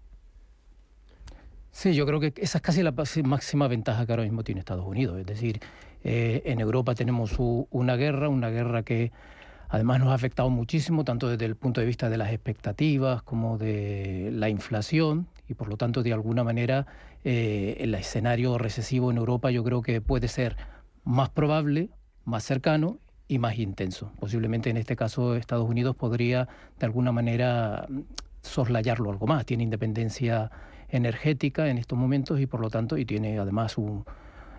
Sí, 1.72 1.94
yo 1.94 2.07
creo 2.07 2.20
que 2.20 2.33
esa 2.38 2.59
es 2.59 2.62
casi 2.62 2.83
la 2.83 2.94
máxima 3.25 3.68
ventaja 3.68 4.07
que 4.07 4.12
ahora 4.12 4.22
mismo 4.22 4.44
tiene 4.44 4.61
Estados 4.61 4.87
Unidos. 4.87 5.18
Es 5.18 5.27
decir, 5.27 5.61
eh, 6.05 6.42
en 6.46 6.61
Europa 6.61 6.94
tenemos 6.94 7.37
una 7.38 7.96
guerra, 7.96 8.29
una 8.29 8.49
guerra 8.49 8.83
que 8.83 9.12
además 9.68 10.01
nos 10.01 10.09
ha 10.09 10.14
afectado 10.14 10.49
muchísimo, 10.49 11.05
tanto 11.05 11.29
desde 11.29 11.44
el 11.44 11.57
punto 11.57 11.81
de 11.81 11.87
vista 11.87 12.09
de 12.09 12.16
las 12.16 12.33
expectativas 12.33 13.22
como 13.22 13.59
de 13.59 14.31
la 14.33 14.49
inflación, 14.49 15.27
y 15.49 15.55
por 15.55 15.69
lo 15.69 15.77
tanto, 15.77 16.03
de 16.03 16.13
alguna 16.13 16.45
manera, 16.45 16.87
eh, 17.25 17.77
el 17.81 17.95
escenario 17.95 18.59
recesivo 18.59 19.11
en 19.11 19.17
Europa 19.17 19.51
yo 19.51 19.63
creo 19.65 19.83
que 19.83 20.01
puede 20.01 20.29
ser 20.29 20.57
más 21.05 21.31
probable, 21.31 21.91
más 22.25 22.45
cercano 22.45 22.99
y 23.29 23.39
más 23.39 23.59
intenso. 23.59 24.13
Posiblemente 24.19 24.71
en 24.71 24.77
este 24.77 24.97
caso 24.97 25.35
Estados 25.35 25.69
Unidos 25.69 25.97
podría 25.97 26.49
de 26.79 26.87
alguna 26.87 27.13
manera 27.13 27.87
soslayarlo 28.43 29.11
algo 29.11 29.27
más. 29.27 29.45
Tiene 29.47 29.65
independencia 29.65 30.51
energética 30.89 31.69
en 31.69 31.79
estos 31.79 31.99
momentos 31.99 32.41
y 32.41 32.47
por 32.47 32.61
lo 32.61 32.71
tanto, 32.71 32.97
y 32.97 33.05
tiene 33.05 33.39
además 33.39 33.77
un, 33.77 34.05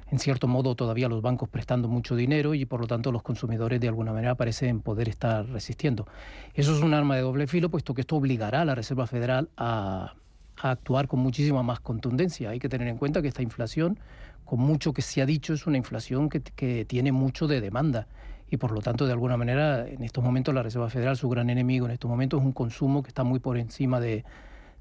en 0.09 0.19
cierto 0.19 0.47
modo 0.47 0.75
todavía 0.75 1.07
los 1.09 1.21
bancos 1.21 1.49
prestando 1.49 1.87
mucho 1.87 2.15
dinero 2.15 2.53
y 2.53 2.65
por 2.65 2.81
lo 2.81 2.87
tanto 2.87 3.11
los 3.11 3.23
consumidores 3.23 3.79
de 3.79 3.87
alguna 3.87 4.13
manera 4.13 4.35
parecen 4.35 4.81
poder 4.81 5.09
estar 5.09 5.47
resistiendo. 5.47 6.07
Eso 6.53 6.75
es 6.75 6.81
un 6.81 6.93
arma 6.93 7.15
de 7.15 7.21
doble 7.21 7.47
filo, 7.47 7.69
puesto 7.69 7.93
que 7.93 8.01
esto 8.01 8.15
obligará 8.15 8.61
a 8.61 8.65
la 8.65 8.75
Reserva 8.75 9.07
Federal 9.07 9.49
a 9.57 10.15
a 10.61 10.71
actuar 10.71 11.07
con 11.07 11.19
muchísima 11.19 11.63
más 11.63 11.79
contundencia. 11.79 12.49
Hay 12.49 12.59
que 12.59 12.69
tener 12.69 12.87
en 12.87 12.97
cuenta 12.97 13.21
que 13.21 13.27
esta 13.27 13.41
inflación, 13.41 13.99
con 14.45 14.59
mucho 14.59 14.93
que 14.93 15.01
se 15.01 15.21
ha 15.21 15.25
dicho, 15.25 15.53
es 15.53 15.67
una 15.67 15.77
inflación 15.77 16.29
que, 16.29 16.85
tiene 16.85 17.11
mucho 17.11 17.47
de 17.47 17.61
demanda 17.61 18.07
y 18.49 18.57
por 18.57 18.71
lo 18.71 18.81
tanto, 18.81 19.05
de 19.05 19.11
alguna 19.11 19.35
manera, 19.35 19.87
en 19.87 20.03
estos 20.03 20.23
momentos 20.23 20.53
la 20.53 20.63
Reserva 20.63 20.89
Federal, 20.89 21.17
su 21.17 21.27
gran 21.27 21.49
enemigo 21.49 21.85
en 21.85 21.91
estos 21.91 22.09
momentos 22.09 22.39
es 22.39 22.45
un 22.45 22.53
consumo 22.53 23.03
que 23.03 23.09
está 23.09 23.23
muy 23.23 23.39
por 23.39 23.57
encima 23.57 23.99
de, 23.99 24.23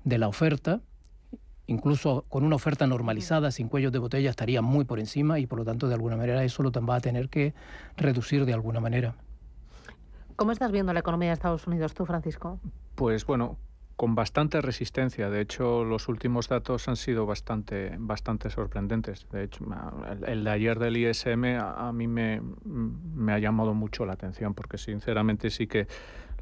la 0.05 0.29
oferta. 0.29 0.81
Incluso 1.67 2.25
con 2.29 2.45
una 2.45 2.55
oferta 2.55 2.87
normalizada, 2.87 3.51
sin 3.51 3.69
cuellos 3.69 3.91
de 3.91 3.99
botella, 3.99 4.31
estaría 4.31 4.63
muy 4.63 4.85
por 4.85 5.01
encima 5.01 5.41
y 5.41 5.47
por 5.47 5.59
lo 5.59 5.65
tanto, 5.65 5.89
de 5.89 5.95
alguna 5.95 6.17
manera, 6.17 6.45
eso 6.45 6.63
lo 6.63 6.71
va 6.71 6.95
a 6.95 7.01
tener 7.01 7.29
que 7.29 7.55
reducir 7.97 8.45
de 8.45 8.53
alguna 8.53 8.79
manera. 8.79 9.17
¿Cómo 10.37 10.53
estás 10.53 10.71
viendo 10.71 10.93
la 10.93 11.01
economía 11.01 11.31
de 11.31 11.35
Estados 11.35 11.67
Unidos 11.67 11.93
tú, 11.93 12.07
Francisco? 12.07 12.61
Pues 12.95 13.27
bueno, 13.27 13.57
con 13.97 14.15
bastante 14.15 14.61
resistencia. 14.61 15.31
De 15.31 15.41
hecho, 15.41 15.85
los 15.85 16.09
últimos 16.09 16.49
datos 16.49 16.87
han 16.87 16.97
sido 16.97 17.25
bastante, 17.25 17.97
bastante 17.99 18.51
sorprendentes. 18.51 19.27
De 19.33 19.45
hecho, 19.45 19.65
el, 20.27 20.45
de 20.45 20.51
ayer 20.51 20.79
del 20.79 20.99
ISM 20.99 21.59
a, 21.59 21.91
mí 21.93 22.07
me, 22.07 22.43
me, 22.65 23.33
ha 23.33 23.39
llamado 23.39 23.73
mucho 23.73 24.05
la 24.05 24.13
atención 24.13 24.55
porque 24.55 24.77
sinceramente 24.77 25.49
sí 25.49 25.67
que 25.67 25.89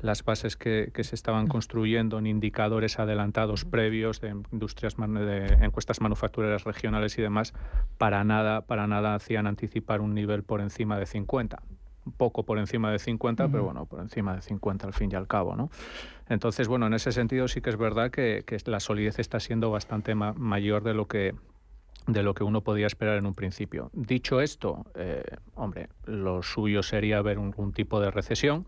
las 0.02 0.24
bases 0.24 0.56
que, 0.56 0.90
que, 0.92 1.04
se 1.04 1.14
estaban 1.14 1.46
construyendo 1.46 2.18
en 2.18 2.26
indicadores 2.26 2.98
adelantados 2.98 3.64
previos 3.64 4.20
de 4.20 4.30
industrias 4.50 4.96
de 4.96 5.46
encuestas 5.62 6.00
manufactureras 6.00 6.64
regionales 6.64 7.16
y 7.18 7.22
demás 7.22 7.54
para 7.96 8.24
nada 8.24 8.62
para 8.62 8.86
nada 8.86 9.14
hacían 9.14 9.46
anticipar 9.46 10.00
un 10.00 10.12
nivel 10.12 10.42
por 10.42 10.60
encima 10.60 10.98
de 10.98 11.06
50 11.06 11.62
un 12.04 12.12
poco 12.12 12.44
por 12.44 12.58
encima 12.58 12.90
de 12.90 12.98
50, 12.98 13.48
pero 13.48 13.64
bueno, 13.64 13.86
por 13.86 14.00
encima 14.00 14.34
de 14.36 14.42
50 14.42 14.86
al 14.86 14.92
fin 14.92 15.10
y 15.12 15.14
al 15.14 15.26
cabo, 15.26 15.56
¿no? 15.56 15.70
Entonces, 16.28 16.68
bueno, 16.68 16.86
en 16.86 16.94
ese 16.94 17.12
sentido 17.12 17.48
sí 17.48 17.60
que 17.60 17.70
es 17.70 17.76
verdad 17.76 18.10
que, 18.10 18.44
la 18.66 18.80
solidez 18.80 19.18
está 19.18 19.40
siendo 19.40 19.70
bastante 19.70 20.14
mayor 20.14 20.82
de 20.82 20.94
lo 20.94 21.06
que 21.06 21.34
de 22.06 22.22
lo 22.22 22.34
que 22.34 22.44
uno 22.44 22.60
podía 22.60 22.86
esperar 22.86 23.16
en 23.16 23.24
un 23.24 23.32
principio. 23.32 23.90
Dicho 23.94 24.42
esto, 24.42 24.84
eh, 24.94 25.24
hombre, 25.54 25.88
lo 26.04 26.42
suyo 26.42 26.82
sería 26.82 27.22
ver 27.22 27.38
un 27.38 27.72
tipo 27.72 27.98
de 27.98 28.10
recesión. 28.10 28.66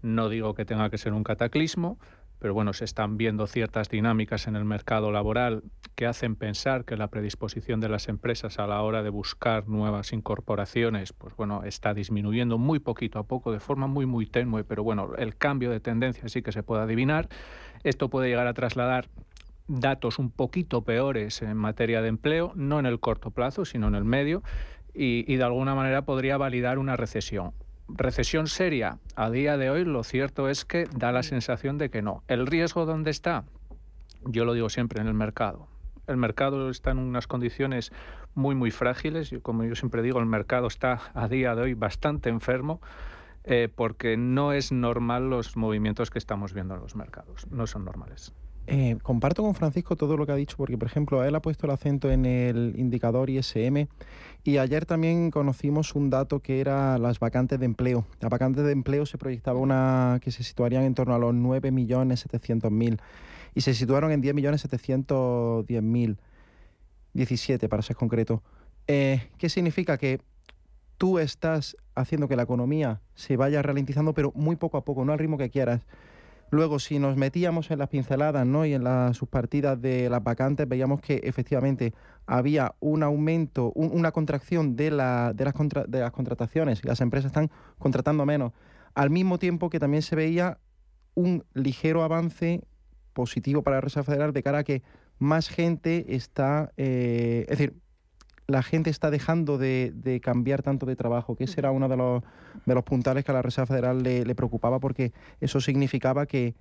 No 0.00 0.30
digo 0.30 0.54
que 0.54 0.64
tenga 0.64 0.88
que 0.88 0.96
ser 0.96 1.12
un 1.12 1.22
cataclismo, 1.22 1.98
pero 2.38 2.54
bueno, 2.54 2.72
se 2.72 2.84
están 2.84 3.16
viendo 3.16 3.46
ciertas 3.46 3.88
dinámicas 3.88 4.46
en 4.46 4.56
el 4.56 4.64
mercado 4.64 5.10
laboral 5.10 5.62
que 5.94 6.06
hacen 6.06 6.36
pensar 6.36 6.84
que 6.84 6.96
la 6.96 7.08
predisposición 7.08 7.80
de 7.80 7.88
las 7.88 8.08
empresas 8.08 8.58
a 8.58 8.66
la 8.66 8.80
hora 8.82 9.02
de 9.02 9.10
buscar 9.10 9.68
nuevas 9.68 10.12
incorporaciones, 10.12 11.12
pues 11.12 11.34
bueno, 11.36 11.64
está 11.64 11.94
disminuyendo 11.94 12.58
muy 12.58 12.78
poquito 12.78 13.18
a 13.18 13.24
poco, 13.24 13.52
de 13.52 13.60
forma 13.60 13.88
muy, 13.88 14.06
muy 14.06 14.26
tenue, 14.26 14.62
pero 14.62 14.84
bueno, 14.84 15.14
el 15.18 15.36
cambio 15.36 15.70
de 15.70 15.80
tendencia 15.80 16.28
sí 16.28 16.42
que 16.42 16.52
se 16.52 16.62
puede 16.62 16.82
adivinar. 16.82 17.28
Esto 17.82 18.08
puede 18.08 18.28
llegar 18.28 18.46
a 18.46 18.54
trasladar 18.54 19.08
datos 19.66 20.18
un 20.18 20.30
poquito 20.30 20.82
peores 20.82 21.42
en 21.42 21.56
materia 21.56 22.00
de 22.00 22.08
empleo, 22.08 22.52
no 22.54 22.78
en 22.78 22.86
el 22.86 23.00
corto 23.00 23.30
plazo, 23.30 23.64
sino 23.64 23.88
en 23.88 23.94
el 23.96 24.04
medio, 24.04 24.42
y, 24.94 25.24
y 25.32 25.36
de 25.36 25.44
alguna 25.44 25.74
manera 25.74 26.02
podría 26.02 26.36
validar 26.36 26.78
una 26.78 26.96
recesión 26.96 27.52
recesión 27.88 28.46
seria, 28.46 28.98
a 29.16 29.30
día 29.30 29.56
de 29.56 29.70
hoy 29.70 29.84
lo 29.84 30.04
cierto 30.04 30.48
es 30.48 30.64
que 30.64 30.86
da 30.94 31.12
la 31.12 31.22
sensación 31.22 31.78
de 31.78 31.90
que 31.90 32.02
no. 32.02 32.22
¿El 32.28 32.46
riesgo 32.46 32.86
dónde 32.86 33.10
está? 33.10 33.44
Yo 34.24 34.44
lo 34.44 34.54
digo 34.54 34.68
siempre, 34.68 35.00
en 35.00 35.08
el 35.08 35.14
mercado. 35.14 35.68
El 36.06 36.16
mercado 36.16 36.70
está 36.70 36.90
en 36.90 36.98
unas 36.98 37.26
condiciones 37.26 37.92
muy, 38.34 38.54
muy 38.54 38.70
frágiles. 38.70 39.34
como 39.42 39.64
yo 39.64 39.74
siempre 39.74 40.02
digo, 40.02 40.18
el 40.20 40.26
mercado 40.26 40.66
está 40.66 41.00
a 41.14 41.28
día 41.28 41.54
de 41.54 41.62
hoy 41.62 41.74
bastante 41.74 42.28
enfermo. 42.28 42.80
Eh, 43.50 43.70
porque 43.74 44.18
no 44.18 44.52
es 44.52 44.72
normal 44.72 45.30
los 45.30 45.56
movimientos 45.56 46.10
que 46.10 46.18
estamos 46.18 46.52
viendo 46.52 46.74
en 46.74 46.82
los 46.82 46.94
mercados, 46.96 47.46
no 47.50 47.66
son 47.66 47.86
normales. 47.86 48.34
Eh, 48.66 48.98
comparto 49.02 49.42
con 49.42 49.54
Francisco 49.54 49.96
todo 49.96 50.18
lo 50.18 50.26
que 50.26 50.32
ha 50.32 50.34
dicho, 50.34 50.58
porque, 50.58 50.76
por 50.76 50.86
ejemplo, 50.86 51.24
él 51.24 51.34
ha 51.34 51.40
puesto 51.40 51.66
el 51.66 51.72
acento 51.72 52.10
en 52.10 52.26
el 52.26 52.74
indicador 52.76 53.30
ISM 53.30 53.86
y 54.44 54.58
ayer 54.58 54.86
también 54.86 55.30
conocimos 55.30 55.94
un 55.94 56.10
dato 56.10 56.40
que 56.40 56.60
era 56.60 56.98
las 56.98 57.18
vacantes 57.18 57.58
de 57.58 57.66
empleo. 57.66 58.06
Las 58.20 58.30
vacantes 58.30 58.64
de 58.64 58.72
empleo 58.72 59.04
se 59.06 59.18
proyectaba 59.18 59.58
una 59.58 60.20
que 60.22 60.30
se 60.30 60.42
situarían 60.42 60.84
en 60.84 60.94
torno 60.94 61.14
a 61.14 61.18
los 61.18 61.34
9.700.000 61.34 62.98
y 63.54 63.60
se 63.60 63.74
situaron 63.74 64.12
en 64.12 64.22
10.710.000, 64.22 66.16
17 67.12 67.68
para 67.68 67.82
ser 67.82 67.96
concreto. 67.96 68.42
Eh, 68.86 69.28
¿Qué 69.36 69.48
significa? 69.48 69.98
Que 69.98 70.20
tú 70.96 71.18
estás 71.18 71.76
haciendo 71.94 72.28
que 72.28 72.36
la 72.36 72.42
economía 72.42 73.00
se 73.14 73.36
vaya 73.36 73.62
ralentizando, 73.62 74.14
pero 74.14 74.32
muy 74.34 74.56
poco 74.56 74.76
a 74.76 74.84
poco, 74.84 75.04
no 75.04 75.12
al 75.12 75.18
ritmo 75.18 75.38
que 75.38 75.50
quieras. 75.50 75.82
Luego, 76.50 76.78
si 76.78 76.98
nos 76.98 77.16
metíamos 77.16 77.70
en 77.70 77.78
las 77.78 77.88
pinceladas 77.88 78.46
¿no? 78.46 78.64
y 78.64 78.72
en 78.72 78.84
las 78.84 79.16
subpartidas 79.16 79.80
de 79.80 80.08
las 80.08 80.22
vacantes, 80.22 80.68
veíamos 80.68 81.00
que 81.00 81.20
efectivamente 81.24 81.92
había 82.26 82.74
un 82.80 83.02
aumento, 83.02 83.72
una 83.74 84.12
contracción 84.12 84.74
de, 84.74 84.90
la, 84.90 85.32
de, 85.34 85.44
las 85.44 85.54
de 85.88 86.00
las 86.00 86.10
contrataciones. 86.12 86.84
Las 86.84 87.00
empresas 87.00 87.30
están 87.30 87.50
contratando 87.78 88.24
menos. 88.24 88.52
Al 88.94 89.10
mismo 89.10 89.38
tiempo 89.38 89.68
que 89.68 89.78
también 89.78 90.02
se 90.02 90.16
veía 90.16 90.58
un 91.14 91.44
ligero 91.52 92.02
avance 92.02 92.62
positivo 93.12 93.62
para 93.62 93.76
la 93.76 93.80
Reserva 93.82 94.04
Federal 94.04 94.32
de 94.32 94.42
cara 94.42 94.58
a 94.58 94.64
que 94.64 94.82
más 95.18 95.48
gente 95.48 96.14
está, 96.14 96.72
eh, 96.76 97.44
es 97.48 97.58
decir, 97.58 97.74
la 98.48 98.62
gente 98.62 98.88
está 98.88 99.10
dejando 99.10 99.58
de, 99.58 100.20
cambiar 100.22 100.62
tanto 100.62 100.86
de 100.86 100.96
trabajo, 100.96 101.36
que 101.36 101.44
ese 101.44 101.60
era 101.60 101.70
uno 101.70 101.86
de 101.88 101.98
los, 101.98 102.22
de 102.64 102.74
los 102.74 102.82
puntales 102.82 103.22
que 103.24 103.30
a 103.30 103.34
la 103.34 103.42
Reserva 103.42 103.66
Federal 103.66 104.02
le, 104.02 104.34
preocupaba 104.34 104.80
porque 104.80 105.12
eso 105.40 105.60
significaba 105.60 106.24
que 106.24 106.54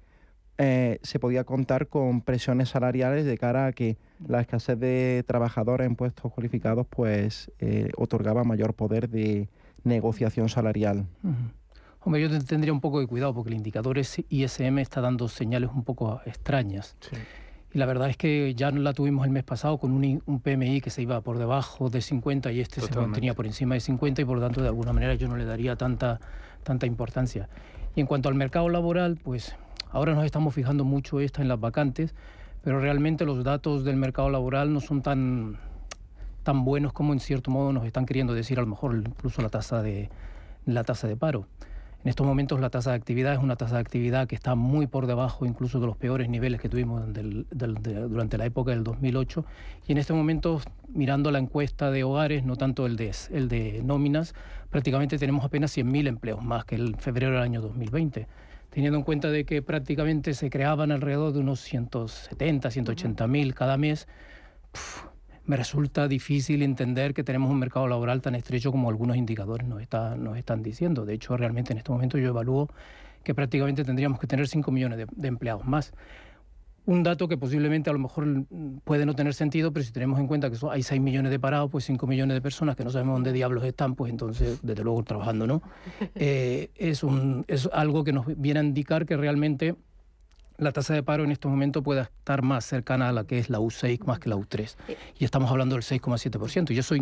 eh, 0.57 0.99
se 1.01 1.17
podía 1.17 1.45
contar 1.45 1.87
con 1.87 2.21
presiones 2.21 2.69
salariales 2.69 3.25
de 3.25 3.37
cara 3.37 3.67
a 3.67 3.71
que 3.71 3.97
la 4.27 4.41
escasez 4.41 4.77
de 4.77 5.23
trabajadores 5.25 5.87
en 5.87 5.95
puestos 5.95 6.31
cualificados 6.33 6.85
pues 6.87 7.51
eh, 7.59 7.89
otorgaba 7.95 8.43
mayor 8.43 8.73
poder 8.73 9.09
de 9.09 9.47
negociación 9.85 10.49
salarial. 10.49 11.05
Hombre, 12.01 12.21
yo 12.21 12.43
tendría 12.43 12.73
un 12.73 12.81
poco 12.81 12.99
de 12.99 13.07
cuidado 13.07 13.33
porque 13.33 13.49
el 13.51 13.55
indicador 13.55 13.97
ISM 13.97 14.79
está 14.79 14.99
dando 14.99 15.29
señales 15.29 15.69
un 15.73 15.85
poco 15.85 16.19
extrañas. 16.25 16.97
Sí. 16.99 17.15
Y 17.77 17.79
la 17.79 17.85
verdad 17.85 18.09
es 18.09 18.17
que 18.17 18.55
ya 18.55 18.71
la 18.71 18.91
tuvimos 18.91 19.23
el 19.27 19.31
mes 19.31 19.43
pasado 19.43 19.77
con 19.77 19.91
un, 19.91 20.23
un 20.25 20.39
PMI 20.39 20.81
que 20.81 20.89
se 20.89 21.03
iba 21.03 21.21
por 21.21 21.37
debajo 21.37 21.91
de 21.91 22.01
50 22.01 22.51
y 22.51 22.59
este 22.59 22.81
se 22.81 22.95
mantenía 22.95 23.35
por 23.35 23.45
encima 23.45 23.75
de 23.75 23.81
50 23.81 24.19
y 24.19 24.25
por 24.25 24.37
lo 24.37 24.43
tanto 24.43 24.63
de 24.63 24.67
alguna 24.67 24.93
manera 24.93 25.13
yo 25.13 25.27
no 25.27 25.37
le 25.37 25.45
daría 25.45 25.75
tanta, 25.75 26.19
tanta 26.63 26.87
importancia. 26.87 27.49
Y 27.95 28.01
en 28.01 28.07
cuanto 28.07 28.29
al 28.29 28.33
mercado 28.33 28.67
laboral, 28.69 29.19
pues 29.23 29.55
ahora 29.91 30.15
nos 30.15 30.25
estamos 30.25 30.55
fijando 30.55 30.85
mucho 30.85 31.19
esto 31.19 31.43
en 31.43 31.49
las 31.49 31.59
vacantes, 31.59 32.15
pero 32.63 32.79
realmente 32.79 33.25
los 33.25 33.43
datos 33.43 33.83
del 33.83 33.97
mercado 33.97 34.31
laboral 34.31 34.73
no 34.73 34.81
son 34.81 35.03
tan 35.03 35.59
tan 36.41 36.65
buenos 36.65 36.93
como 36.93 37.13
en 37.13 37.19
cierto 37.19 37.51
modo 37.51 37.73
nos 37.73 37.85
están 37.85 38.07
queriendo 38.07 38.33
decir 38.33 38.57
a 38.57 38.61
lo 38.61 38.69
mejor 38.69 38.95
incluso 38.95 39.43
la 39.43 39.49
tasa 39.49 39.83
de, 39.83 40.09
la 40.65 40.83
tasa 40.83 41.07
de 41.07 41.15
paro. 41.15 41.45
En 42.03 42.09
estos 42.09 42.25
momentos 42.25 42.59
la 42.59 42.69
tasa 42.69 42.91
de 42.91 42.95
actividad 42.95 43.33
es 43.33 43.39
una 43.39 43.55
tasa 43.55 43.75
de 43.75 43.81
actividad 43.81 44.27
que 44.27 44.35
está 44.35 44.55
muy 44.55 44.87
por 44.87 45.07
debajo 45.07 45.45
incluso 45.45 45.79
de 45.79 45.87
los 45.87 45.97
peores 45.97 46.29
niveles 46.29 46.61
que 46.61 46.69
tuvimos 46.69 47.03
durante 47.51 48.37
la 48.37 48.45
época 48.45 48.71
del 48.71 48.83
2008 48.83 49.45
y 49.87 49.91
en 49.91 49.97
este 49.97 50.13
momento 50.13 50.61
mirando 50.87 51.31
la 51.31 51.39
encuesta 51.39 51.91
de 51.91 52.03
hogares, 52.03 52.45
no 52.45 52.55
tanto 52.55 52.85
el 52.85 52.95
de, 52.95 53.11
el 53.31 53.49
de 53.49 53.81
nóminas, 53.83 54.35
prácticamente 54.69 55.17
tenemos 55.17 55.43
apenas 55.43 55.75
100.000 55.75 56.07
empleos 56.07 56.43
más 56.43 56.65
que 56.65 56.75
el 56.75 56.95
febrero 56.95 57.33
del 57.33 57.41
año 57.41 57.61
2020 57.61 58.27
teniendo 58.69 58.99
en 58.99 59.03
cuenta 59.03 59.29
de 59.29 59.45
que 59.45 59.61
prácticamente 59.61 60.33
se 60.33 60.49
creaban 60.49 60.91
alrededor 60.91 61.33
de 61.33 61.39
unos 61.39 61.61
170, 61.61 62.69
180 62.69 63.27
mil 63.27 63.55
cada 63.55 63.75
mes, 63.77 64.07
me 65.47 65.55
resulta 65.55 66.07
difícil 66.07 66.61
entender 66.61 67.13
que 67.13 67.23
tenemos 67.23 67.49
un 67.49 67.57
mercado 67.57 67.87
laboral 67.87 68.21
tan 68.21 68.35
estrecho 68.35 68.71
como 68.71 68.89
algunos 68.89 69.15
indicadores 69.15 69.65
nos, 69.65 69.81
nos 70.17 70.37
están 70.37 70.61
diciendo. 70.61 71.05
De 71.05 71.13
hecho, 71.13 71.35
realmente 71.37 71.71
en 71.71 71.79
este 71.79 71.91
momento 71.91 72.17
yo 72.17 72.27
evalúo 72.27 72.69
que 73.23 73.33
prácticamente 73.33 73.83
tendríamos 73.83 74.19
que 74.19 74.27
tener 74.27 74.47
5 74.47 74.71
millones 74.71 75.07
de, 75.09 75.27
empleados 75.27 75.65
más. 75.65 75.93
Un 76.85 77.03
dato 77.03 77.27
que 77.27 77.37
posiblemente 77.37 77.89
a 77.89 77.93
lo 77.93 77.99
mejor 77.99 78.45
puede 78.83 79.05
no 79.05 79.15
tener 79.15 79.33
sentido, 79.33 79.73
pero 79.73 79.85
si 79.85 79.91
tenemos 79.91 80.19
en 80.19 80.27
cuenta 80.27 80.49
que 80.49 80.57
hay 80.69 80.83
6 80.83 81.01
millones 81.01 81.31
de 81.31 81.39
parados, 81.39 81.69
pues 81.69 81.85
5 81.85 82.07
millones 82.07 82.35
de 82.35 82.41
personas 82.41 82.75
que 82.75 82.83
no 82.83 82.89
sabemos 82.89 83.15
dónde 83.15 83.33
diablos 83.33 83.65
están, 83.65 83.95
pues 83.95 84.11
entonces, 84.11 84.59
desde 84.63 84.83
luego, 84.83 85.03
trabajando, 85.03 85.47
¿no? 85.47 85.61
Eh, 86.15 86.71
es, 86.75 87.03
un, 87.03 87.45
es 87.47 87.69
algo 87.73 88.03
que 88.03 88.13
nos 88.13 88.25
viene 88.39 88.59
a 88.59 88.63
indicar 88.63 89.05
que 89.05 89.17
realmente 89.17 89.75
la 90.57 90.71
tasa 90.71 90.93
de 90.93 91.03
paro 91.03 91.23
en 91.23 91.31
estos 91.31 91.49
momentos 91.49 91.83
pueda 91.83 92.03
estar 92.03 92.41
más 92.41 92.65
cercana 92.65 93.09
a 93.09 93.11
la 93.11 93.25
que 93.25 93.37
es 93.39 93.49
la 93.49 93.59
U6 93.59 94.03
más 94.05 94.19
que 94.19 94.29
la 94.29 94.35
U3. 94.35 94.75
Y 95.17 95.25
estamos 95.25 95.51
hablando 95.51 95.75
del 95.75 95.83
6,7%. 95.83 96.71
Y 96.71 96.79
eso 96.79 96.95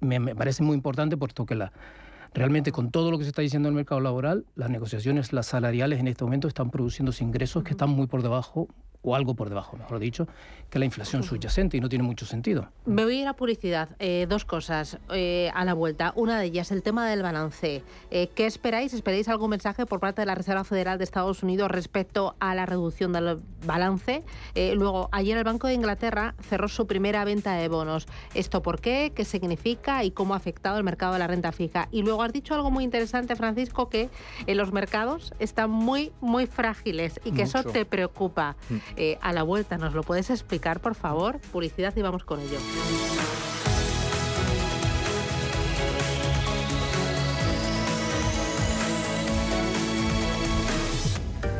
me, 0.00 0.20
me, 0.20 0.34
parece 0.34 0.62
muy 0.62 0.74
importante 0.74 1.16
puesto 1.16 1.46
que 1.46 1.54
la, 1.54 1.72
realmente 2.34 2.72
con 2.72 2.90
todo 2.90 3.10
lo 3.10 3.18
que 3.18 3.24
se 3.24 3.30
está 3.30 3.42
diciendo 3.42 3.68
en 3.68 3.74
el 3.74 3.76
mercado 3.76 4.00
laboral, 4.00 4.44
las 4.56 4.68
negociaciones 4.68 5.32
las 5.32 5.46
salariales 5.46 6.00
en 6.00 6.08
este 6.08 6.24
momento 6.24 6.48
están 6.48 6.70
produciendo 6.70 7.12
ingresos 7.20 7.64
que 7.64 7.70
están 7.70 7.90
muy 7.90 8.06
por 8.06 8.22
debajo 8.22 8.68
o 9.04 9.14
algo 9.14 9.34
por 9.34 9.48
debajo, 9.48 9.76
mejor 9.76 9.98
dicho, 9.98 10.26
que 10.70 10.78
la 10.80 10.86
inflación 10.86 11.22
subyacente 11.22 11.76
y 11.76 11.80
no 11.80 11.88
tiene 11.88 12.02
mucho 12.02 12.26
sentido. 12.26 12.68
Me 12.84 13.04
voy 13.04 13.18
a 13.18 13.22
ir 13.22 13.28
a 13.28 13.34
publicidad. 13.34 13.90
Eh, 14.00 14.26
dos 14.28 14.44
cosas 14.44 14.98
eh, 15.12 15.50
a 15.54 15.64
la 15.64 15.74
vuelta. 15.74 16.12
Una 16.16 16.40
de 16.40 16.46
ellas, 16.46 16.72
el 16.72 16.82
tema 16.82 17.08
del 17.08 17.22
balance. 17.22 17.82
Eh, 18.10 18.28
¿Qué 18.34 18.46
esperáis? 18.46 18.92
¿Esperáis 18.92 19.28
algún 19.28 19.50
mensaje 19.50 19.86
por 19.86 20.00
parte 20.00 20.22
de 20.22 20.26
la 20.26 20.34
Reserva 20.34 20.64
Federal 20.64 20.98
de 20.98 21.04
Estados 21.04 21.42
Unidos 21.42 21.70
respecto 21.70 22.34
a 22.40 22.54
la 22.54 22.66
reducción 22.66 23.12
del 23.12 23.38
balance? 23.64 24.24
luego, 24.74 25.08
ayer 25.12 25.36
el 25.38 25.44
Banco 25.44 25.68
de 25.68 25.74
Inglaterra 25.74 26.34
cerró 26.40 26.68
su 26.68 26.86
primera 26.86 27.24
venta 27.24 27.52
de 27.54 27.68
bonos. 27.68 28.06
¿Esto 28.34 28.62
por 28.62 28.80
qué? 28.80 29.12
¿Qué 29.14 29.24
significa? 29.24 30.02
¿Y 30.02 30.10
cómo 30.10 30.34
ha 30.34 30.38
afectado 30.38 30.78
el 30.78 30.84
mercado 30.84 31.12
de 31.12 31.18
la 31.18 31.26
renta 31.26 31.52
fija? 31.52 31.88
Y 31.92 32.02
luego 32.02 32.22
has 32.22 32.32
dicho 32.32 32.54
algo 32.54 32.70
muy 32.70 32.84
interesante, 32.84 33.36
Francisco, 33.36 33.88
que 33.88 34.08
en 34.46 34.56
los 34.56 34.72
mercados 34.72 35.34
están 35.38 35.70
muy, 35.70 36.12
muy 36.20 36.46
frágiles 36.46 37.20
y 37.24 37.32
que 37.32 37.42
eso 37.42 37.62
te 37.62 37.84
preocupa. 37.84 38.56
Mm. 38.68 38.74
Eh, 38.96 39.18
a 39.20 39.32
la 39.32 39.42
vuelta. 39.42 39.78
¿Nos 39.78 39.94
lo 39.94 40.02
puedes 40.02 40.30
explicar, 40.30 40.80
por 40.80 40.94
favor? 40.94 41.38
Publicidad 41.52 41.94
y 41.96 42.02
vamos 42.02 42.24
con 42.24 42.40
ello. 42.40 42.58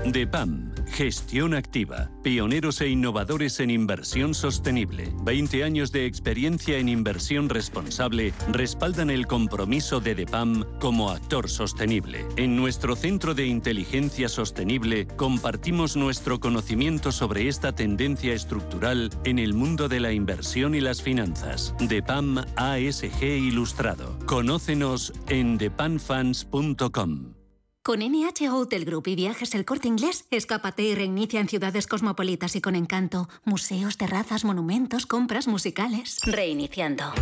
De 0.04 0.26
PAM 0.26 0.73
Gestión 0.94 1.54
activa. 1.54 2.08
Pioneros 2.22 2.80
e 2.80 2.86
innovadores 2.86 3.58
en 3.58 3.70
inversión 3.70 4.32
sostenible. 4.32 5.12
20 5.24 5.64
años 5.64 5.90
de 5.90 6.06
experiencia 6.06 6.78
en 6.78 6.88
inversión 6.88 7.48
responsable 7.48 8.32
respaldan 8.52 9.10
el 9.10 9.26
compromiso 9.26 9.98
de 9.98 10.14
DEPAM 10.14 10.62
como 10.78 11.10
actor 11.10 11.50
sostenible. 11.50 12.24
En 12.36 12.54
nuestro 12.54 12.94
Centro 12.94 13.34
de 13.34 13.44
Inteligencia 13.44 14.28
Sostenible 14.28 15.08
compartimos 15.08 15.96
nuestro 15.96 16.38
conocimiento 16.38 17.10
sobre 17.10 17.48
esta 17.48 17.72
tendencia 17.72 18.32
estructural 18.32 19.10
en 19.24 19.40
el 19.40 19.52
mundo 19.52 19.88
de 19.88 19.98
la 19.98 20.12
inversión 20.12 20.76
y 20.76 20.80
las 20.80 21.02
finanzas. 21.02 21.74
DEPAM 21.80 22.38
ASG 22.54 23.20
Ilustrado. 23.24 24.16
Conócenos 24.26 25.12
en 25.26 25.58
depamfans.com. 25.58 27.43
Con 27.86 27.98
NH 27.98 28.48
Hotel 28.50 28.86
Group 28.86 29.08
y 29.08 29.14
Viajes 29.14 29.54
El 29.54 29.66
Corte 29.66 29.88
Inglés, 29.88 30.24
escápate 30.30 30.84
y 30.84 30.94
reinicia 30.94 31.38
en 31.38 31.50
ciudades 31.50 31.86
cosmopolitas 31.86 32.56
y 32.56 32.62
con 32.62 32.76
encanto. 32.76 33.28
Museos, 33.44 33.98
terrazas, 33.98 34.46
monumentos, 34.46 35.04
compras 35.04 35.46
musicales. 35.48 36.16
Reiniciando. 36.24 37.12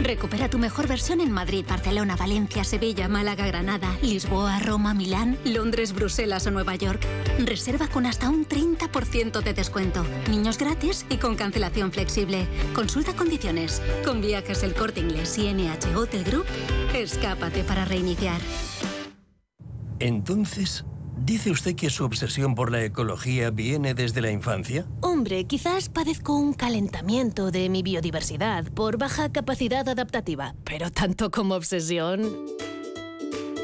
Recupera 0.00 0.48
tu 0.48 0.60
mejor 0.60 0.86
versión 0.86 1.20
en 1.20 1.32
Madrid, 1.32 1.64
Barcelona, 1.68 2.14
Valencia, 2.14 2.62
Sevilla, 2.62 3.08
Málaga, 3.08 3.48
Granada, 3.48 3.98
Lisboa, 4.00 4.60
Roma, 4.60 4.94
Milán, 4.94 5.38
Londres, 5.44 5.92
Bruselas 5.92 6.46
o 6.46 6.52
Nueva 6.52 6.76
York. 6.76 7.04
Reserva 7.40 7.88
con 7.88 8.06
hasta 8.06 8.30
un 8.30 8.46
30% 8.46 9.42
de 9.42 9.54
descuento. 9.54 10.06
Niños 10.30 10.56
gratis 10.56 11.04
y 11.10 11.16
con 11.16 11.34
cancelación 11.34 11.90
flexible. 11.90 12.46
Consulta 12.76 13.16
condiciones. 13.16 13.82
Con 14.04 14.20
Viajes 14.20 14.62
El 14.62 14.74
Corte 14.74 15.00
Inglés 15.00 15.36
y 15.36 15.52
NH 15.52 15.96
Hotel 15.96 16.22
Group, 16.22 16.46
escápate 16.94 17.64
para 17.64 17.84
reiniciar. 17.84 18.40
Entonces, 20.02 20.84
¿dice 21.16 21.52
usted 21.52 21.76
que 21.76 21.88
su 21.88 22.04
obsesión 22.04 22.56
por 22.56 22.72
la 22.72 22.82
ecología 22.82 23.50
viene 23.50 23.94
desde 23.94 24.20
la 24.20 24.32
infancia? 24.32 24.84
Hombre, 25.00 25.44
quizás 25.44 25.88
padezco 25.88 26.36
un 26.36 26.54
calentamiento 26.54 27.52
de 27.52 27.68
mi 27.68 27.84
biodiversidad 27.84 28.64
por 28.72 28.98
baja 28.98 29.30
capacidad 29.30 29.88
adaptativa, 29.88 30.56
pero 30.64 30.90
tanto 30.90 31.30
como 31.30 31.54
obsesión... 31.54 32.22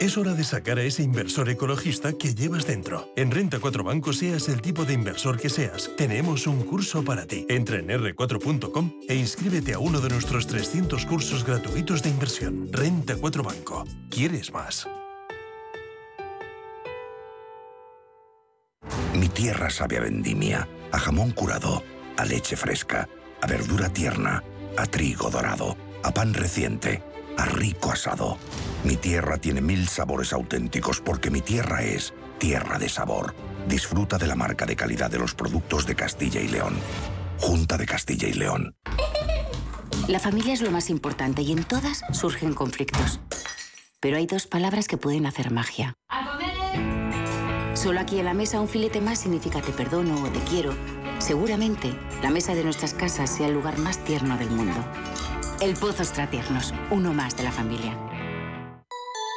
Es 0.01 0.17
hora 0.17 0.33
de 0.35 0.45
sacar 0.45 0.79
a 0.79 0.85
ese 0.85 1.03
inversor 1.03 1.49
ecologista 1.49 2.13
que 2.13 2.33
llevas 2.33 2.65
dentro. 2.65 3.13
En 3.17 3.33
Renta 3.33 3.59
4 3.59 3.83
Banco, 3.83 4.13
seas 4.13 4.49
el 4.49 4.63
tipo 4.63 4.85
de 4.85 4.95
inversor 4.95 5.41
que 5.41 5.49
seas, 5.49 5.91
tenemos 5.97 6.47
un 6.47 6.63
curso 6.63 7.05
para 7.05 7.27
ti. 7.27 7.47
Entra 7.49 7.81
en 7.81 7.89
r4.com 7.89 8.93
e 9.09 9.17
inscríbete 9.17 9.75
a 9.75 9.81
uno 9.81 9.99
de 10.01 10.11
nuestros 10.11 10.47
300 10.47 11.05
cursos 11.05 11.45
gratuitos 11.45 12.05
de 12.05 12.11
inversión. 12.11 12.69
Renta 12.71 13.17
4 13.17 13.43
Banco. 13.43 13.85
¿Quieres 14.09 14.53
más? 14.53 14.87
Mi 19.19 19.29
tierra 19.29 19.69
sabe 19.69 19.97
a 19.97 20.01
vendimia, 20.01 20.69
a 20.93 20.99
jamón 21.01 21.33
curado, 21.33 21.83
a 22.17 22.25
leche 22.25 22.55
fresca, 22.55 23.09
a 23.43 23.47
verdura 23.49 23.89
tierna, 23.89 24.45
a 24.77 24.87
trigo 24.87 25.29
dorado, 25.29 25.77
a 26.05 26.15
pan 26.15 26.35
reciente, 26.35 27.03
a 27.37 27.45
rico 27.47 27.91
asado. 27.91 28.39
Mi 28.85 28.97
tierra 28.97 29.39
tiene 29.39 29.61
mil 29.61 29.89
sabores 29.89 30.33
auténticos 30.33 31.01
porque 31.01 31.33
mi 31.33 31.41
tierra 31.41 31.83
es 31.83 32.15
tierra 32.39 32.79
de 32.79 32.89
sabor. 32.89 33.35
Disfruta 33.67 34.19
de 34.19 34.29
la 34.29 34.37
marca 34.37 34.67
de 34.67 34.77
calidad 34.77 35.11
de 35.11 35.19
los 35.19 35.35
productos 35.35 35.85
de 35.85 35.97
Castilla 35.97 36.41
y 36.41 36.47
León. 36.47 36.79
Junta 37.41 37.77
de 37.77 37.87
Castilla 37.87 38.29
y 38.29 38.35
León. 38.35 38.77
La 40.07 40.21
familia 40.21 40.53
es 40.53 40.61
lo 40.61 40.71
más 40.71 40.91
importante 40.91 41.43
y 41.43 41.51
en 41.51 41.65
todas 41.65 42.03
surgen 42.13 42.55
conflictos. 42.55 43.19
Pero 43.99 44.17
hay 44.17 44.27
dos 44.27 44.47
palabras 44.47 44.87
que 44.87 44.97
pueden 44.97 45.27
hacer 45.27 45.51
magia. 45.51 45.97
Solo 47.81 48.01
aquí 48.01 48.19
en 48.19 48.25
la 48.25 48.35
mesa 48.35 48.61
un 48.61 48.67
filete 48.67 49.01
más 49.01 49.21
significa 49.21 49.61
te 49.61 49.71
perdono 49.71 50.21
o 50.21 50.29
te 50.29 50.41
quiero. 50.51 50.75
Seguramente 51.21 51.95
la 52.25 52.31
mesa 52.31 52.57
de 52.57 52.65
nuestras 52.65 52.93
casas 52.93 53.31
sea 53.31 53.47
el 53.47 53.55
lugar 53.55 53.79
más 53.79 54.03
tierno 54.05 54.37
del 54.37 54.51
mundo. 54.51 54.85
El 55.61 55.75
Pozo 55.75 56.03
Tiernos, 56.29 56.75
uno 56.91 57.15
más 57.15 57.37
de 57.37 57.45
la 57.45 57.53
familia. 57.53 57.97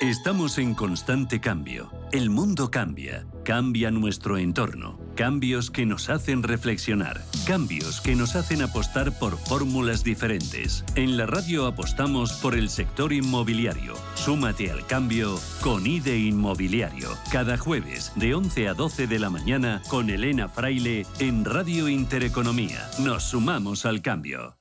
Estamos 0.01 0.57
en 0.57 0.73
constante 0.73 1.39
cambio. 1.39 1.91
El 2.11 2.31
mundo 2.31 2.71
cambia, 2.71 3.27
cambia 3.45 3.91
nuestro 3.91 4.39
entorno. 4.39 4.97
Cambios 5.15 5.69
que 5.69 5.85
nos 5.85 6.09
hacen 6.09 6.43
reflexionar, 6.43 7.21
cambios 7.45 8.01
que 8.01 8.15
nos 8.15 8.35
hacen 8.35 8.61
apostar 8.61 9.17
por 9.19 9.37
fórmulas 9.37 10.03
diferentes. 10.03 10.83
En 10.95 11.17
la 11.17 11.25
radio 11.25 11.65
apostamos 11.65 12.33
por 12.33 12.55
el 12.55 12.69
sector 12.69 13.13
inmobiliario. 13.13 13.93
Súmate 14.15 14.71
al 14.71 14.85
cambio 14.87 15.39
con 15.61 15.85
IDE 15.85 16.17
Inmobiliario. 16.17 17.09
Cada 17.31 17.57
jueves 17.57 18.11
de 18.15 18.33
11 18.33 18.67
a 18.69 18.73
12 18.73 19.07
de 19.07 19.19
la 19.19 19.29
mañana 19.29 19.81
con 19.89 20.09
Elena 20.09 20.47
Fraile 20.47 21.05
en 21.19 21.45
Radio 21.45 21.89
Intereconomía. 21.89 22.89
Nos 22.99 23.23
sumamos 23.23 23.85
al 23.85 24.01
cambio. 24.01 24.57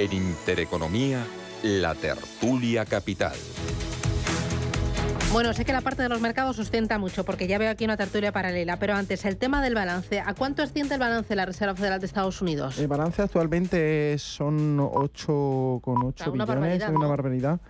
En 0.00 0.14
Intereconomía, 0.14 1.26
la 1.62 1.94
tertulia 1.94 2.86
capital. 2.86 3.34
Bueno, 5.30 5.52
sé 5.52 5.66
que 5.66 5.74
la 5.74 5.82
parte 5.82 6.02
de 6.02 6.08
los 6.08 6.22
mercados 6.22 6.56
sustenta 6.56 6.98
mucho 6.98 7.22
porque 7.26 7.46
ya 7.46 7.58
veo 7.58 7.70
aquí 7.70 7.84
una 7.84 7.98
tertulia 7.98 8.32
paralela, 8.32 8.78
pero 8.78 8.94
antes 8.94 9.26
el 9.26 9.36
tema 9.36 9.62
del 9.62 9.74
balance. 9.74 10.20
¿A 10.20 10.32
cuánto 10.32 10.62
asciende 10.62 10.94
el 10.94 11.00
balance 11.00 11.28
de 11.28 11.36
la 11.36 11.44
Reserva 11.44 11.74
Federal 11.74 12.00
de 12.00 12.06
Estados 12.06 12.40
Unidos? 12.40 12.78
El 12.78 12.88
balance 12.88 13.20
actualmente 13.20 14.16
son 14.16 14.78
8,8 14.78 16.32
billones, 16.32 16.82
es 16.82 16.88
una 16.88 17.06
barbaridad. 17.06 17.60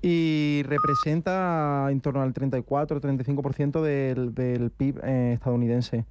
y 0.00 0.62
representa 0.64 1.88
en 1.90 2.00
torno 2.00 2.22
al 2.22 2.32
34-35% 2.32 3.82
del, 3.82 4.34
del 4.34 4.70
PIB 4.70 5.00
eh, 5.04 5.32
estadounidense. 5.34 6.06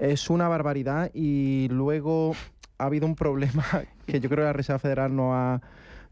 Es 0.00 0.28
una 0.28 0.48
barbaridad 0.48 1.12
y 1.14 1.68
luego 1.70 2.34
ha 2.78 2.86
habido 2.86 3.06
un 3.06 3.14
problema 3.14 3.64
que 4.06 4.20
yo 4.20 4.28
creo 4.28 4.42
que 4.42 4.44
la 4.44 4.52
Reserva 4.52 4.78
Federal 4.78 5.14
no 5.14 5.34
ha, 5.34 5.60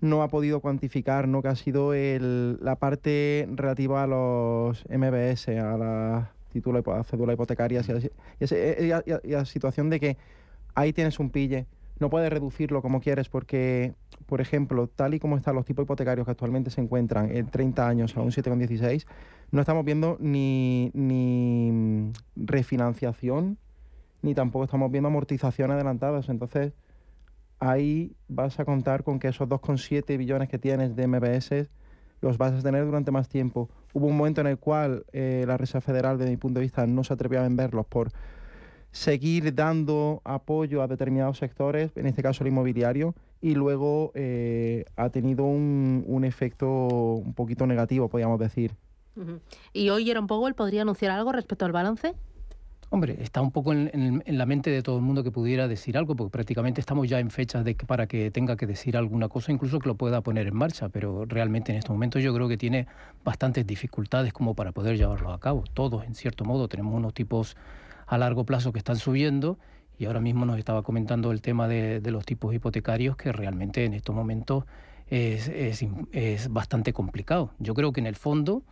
no 0.00 0.22
ha 0.22 0.28
podido 0.28 0.60
cuantificar, 0.60 1.28
¿no? 1.28 1.42
que 1.42 1.48
ha 1.48 1.56
sido 1.56 1.94
el, 1.94 2.58
la 2.60 2.76
parte 2.76 3.48
relativa 3.52 4.02
a 4.02 4.06
los 4.06 4.84
MBS, 4.88 5.48
a 5.48 5.76
las 5.78 6.28
títulos, 6.52 6.86
a 6.88 7.04
cédulas 7.04 7.34
hipotecarias 7.34 7.88
y 7.88 8.92
a, 8.92 9.02
la 9.24 9.44
situación 9.44 9.90
de 9.90 10.00
que 10.00 10.16
ahí 10.74 10.92
tienes 10.92 11.18
un 11.18 11.30
pille, 11.30 11.66
no 11.98 12.10
puedes 12.10 12.30
reducirlo 12.30 12.82
como 12.82 13.00
quieres 13.00 13.28
porque, 13.28 13.94
por 14.26 14.40
ejemplo, 14.40 14.88
tal 14.88 15.14
y 15.14 15.20
como 15.20 15.36
están 15.36 15.54
los 15.54 15.64
tipos 15.64 15.84
hipotecarios 15.84 16.24
que 16.24 16.32
actualmente 16.32 16.70
se 16.70 16.80
encuentran 16.80 17.34
en 17.34 17.46
30 17.46 17.86
años 17.86 18.16
a 18.16 18.22
un 18.22 18.30
7,16, 18.30 19.06
no 19.52 19.60
estamos 19.60 19.84
viendo 19.84 20.16
ni, 20.20 20.90
ni 20.94 22.10
refinanciación 22.34 23.58
ni 24.22 24.34
tampoco 24.34 24.64
estamos 24.64 24.90
viendo 24.90 25.08
amortizaciones 25.08 25.74
adelantadas. 25.74 26.28
Entonces, 26.28 26.72
ahí 27.58 28.16
vas 28.28 28.58
a 28.58 28.64
contar 28.64 29.04
con 29.04 29.18
que 29.18 29.28
esos 29.28 29.48
2,7 29.48 30.16
billones 30.16 30.48
que 30.48 30.58
tienes 30.58 30.96
de 30.96 31.06
MBS 31.06 31.68
los 32.20 32.38
vas 32.38 32.52
a 32.52 32.62
tener 32.62 32.84
durante 32.84 33.10
más 33.10 33.28
tiempo. 33.28 33.68
Hubo 33.92 34.06
un 34.06 34.16
momento 34.16 34.40
en 34.40 34.46
el 34.46 34.58
cual 34.58 35.04
eh, 35.12 35.44
la 35.46 35.56
Reserva 35.56 35.80
Federal, 35.80 36.18
desde 36.18 36.30
mi 36.30 36.36
punto 36.36 36.60
de 36.60 36.64
vista, 36.64 36.86
no 36.86 37.04
se 37.04 37.12
atrevía 37.12 37.40
a 37.40 37.42
venderlos 37.42 37.84
por 37.86 38.10
seguir 38.92 39.54
dando 39.54 40.20
apoyo 40.24 40.82
a 40.82 40.86
determinados 40.86 41.38
sectores, 41.38 41.90
en 41.96 42.06
este 42.06 42.22
caso 42.22 42.44
el 42.44 42.48
inmobiliario, 42.48 43.14
y 43.40 43.54
luego 43.54 44.12
eh, 44.14 44.84
ha 44.96 45.10
tenido 45.10 45.44
un, 45.44 46.04
un, 46.06 46.24
efecto 46.24 46.68
un 46.68 47.34
poquito 47.34 47.66
negativo, 47.66 48.08
podríamos 48.08 48.38
decir. 48.38 48.76
¿Y 49.72 49.90
hoy 49.90 50.12
poco 50.28 50.46
él 50.46 50.54
podría 50.54 50.82
anunciar 50.82 51.10
algo 51.10 51.32
respecto 51.32 51.64
al 51.64 51.72
balance? 51.72 52.14
Hombre, 52.94 53.16
está 53.22 53.40
un 53.40 53.52
poco 53.52 53.72
en, 53.72 54.22
la 54.26 54.44
mente 54.44 54.68
de 54.68 54.82
todo 54.82 54.96
el 54.96 55.02
mundo 55.02 55.24
que 55.24 55.30
pudiera 55.30 55.66
decir 55.66 55.96
algo, 55.96 56.14
porque 56.14 56.30
prácticamente 56.30 56.78
estamos 56.78 57.08
ya 57.08 57.20
en 57.20 57.30
fechas 57.30 57.64
de 57.64 57.74
que, 57.74 57.86
para 57.86 58.06
que 58.06 58.30
tenga 58.30 58.54
que 58.54 58.66
decir 58.66 58.98
alguna 58.98 59.30
cosa, 59.30 59.50
incluso 59.50 59.78
que 59.78 59.88
lo 59.88 59.94
pueda 59.94 60.20
poner 60.20 60.48
en 60.48 60.54
marcha, 60.54 60.90
pero 60.90 61.24
realmente 61.24 61.72
en 61.72 61.78
estos 61.78 61.94
momentos 61.94 62.22
yo 62.22 62.34
creo 62.34 62.48
que 62.48 62.58
tiene 62.58 62.86
bastantes 63.24 63.66
dificultades 63.66 64.34
como 64.34 64.52
para 64.54 64.72
poder 64.72 64.98
llevarlo 64.98 65.32
a 65.32 65.40
cabo. 65.40 65.64
Todos, 65.72 66.04
en 66.04 66.14
cierto 66.14 66.44
modo, 66.44 66.68
tenemos 66.68 66.94
unos 66.94 67.14
tipos 67.14 67.56
a 68.06 68.18
largo 68.18 68.44
plazo 68.44 68.74
que 68.74 68.78
están 68.78 68.96
subiendo 68.96 69.58
y 69.98 70.04
ahora 70.04 70.20
mismo 70.20 70.44
nos 70.44 70.58
estaba 70.58 70.82
comentando 70.82 71.32
el 71.32 71.40
tema 71.40 71.68
de, 71.68 72.02
los 72.10 72.26
tipos 72.26 72.54
hipotecarios 72.54 73.16
que 73.16 73.32
realmente 73.32 73.86
en 73.86 73.94
estos 73.94 74.14
momentos 74.14 74.64
es, 75.08 75.88
bastante 76.50 76.92
complicado. 76.92 77.52
Yo 77.58 77.72
creo 77.72 77.90
que 77.90 78.00
en 78.00 78.06
el 78.06 78.16
fondo... 78.16 78.62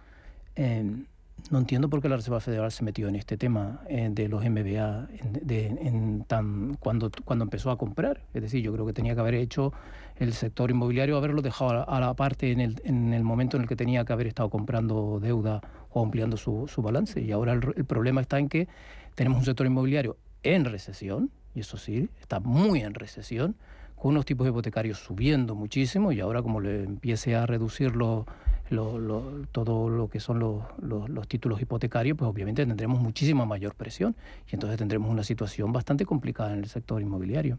Eh, 0.56 1.06
no 1.50 1.58
entiendo 1.58 1.88
por 1.88 2.00
qué 2.02 2.08
la 2.08 2.16
Reserva 2.16 2.40
Federal 2.40 2.70
se 2.72 2.84
metió 2.84 3.08
en 3.08 3.16
este 3.16 3.36
tema 3.36 3.80
eh, 3.88 4.08
de 4.10 4.28
los 4.28 4.44
MBA 4.44 5.08
en, 5.48 6.24
tan, 6.26 6.74
cuando, 6.74 7.10
cuando 7.24 7.44
empezó 7.44 7.70
a 7.70 7.78
comprar. 7.78 8.22
Es 8.34 8.42
decir, 8.42 8.62
yo 8.62 8.72
creo 8.72 8.86
que 8.86 8.92
tenía 8.92 9.14
que 9.14 9.20
haber 9.20 9.34
hecho 9.34 9.72
el 10.16 10.34
sector 10.34 10.70
inmobiliario, 10.70 11.16
haberlo 11.16 11.42
dejado 11.42 11.88
a 11.88 12.00
la, 12.00 12.14
parte 12.14 12.52
en 12.52 12.60
el, 12.60 12.80
en 12.84 13.14
el, 13.14 13.24
momento 13.24 13.56
en 13.56 13.62
el 13.62 13.68
que 13.68 13.76
tenía 13.76 14.04
que 14.04 14.12
haber 14.12 14.26
estado 14.26 14.50
comprando 14.50 15.18
deuda 15.20 15.60
o 15.90 16.02
ampliando 16.02 16.36
su, 16.36 16.68
su 16.68 16.82
balance. 16.82 17.20
Y 17.20 17.32
ahora 17.32 17.52
el, 17.52 17.84
problema 17.84 18.20
está 18.20 18.38
en 18.38 18.48
que 18.48 18.68
tenemos 19.14 19.38
un 19.38 19.44
sector 19.44 19.66
inmobiliario 19.66 20.16
en 20.42 20.64
recesión, 20.64 21.30
y 21.54 21.60
eso 21.60 21.76
sí, 21.76 22.08
está 22.20 22.40
muy 22.40 22.80
en 22.80 22.94
recesión, 22.94 23.56
con 23.96 24.12
unos 24.12 24.24
tipos 24.24 24.48
hipotecarios 24.48 24.98
subiendo 24.98 25.54
muchísimo 25.54 26.10
y 26.12 26.20
ahora 26.20 26.42
como 26.42 26.60
le 26.60 26.84
empiece 26.84 27.36
a 27.36 27.44
reducirlo 28.70 29.46
todo 29.52 29.88
lo 29.88 30.08
que 30.08 30.20
son 30.20 30.38
los, 30.38 31.28
títulos 31.28 31.60
hipotecarios, 31.60 32.16
pues 32.16 32.30
obviamente 32.30 32.64
tendremos 32.64 33.00
muchísima 33.00 33.44
mayor 33.44 33.74
presión 33.74 34.16
y 34.50 34.54
entonces 34.54 34.78
tendremos 34.78 35.10
una 35.10 35.24
situación 35.24 35.72
bastante 35.72 36.06
complicada 36.06 36.52
en 36.52 36.60
el 36.60 36.66
sector 36.66 37.02
inmobiliario. 37.02 37.58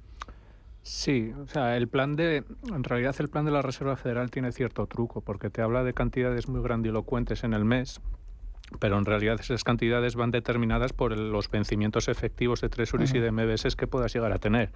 Sí, 0.84 1.32
o 1.40 1.46
sea, 1.46 1.78
el 1.78 1.88
plan 1.88 2.16
de, 2.16 2.44
en 2.74 2.84
realidad 2.84 3.16
el 3.20 3.30
plan 3.30 3.46
de 3.46 3.52
la 3.52 3.62
Reserva 3.62 3.96
Federal 3.98 4.32
tiene 4.32 4.52
cierto 4.52 4.88
truco, 4.88 5.22
porque 5.22 5.52
te 5.52 5.62
habla 5.62 5.84
de 5.84 5.94
cantidades 5.94 6.48
muy 6.48 6.62
grandilocuentes 6.62 7.44
en 7.44 7.54
el 7.54 7.66
mes, 7.66 8.02
pero 8.80 8.98
en 8.98 9.06
realidad 9.06 9.40
esas 9.40 9.64
cantidades 9.64 10.16
van 10.16 10.32
determinadas 10.32 10.92
por 10.92 11.16
los 11.16 11.52
vencimientos 11.52 12.08
efectivos 12.08 12.62
de 12.62 12.70
tresuris 12.70 13.14
y 13.14 13.20
de 13.20 13.32
MBS 13.32 13.76
que 13.76 13.86
puedas 13.86 14.12
llegar 14.14 14.32
a 14.32 14.40
tener. 14.40 14.72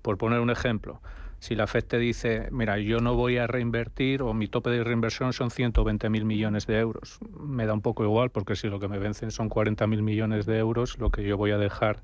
Por 0.00 0.16
poner 0.16 0.38
un 0.38 0.50
ejemplo, 0.50 1.00
si 1.38 1.54
la 1.54 1.66
FED 1.66 1.84
te 1.84 1.98
dice, 1.98 2.48
mira, 2.50 2.78
yo 2.78 3.00
no 3.00 3.14
voy 3.14 3.38
a 3.38 3.46
reinvertir 3.46 4.22
o 4.22 4.34
mi 4.34 4.48
tope 4.48 4.70
de 4.70 4.82
reinversión 4.84 5.32
son 5.32 5.50
120.000 5.50 6.24
millones 6.24 6.66
de 6.66 6.78
euros, 6.78 7.18
me 7.38 7.66
da 7.66 7.72
un 7.72 7.82
poco 7.82 8.04
igual 8.04 8.30
porque 8.30 8.56
si 8.56 8.68
lo 8.68 8.80
que 8.80 8.88
me 8.88 8.98
vencen 8.98 9.30
son 9.30 9.48
40.000 9.48 10.02
millones 10.02 10.46
de 10.46 10.58
euros, 10.58 10.98
lo 10.98 11.10
que 11.10 11.22
yo 11.22 11.36
voy 11.36 11.52
a 11.52 11.58
dejar 11.58 12.02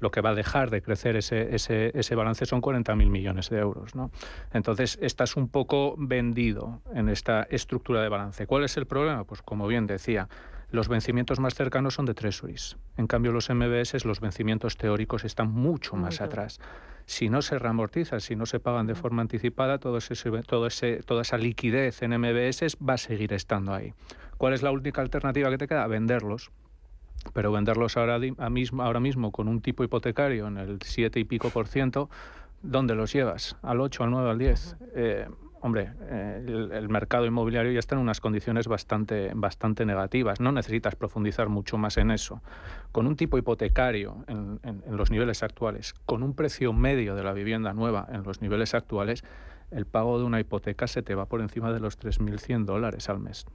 lo 0.00 0.10
que 0.10 0.20
va 0.20 0.30
a 0.30 0.34
dejar 0.34 0.70
de 0.70 0.82
crecer 0.82 1.14
ese, 1.14 1.54
ese, 1.54 1.92
ese 1.96 2.14
balance 2.16 2.44
son 2.44 2.60
40.000 2.60 3.08
millones 3.08 3.50
de 3.50 3.58
euros. 3.58 3.94
¿no? 3.94 4.10
Entonces, 4.52 4.98
estás 5.00 5.36
un 5.36 5.48
poco 5.48 5.94
vendido 5.96 6.82
en 6.92 7.08
esta 7.08 7.44
estructura 7.44 8.02
de 8.02 8.08
balance. 8.08 8.48
¿Cuál 8.48 8.64
es 8.64 8.76
el 8.76 8.86
problema? 8.86 9.22
Pues 9.22 9.42
como 9.42 9.68
bien 9.68 9.86
decía, 9.86 10.28
los 10.72 10.88
vencimientos 10.88 11.38
más 11.38 11.54
cercanos 11.54 11.94
son 11.94 12.06
de 12.06 12.14
treasuries. 12.14 12.76
En 12.96 13.06
cambio, 13.06 13.30
los 13.30 13.48
MBS, 13.48 14.04
los 14.04 14.20
vencimientos 14.20 14.76
teóricos 14.76 15.24
están 15.24 15.52
mucho 15.52 15.94
más 15.96 16.20
atrás 16.20 16.58
si 17.06 17.28
no 17.28 17.42
se 17.42 17.58
reamortizan, 17.58 18.20
si 18.20 18.36
no 18.36 18.46
se 18.46 18.60
pagan 18.60 18.86
de 18.86 18.94
forma 18.94 19.22
anticipada, 19.22 19.78
todo 19.78 19.98
ese, 19.98 20.14
todo 20.42 20.66
ese, 20.66 21.02
toda 21.02 21.22
esa 21.22 21.36
liquidez 21.38 22.02
en 22.02 22.18
MBS 22.18 22.76
va 22.86 22.94
a 22.94 22.98
seguir 22.98 23.32
estando 23.32 23.74
ahí. 23.74 23.94
¿Cuál 24.38 24.54
es 24.54 24.62
la 24.62 24.70
única 24.70 25.02
alternativa 25.02 25.50
que 25.50 25.58
te 25.58 25.68
queda? 25.68 25.86
Venderlos. 25.86 26.50
Pero 27.32 27.52
venderlos 27.52 27.96
ahora, 27.96 28.18
mismo, 28.50 28.82
ahora 28.82 28.98
mismo 28.98 29.30
con 29.30 29.46
un 29.46 29.60
tipo 29.60 29.84
hipotecario 29.84 30.48
en 30.48 30.58
el 30.58 30.78
7 30.82 31.20
y 31.20 31.24
pico 31.24 31.50
por 31.50 31.68
ciento, 31.68 32.10
¿dónde 32.62 32.96
los 32.96 33.12
llevas? 33.12 33.56
¿Al 33.62 33.80
8, 33.80 34.04
al 34.04 34.10
9, 34.10 34.30
al 34.30 34.38
10? 34.38 34.76
Hombre, 35.62 35.92
eh, 36.02 36.68
el, 36.72 36.88
mercado 36.88 37.24
inmobiliario 37.24 37.72
ya 37.72 37.78
está 37.78 37.94
en 37.94 38.00
unas 38.00 38.20
condiciones 38.20 38.66
bastante, 38.66 39.30
bastante 39.34 39.86
negativas. 39.86 40.40
No 40.40 40.52
necesitas 40.52 40.96
profundizar 40.96 41.48
mucho 41.48 41.78
más 41.78 41.96
en 41.96 42.10
eso. 42.10 42.42
Con 42.90 43.06
un 43.06 43.16
tipo 43.16 43.38
hipotecario 43.38 44.24
en, 44.26 44.60
los 44.90 45.10
niveles 45.10 45.42
actuales, 45.42 45.94
con 46.04 46.22
un 46.22 46.34
precio 46.34 46.72
medio 46.72 47.14
de 47.14 47.22
la 47.22 47.32
vivienda 47.32 47.72
nueva 47.72 48.08
en 48.12 48.24
los 48.24 48.42
niveles 48.42 48.74
actuales, 48.74 49.24
el 49.70 49.86
pago 49.86 50.18
de 50.18 50.24
una 50.24 50.40
hipoteca 50.40 50.86
se 50.86 51.02
te 51.02 51.14
va 51.14 51.26
por 51.26 51.40
encima 51.40 51.72
de 51.72 51.80
los 51.80 51.98
3.100 51.98 52.64
dólares 52.64 53.08
al 53.08 53.20
mes. 53.20 53.46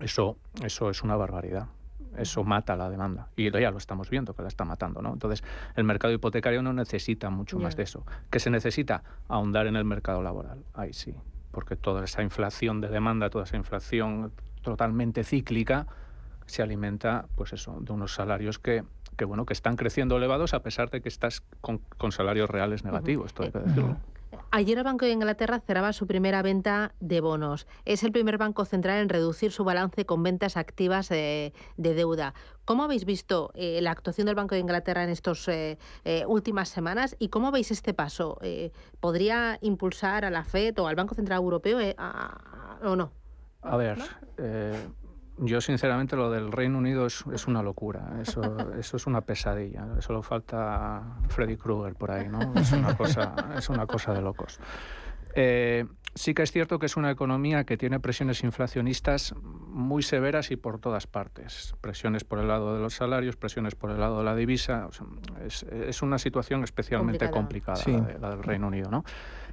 Eso, 0.00 0.36
eso 0.62 0.90
es 0.90 1.02
una 1.02 1.16
barbaridad 1.16 1.68
eso 2.16 2.44
mata 2.44 2.76
la 2.76 2.88
demanda. 2.88 3.28
Y 3.36 3.50
ya 3.50 3.70
lo 3.70 3.78
estamos 3.78 4.10
viendo 4.10 4.34
que 4.34 4.42
la 4.42 4.48
está 4.48 4.64
matando, 4.64 5.02
¿no? 5.02 5.12
Entonces, 5.12 5.44
el 5.74 5.84
mercado 5.84 6.12
hipotecario 6.12 6.62
no 6.62 6.72
necesita 6.72 7.30
mucho 7.30 7.58
más 7.58 7.76
de 7.76 7.82
eso. 7.82 8.04
¿Qué 8.30 8.40
se 8.40 8.50
necesita? 8.50 9.02
Ahondar 9.28 9.66
en 9.66 9.76
el 9.76 9.84
mercado 9.84 10.22
laboral. 10.22 10.64
Ahí 10.74 10.92
sí. 10.92 11.14
Porque 11.52 11.76
toda 11.76 12.04
esa 12.04 12.22
inflación 12.22 12.80
de 12.80 12.88
demanda, 12.88 13.30
toda 13.30 13.44
esa 13.44 13.56
inflación 13.56 14.32
totalmente 14.62 15.24
cíclica, 15.24 15.86
se 16.46 16.62
alimenta, 16.62 17.26
pues 17.34 17.52
eso, 17.52 17.78
de 17.80 17.92
unos 17.92 18.14
salarios 18.14 18.58
que, 18.58 18.84
que 19.16 19.24
bueno, 19.24 19.46
que 19.46 19.52
están 19.52 19.76
creciendo 19.76 20.16
elevados 20.16 20.54
a 20.54 20.62
pesar 20.62 20.90
de 20.90 21.00
que 21.00 21.08
estás 21.08 21.42
con, 21.60 21.80
salarios 22.12 22.48
reales 22.48 22.84
negativos, 22.84 23.26
esto 23.26 23.42
hay 23.42 23.50
que 23.50 23.58
decirlo. 23.58 23.96
Ayer 24.50 24.78
el 24.78 24.84
Banco 24.84 25.04
de 25.04 25.12
Inglaterra 25.12 25.60
cerraba 25.60 25.92
su 25.92 26.06
primera 26.06 26.40
venta 26.42 26.94
de 27.00 27.20
bonos. 27.20 27.66
Es 27.84 28.02
el 28.04 28.12
primer 28.12 28.38
banco 28.38 28.64
central 28.64 29.02
en 29.02 29.08
reducir 29.08 29.52
su 29.52 29.64
balance 29.64 30.06
con 30.06 30.22
ventas 30.22 30.56
activas 30.56 31.08
de, 31.08 31.52
deuda. 31.76 32.32
¿Cómo 32.64 32.84
habéis 32.84 33.04
visto 33.04 33.50
eh, 33.54 33.80
la 33.82 33.90
actuación 33.90 34.26
del 34.26 34.34
Banco 34.34 34.54
de 34.54 34.60
Inglaterra 34.60 35.04
en 35.04 35.10
estas 35.10 35.46
eh, 35.48 35.78
eh, 36.04 36.24
últimas 36.26 36.68
semanas 36.68 37.16
y 37.18 37.28
cómo 37.28 37.50
veis 37.50 37.70
este 37.70 37.92
paso? 37.92 38.38
¿Podría 39.00 39.58
impulsar 39.60 40.24
a 40.24 40.30
la 40.30 40.44
FED 40.44 40.78
o 40.78 40.86
al 40.86 40.96
Banco 40.96 41.14
Central 41.14 41.38
Europeo 41.38 41.78
o 42.82 42.96
no? 42.96 43.12
A 43.62 43.76
ver, 43.76 43.98
yo, 45.38 45.60
sinceramente, 45.60 46.16
lo 46.16 46.30
del 46.30 46.52
Reino 46.52 46.78
Unido 46.78 47.06
es, 47.06 47.24
es 47.32 47.46
una 47.46 47.62
locura. 47.62 48.18
Eso, 48.20 48.42
eso 48.78 48.96
es 48.96 49.06
una 49.06 49.20
pesadilla. 49.20 50.00
Solo 50.00 50.22
falta 50.22 51.02
Freddy 51.28 51.56
Krueger 51.56 51.94
por 51.94 52.10
ahí, 52.10 52.28
¿no? 52.28 52.54
Es 52.54 52.72
una 52.72 52.96
cosa, 52.96 53.34
es 53.56 53.68
una 53.68 53.86
cosa 53.86 54.12
de 54.12 54.22
locos. 54.22 54.58
Eh, 55.34 55.84
sí 56.14 56.32
que 56.32 56.42
es 56.42 56.50
cierto 56.50 56.78
que 56.78 56.86
es 56.86 56.96
una 56.96 57.10
economía 57.10 57.64
que 57.64 57.76
tiene 57.76 58.00
presiones 58.00 58.42
inflacionistas 58.42 59.34
muy 59.42 60.02
severas 60.02 60.50
y 60.50 60.56
por 60.56 60.80
todas 60.80 61.06
partes. 61.06 61.74
Presiones 61.82 62.24
por 62.24 62.38
el 62.38 62.48
lado 62.48 62.74
de 62.74 62.80
los 62.80 62.94
salarios, 62.94 63.36
presiones 63.36 63.74
por 63.74 63.90
el 63.90 64.00
lado 64.00 64.18
de 64.18 64.24
la 64.24 64.34
divisa. 64.34 64.88
es, 65.44 65.64
es, 65.64 66.00
una 66.00 66.18
situación 66.18 66.64
especialmente 66.64 67.30
complicada, 67.30 67.78
la, 68.18 68.30
del 68.30 68.42
Reino 68.42 68.68
Unido, 68.68 68.90
¿no? 68.90 69.04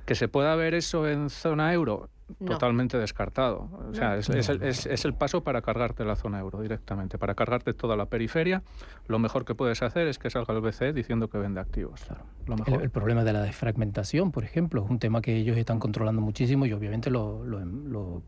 Que 0.06 0.16
se 0.16 0.28
pueda 0.28 0.56
ver 0.56 0.74
eso 0.74 1.08
en 1.08 1.30
zona 1.30 1.74
euro, 1.74 2.10
Totalmente 2.45 2.97
descartado. 2.97 3.70
O 3.89 3.93
sea, 3.93 4.18
es, 4.18 4.30
es, 4.30 5.06
el, 5.06 5.14
paso 5.14 5.43
para 5.43 5.62
cargarte 5.62 6.04
la 6.06 6.16
zona 6.16 6.39
euro 6.39 6.62
directamente, 6.62 7.18
para 7.18 7.36
cargarte 7.36 7.74
toda 7.74 7.95
la 7.95 8.06
periferia. 8.06 8.64
Lo 9.08 9.20
mejor 9.20 9.45
que 9.45 9.56
puedes 9.56 9.82
hacer 9.82 10.08
es 10.08 10.20
que 10.20 10.30
salga 10.30 10.54
el 10.54 10.62
BCE 10.62 10.93
diciendo 10.93 11.28
que 11.28 11.38
vende 11.38 11.60
activos. 11.60 12.01
Claro. 12.06 12.24
Lo 12.47 12.56
mejor. 12.58 12.82
El, 12.82 12.89
problema 12.89 13.24
de 13.24 13.34
la 13.34 13.41
desfragmentación, 13.41 14.32
por 14.32 14.43
ejemplo, 14.43 14.84
es 14.84 14.89
un 14.89 14.99
tema 14.99 15.22
que 15.22 15.36
ellos 15.36 15.58
están 15.58 15.80
controlando 15.80 16.22
muchísimo 16.22 16.66
y 16.66 16.74
obviamente 16.74 17.10
lo, 17.10 17.43
lo, 17.43 18.22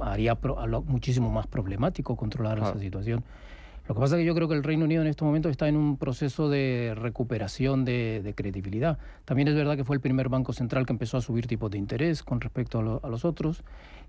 haría 0.00 0.36
muchísimo 0.84 1.30
más 1.30 1.46
problemático 1.46 2.16
controlar 2.16 2.58
esa 2.58 2.78
situación. 2.78 3.24
Lo 3.86 3.94
que 3.94 4.00
pasa 4.00 4.16
es 4.16 4.20
que 4.20 4.24
yo 4.24 4.34
creo 4.34 4.48
que 4.48 4.54
el 4.54 4.62
Reino 4.62 4.86
Unido 4.86 5.02
en 5.02 5.08
este 5.08 5.24
momento 5.24 5.50
está 5.50 5.68
en 5.68 5.76
un 5.76 5.98
proceso 5.98 6.48
de 6.48 6.94
recuperación 6.96 7.84
de, 7.84 8.32
credibilidad. 8.34 8.98
También 9.26 9.48
es 9.48 9.54
verdad 9.54 9.76
que 9.76 9.84
fue 9.84 9.94
el 9.94 10.00
primer 10.00 10.30
banco 10.30 10.54
central 10.54 10.86
que 10.86 10.94
empezó 10.94 11.18
a 11.18 11.20
subir 11.20 11.46
tipos 11.46 11.70
de 11.70 11.76
interés 11.76 12.22
con 12.22 12.40
respecto 12.40 13.00
a, 13.02 13.08
los 13.10 13.24
otros 13.26 13.62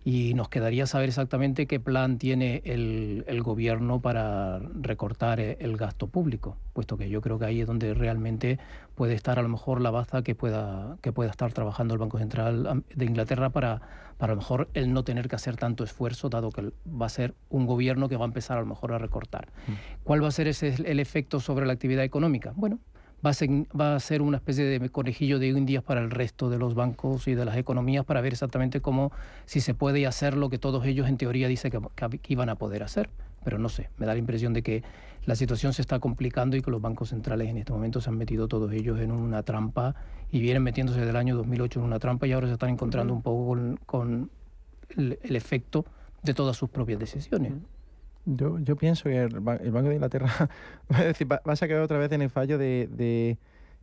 y 0.05 0.33
nos 0.33 0.47
quedaría 0.47 0.85
saber 0.87 1.09
exactamente 1.09 1.67
qué 1.67 1.81
plan 1.81 2.17
tiene 2.17 2.61
el, 2.63 3.25
el, 3.27 3.43
gobierno 3.43 3.99
para 3.99 4.59
recortar 4.59 5.41
el 5.41 5.75
gasto 5.75 6.07
público, 6.07 6.55
puesto 6.73 6.95
que 6.95 7.09
yo 7.09 7.19
creo 7.19 7.37
que 7.37 7.45
ahí 7.45 7.59
es 7.61 7.67
donde 7.67 7.93
realmente 7.93 8.59
puede 8.95 9.13
estar 9.13 9.39
a 9.39 9.41
lo 9.41 9.49
mejor 9.49 9.81
la 9.81 9.91
baza 9.91 10.21
que 10.21 10.35
pueda, 10.35 10.97
que 11.01 11.11
pueda 11.11 11.31
estar 11.31 11.51
trabajando 11.51 11.93
el 11.95 11.99
Banco 11.99 12.17
Central 12.17 12.83
de 12.95 13.05
Inglaterra 13.05 13.49
para, 13.49 13.81
para 14.17 14.33
a 14.33 14.35
lo 14.35 14.41
mejor 14.41 14.69
el 14.73 14.93
no 14.93 15.03
tener 15.03 15.27
que 15.27 15.35
hacer 15.35 15.57
tanto 15.57 15.83
esfuerzo, 15.83 16.29
dado 16.29 16.51
que 16.51 16.71
va 16.87 17.05
a 17.05 17.09
ser 17.09 17.33
un 17.49 17.65
gobierno 17.65 18.07
que 18.09 18.17
va 18.17 18.25
a 18.25 18.27
empezar 18.27 18.57
a 18.57 18.61
lo 18.61 18.67
mejor 18.67 18.93
a 18.93 18.97
recortar. 18.97 19.49
Mm. 19.67 19.71
¿Cuál 20.03 20.23
va 20.23 20.29
a 20.29 20.31
ser 20.31 20.47
ese, 20.47 20.75
el 20.85 20.99
efecto 20.99 21.39
sobre 21.39 21.65
la 21.65 21.73
actividad 21.73 22.03
económica? 22.03 22.53
Bueno, 22.55 22.79
va 23.25 23.31
a, 23.31 23.33
ser, 23.33 23.49
va 23.79 23.95
a 23.95 23.99
ser 23.99 24.21
una 24.21 24.37
especie 24.37 24.65
de 24.65 24.89
conejillo 24.89 25.39
de 25.39 25.47
indias 25.47 25.83
para 25.83 26.01
el 26.01 26.11
resto 26.11 26.49
de 26.49 26.57
los 26.57 26.75
bancos 26.75 27.27
y 27.27 27.35
de 27.35 27.43
las 27.43 27.57
economías 27.57 28.05
para 28.05 28.21
ver 28.21 28.33
exactamente 28.33 28.81
cómo, 28.81 29.11
si 29.45 29.61
se 29.61 29.73
puede 29.73 30.05
hacer 30.07 30.37
lo 30.37 30.49
que 30.49 30.59
todos 30.59 30.85
ellos 30.85 31.07
en 31.07 31.17
teoría 31.17 31.47
dicen 31.47 31.71
que, 31.71 32.19
que 32.19 32.33
iban 32.33 32.49
a 32.49 32.55
poder 32.55 32.83
hacer. 32.83 33.09
Pero 33.43 33.59
no 33.59 33.69
sé, 33.69 33.89
me 33.97 34.05
da 34.05 34.13
la 34.13 34.19
impresión 34.19 34.53
de 34.53 34.63
que 34.63 34.83
la 35.25 35.35
situación 35.35 35.73
se 35.73 35.81
está 35.81 35.99
complicando 35.99 36.55
y 36.55 36.61
que 36.61 36.69
los 36.71 36.81
bancos 36.81 37.09
centrales 37.09 37.49
en 37.49 37.57
este 37.57 37.73
momento 37.73 37.99
se 37.99 38.09
han 38.09 38.17
metido 38.17 38.47
todos 38.47 38.71
ellos 38.71 38.99
en 38.99 39.11
una 39.11 39.43
trampa 39.43 39.95
y 40.31 40.39
vienen 40.39 40.63
metiéndose 40.63 40.99
desde 40.99 41.11
el 41.11 41.17
año 41.17 41.35
2008 41.35 41.79
en 41.79 41.85
una 41.85 41.99
trampa 41.99 42.27
y 42.27 42.33
ahora 42.33 42.47
se 42.47 42.53
están 42.53 42.69
encontrando 42.69 43.13
un 43.13 43.21
poco 43.21 43.57
con, 43.85 44.29
el, 44.95 45.35
efecto 45.35 45.85
de 46.21 46.33
todas 46.33 46.55
sus 46.55 46.69
propias 46.69 46.99
decisiones. 46.99 47.53
Yo, 48.25 48.59
yo 48.59 48.75
pienso 48.75 49.05
que 49.05 49.23
el, 49.23 49.39
Banco 49.39 49.89
de 49.89 49.95
Inglaterra 49.95 50.31
va 50.91 50.97
a, 50.99 51.03
decir, 51.05 51.31
va, 51.31 51.41
a 51.45 51.55
quedar 51.55 51.81
otra 51.81 51.97
vez 51.97 52.11
en 52.11 52.21
el 52.21 52.29
fallo 52.29 52.57
de, 52.57 53.37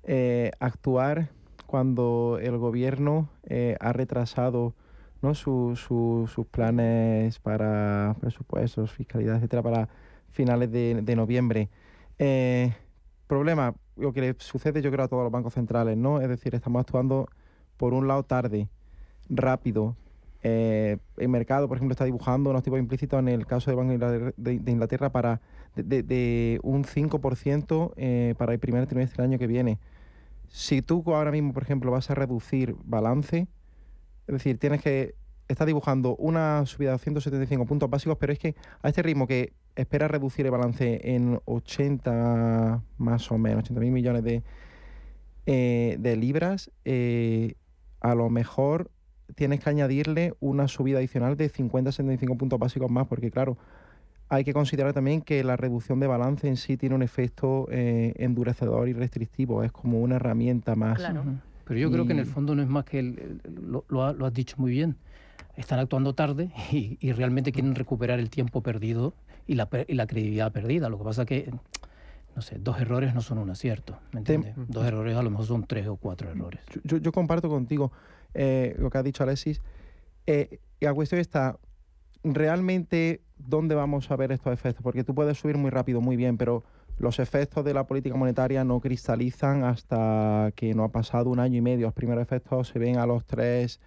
eh, 0.04 0.50
actuar 0.60 1.28
cuando 1.66 2.38
el 2.40 2.56
gobierno 2.58 3.28
eh, 3.44 3.76
ha 3.80 3.92
retrasado 3.92 4.74
¿no? 5.22 5.34
sus 5.34 6.46
planes 6.50 7.38
para 7.38 8.16
presupuestos, 8.20 8.92
fiscalidad, 8.92 9.36
etcétera, 9.36 9.62
para 9.62 9.88
finales 10.32 10.70
de, 10.72 11.16
noviembre. 11.16 11.68
Eh, 12.18 12.72
problema, 13.26 13.74
lo 13.96 14.12
que 14.12 14.20
le 14.20 14.34
sucede 14.38 14.82
yo 14.82 14.90
creo 14.90 15.04
a 15.04 15.08
todos 15.08 15.22
los 15.22 15.32
bancos 15.32 15.54
centrales, 15.54 15.96
¿no? 15.96 16.20
Es 16.20 16.28
decir, 16.28 16.54
estamos 16.54 16.80
actuando 16.80 17.28
por 17.76 17.94
un 17.94 18.08
lado 18.08 18.22
tarde, 18.24 18.68
rápido. 19.28 19.96
Eh, 20.42 20.98
el 21.18 21.28
mercado, 21.28 21.68
por 21.68 21.76
ejemplo, 21.76 21.92
está 21.92 22.04
dibujando 22.04 22.50
unos 22.50 22.62
tipos 22.62 22.78
implícitos 22.78 23.18
en 23.20 23.28
el 23.28 23.46
caso 23.46 23.70
del 23.70 23.76
Banco 23.76 24.32
de, 24.36 24.72
Inglaterra 24.72 25.12
para 25.12 25.40
de, 25.76 26.58
un 26.62 26.84
5% 26.84 27.92
eh, 27.96 28.34
para 28.36 28.52
el 28.52 28.58
primer 28.58 28.86
trimestre 28.86 29.22
del 29.22 29.32
año 29.32 29.38
que 29.38 29.46
viene. 29.46 29.78
Si 30.48 30.82
tú 30.82 31.02
ahora 31.06 31.30
mismo, 31.30 31.52
por 31.52 31.62
ejemplo, 31.62 31.90
vas 31.90 32.10
a 32.10 32.14
reducir 32.14 32.76
balance, 32.84 33.46
es 34.26 34.32
decir, 34.32 34.58
tienes 34.58 34.82
que 34.82 35.14
está 35.48 35.64
dibujando 35.64 36.16
una 36.16 36.66
subida 36.66 36.92
de 36.92 36.98
175 36.98 37.66
puntos 37.66 37.88
básicos, 37.90 38.16
pero 38.18 38.32
es 38.32 38.38
que 38.38 38.54
a 38.82 38.88
este 38.88 39.02
ritmo 39.02 39.26
que 39.26 39.52
espera 39.76 40.08
reducir 40.08 40.46
el 40.46 40.52
balance 40.52 41.00
en 41.14 41.40
80 41.44 42.82
más 42.98 43.30
o 43.30 43.38
menos, 43.38 43.64
80 43.64 43.80
mil 43.80 43.90
millones 43.90 44.24
de, 44.24 44.42
eh, 45.46 45.96
de 45.98 46.16
libras, 46.16 46.70
eh, 46.84 47.54
a 48.00 48.14
lo 48.14 48.30
mejor 48.30 48.90
tienes 49.34 49.60
que 49.60 49.70
añadirle 49.70 50.34
una 50.40 50.68
subida 50.68 50.98
adicional 50.98 51.36
de 51.36 51.50
50-75 51.50 52.36
puntos 52.36 52.58
básicos 52.58 52.90
más, 52.90 53.06
porque 53.06 53.30
claro, 53.30 53.56
hay 54.28 54.44
que 54.44 54.52
considerar 54.52 54.92
también 54.92 55.20
que 55.20 55.44
la 55.44 55.56
reducción 55.56 56.00
de 56.00 56.06
balance 56.06 56.48
en 56.48 56.56
sí 56.56 56.76
tiene 56.76 56.94
un 56.94 57.02
efecto 57.02 57.68
eh, 57.70 58.14
endurecedor 58.16 58.88
y 58.88 58.92
restrictivo, 58.92 59.62
es 59.62 59.72
como 59.72 60.00
una 60.00 60.16
herramienta 60.16 60.74
más. 60.74 61.02
Pero 61.64 61.78
yo 61.78 61.90
creo 61.90 62.06
que 62.06 62.12
en 62.12 62.18
el 62.18 62.26
fondo 62.26 62.54
no 62.54 62.62
es 62.62 62.68
más 62.68 62.84
que 62.84 63.02
lo, 63.02 63.84
lo, 63.88 64.26
has 64.26 64.34
dicho 64.34 64.56
muy 64.58 64.70
bien. 64.70 64.96
Están 65.56 65.78
actuando 65.78 66.14
tarde 66.14 66.50
y, 66.72 67.12
realmente 67.12 67.52
quieren 67.52 67.74
recuperar 67.74 68.20
el 68.20 68.30
tiempo 68.30 68.62
perdido 68.62 69.14
y 69.46 69.54
la, 69.54 69.68
la, 69.88 70.06
credibilidad 70.06 70.52
perdida. 70.52 70.88
Lo 70.88 70.98
que 70.98 71.04
pasa 71.04 71.24
que, 71.24 71.52
no 72.34 72.42
sé, 72.42 72.58
dos 72.58 72.80
errores 72.80 73.14
no 73.14 73.20
son 73.20 73.38
un 73.38 73.50
acierto, 73.50 73.98
¿me 74.12 74.20
entiendes? 74.20 74.54
Dos 74.68 74.86
errores 74.86 75.16
a 75.16 75.22
lo 75.22 75.30
mejor 75.30 75.46
son 75.46 75.66
tres 75.66 75.86
o 75.86 75.96
cuatro 75.96 76.30
errores. 76.30 76.60
Yo, 76.84 76.98
yo 76.98 77.12
comparto 77.12 77.48
contigo 77.48 77.92
eh, 78.34 78.74
lo 78.78 78.90
que 78.90 78.98
ha 78.98 79.02
dicho 79.02 79.22
Alexis. 79.22 79.60
Eh, 80.26 80.60
la 80.80 80.94
cuestión 80.94 81.20
está, 81.20 81.58
¿realmente 82.22 83.20
dónde 83.36 83.74
vamos 83.74 84.10
a 84.10 84.16
ver 84.16 84.32
estos 84.32 84.52
efectos? 84.52 84.82
Porque 84.82 85.04
tú 85.04 85.14
puedes 85.14 85.38
subir 85.38 85.56
muy 85.56 85.70
rápido, 85.70 86.00
muy 86.00 86.16
bien, 86.16 86.36
pero 86.38 86.64
los 86.98 87.18
efectos 87.18 87.64
de 87.64 87.74
la 87.74 87.86
política 87.86 88.16
monetaria 88.16 88.64
no 88.64 88.80
cristalizan 88.80 89.64
hasta 89.64 90.52
que 90.54 90.74
no 90.74 90.84
ha 90.84 90.92
pasado 90.92 91.30
un 91.30 91.40
año 91.40 91.58
y 91.58 91.60
medio. 91.60 91.86
Los 91.86 91.94
primeros 91.94 92.22
efectos 92.22 92.68
se 92.68 92.78
ven 92.78 92.98
a 92.98 93.06
los 93.06 93.24
tres 93.24 93.80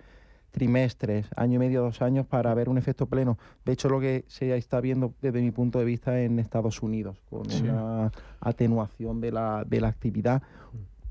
trimestres, 0.56 1.28
año 1.36 1.56
y 1.56 1.60
medio, 1.60 1.82
dos 1.82 2.02
años, 2.02 2.26
para 2.26 2.54
ver 2.54 2.70
un 2.70 2.78
efecto 2.78 3.08
pleno. 3.08 3.38
De 3.66 3.74
hecho, 3.74 3.90
lo 3.90 4.00
que 4.00 4.24
se 4.28 4.56
está 4.56 4.80
viendo 4.80 5.14
desde 5.22 5.42
mi 5.42 5.52
punto 5.52 5.80
de 5.80 5.86
vista 5.86 6.22
en 6.22 6.40
Estados 6.40 6.82
Unidos, 6.82 7.22
con 7.30 7.44
una 7.62 8.10
atenuación 8.40 9.20
de 9.20 9.34
la, 9.34 9.66
de 9.66 9.82
la 9.82 9.90
actividad 9.90 10.42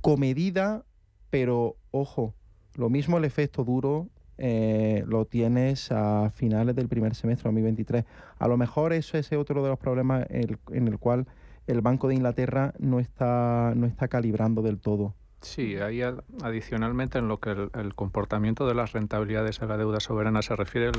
comedida, 0.00 0.86
pero 1.28 1.76
ojo, 1.90 2.32
lo 2.74 2.88
mismo 2.88 3.18
el 3.18 3.26
efecto 3.26 3.64
duro 3.64 4.08
eh, 4.38 5.04
lo 5.06 5.26
tienes 5.26 5.92
a 5.92 6.30
finales 6.30 6.74
del 6.74 6.88
primer 6.88 7.14
semestre 7.14 7.42
de 7.50 7.50
2023. 7.50 8.04
A 8.38 8.48
lo 8.48 8.56
mejor 8.56 8.94
eso 8.94 9.18
es 9.18 9.30
otro 9.34 9.62
de 9.62 9.68
los 9.68 9.78
problemas 9.78 10.26
en 10.30 10.88
el 10.88 10.98
cual 10.98 11.26
el 11.66 11.82
Banco 11.82 12.08
de 12.08 12.14
Inglaterra 12.14 12.72
no 12.78 12.98
está, 12.98 13.74
no 13.76 13.86
está 13.86 14.08
calibrando 14.08 14.62
del 14.62 14.78
todo. 14.78 15.14
Sí, 15.44 15.76
ahí 15.76 16.00
adicionalmente 16.42 17.18
en 17.18 17.28
lo 17.28 17.38
que 17.38 17.50
el, 17.50 17.94
comportamiento 17.94 18.66
de 18.66 18.74
las 18.74 18.92
rentabilidades 18.92 19.60
a 19.60 19.66
la 19.66 19.76
deuda 19.76 20.00
soberana 20.00 20.40
se 20.40 20.56
refiere, 20.56 20.90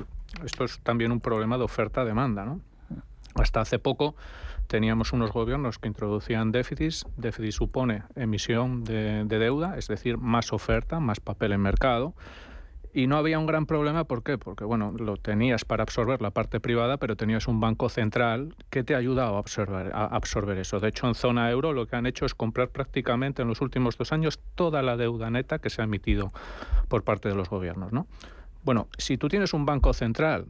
esto 0.44 0.66
es 0.66 0.80
también 0.82 1.12
un 1.12 1.20
problema 1.20 1.58
de 1.58 1.64
oferta-demanda. 1.64 2.46
¿no? 2.46 2.62
Hasta 3.34 3.62
hace 3.62 3.80
poco 3.80 4.16
teníamos 4.68 5.14
unos 5.14 5.32
gobiernos 5.32 5.80
que 5.80 5.88
introducían 5.88 6.52
déficits. 6.52 7.06
Déficit 7.18 7.54
supone 7.54 8.04
emisión 8.16 8.84
de 8.84 9.26
deuda, 9.26 9.78
es 9.78 9.88
decir, 9.88 10.20
más 10.20 10.54
oferta, 10.54 11.00
más 11.00 11.20
papel 11.20 11.52
en 11.52 11.62
mercado. 11.62 12.14
Y 12.98 13.08
no 13.08 13.18
había 13.18 13.38
un 13.38 13.46
gran 13.46 13.66
problema, 13.66 14.06
¿por 14.06 14.24
qué? 14.24 14.38
Porque, 14.38 14.64
bueno, 14.64 14.94
lo 14.98 15.18
tenías 15.18 15.66
para 15.66 15.84
absorber 15.84 16.22
la 16.22 16.32
parte 16.32 16.62
privada, 16.62 16.96
pero 16.96 17.18
tenías 17.18 17.46
un 17.50 17.60
banco 17.60 17.90
central 17.90 18.56
que 18.70 18.86
te 18.86 18.96
ayudaba 18.96 19.36
a 19.36 19.40
absorber, 19.42 19.92
a 19.94 20.06
absorber 20.06 20.58
eso. 20.60 20.80
De 20.80 20.88
hecho, 20.88 21.06
en 21.06 21.14
zona 21.14 21.52
euro 21.52 21.74
lo 21.74 21.88
que 21.88 21.98
han 21.98 22.06
hecho 22.06 22.26
es 22.26 22.34
comprar 22.34 22.70
prácticamente 22.70 23.42
en 23.42 23.50
los 23.50 23.60
últimos 23.60 23.98
dos 23.98 24.14
años 24.14 24.40
toda 24.56 24.82
la 24.82 24.96
deuda 24.96 25.30
neta 25.30 25.60
que 25.60 25.70
se 25.70 25.82
ha 25.82 25.84
emitido 25.84 26.32
por 26.88 27.04
parte 27.04 27.28
de 27.28 27.36
los 27.36 27.50
gobiernos, 27.50 27.92
¿no? 27.92 28.08
Bueno, 28.64 28.88
si 28.98 29.18
tú 29.18 29.28
tienes 29.28 29.54
un 29.54 29.66
banco 29.66 29.92
central 29.92 30.46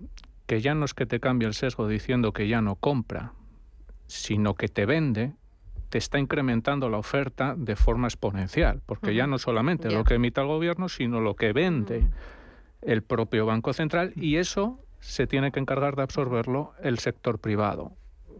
que 0.45 0.61
ya 0.61 0.75
no 0.75 0.85
es 0.85 0.93
que 0.93 1.07
te 1.07 1.19
cambie 1.19 1.47
el 1.47 1.55
sesgo 1.55 1.87
diciendo 1.87 2.31
que 2.31 2.47
ya 2.47 2.61
no 2.61 2.75
compra, 2.75 3.33
sino 4.05 4.53
que 4.53 4.67
te 4.67 4.85
vende, 4.85 5.33
te 5.89 5.97
está 5.97 6.19
incrementando 6.19 6.89
la 6.89 6.97
oferta 6.97 7.55
de 7.57 7.75
forma 7.75 8.07
exponencial, 8.07 8.81
porque 8.85 9.15
ya 9.15 9.27
no 9.27 9.37
solamente 9.37 9.91
lo 9.91 10.03
que 10.03 10.15
emite 10.15 10.41
el 10.41 10.47
gobierno, 10.47 10.89
sino 10.89 11.21
lo 11.21 11.35
que 11.35 11.53
vende 11.53 12.07
el 12.81 13.01
propio 13.01 13.45
Banco 13.45 13.73
Central 13.73 14.13
y 14.15 14.37
eso 14.37 14.79
se 14.99 15.27
tiene 15.27 15.51
que 15.51 15.59
encargar 15.59 15.95
de 15.95 16.03
absorberlo 16.03 16.73
el 16.81 16.99
sector 16.99 17.39
privado. 17.39 17.93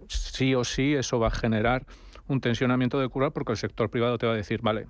Sí 0.08 0.56
o 0.56 0.64
sí, 0.64 0.94
eso 0.96 1.20
va 1.20 1.28
a 1.28 1.32
generar 1.32 1.86
un 2.28 2.42
tensionamiento 2.42 3.00
de 3.00 3.08
curva 3.10 3.30
porque 3.30 3.52
el 3.54 3.58
sector 3.58 3.90
privado 3.90 4.18
te 4.18 4.26
va 4.26 4.34
a 4.34 4.36
decir, 4.36 4.62
vale, 4.62 4.88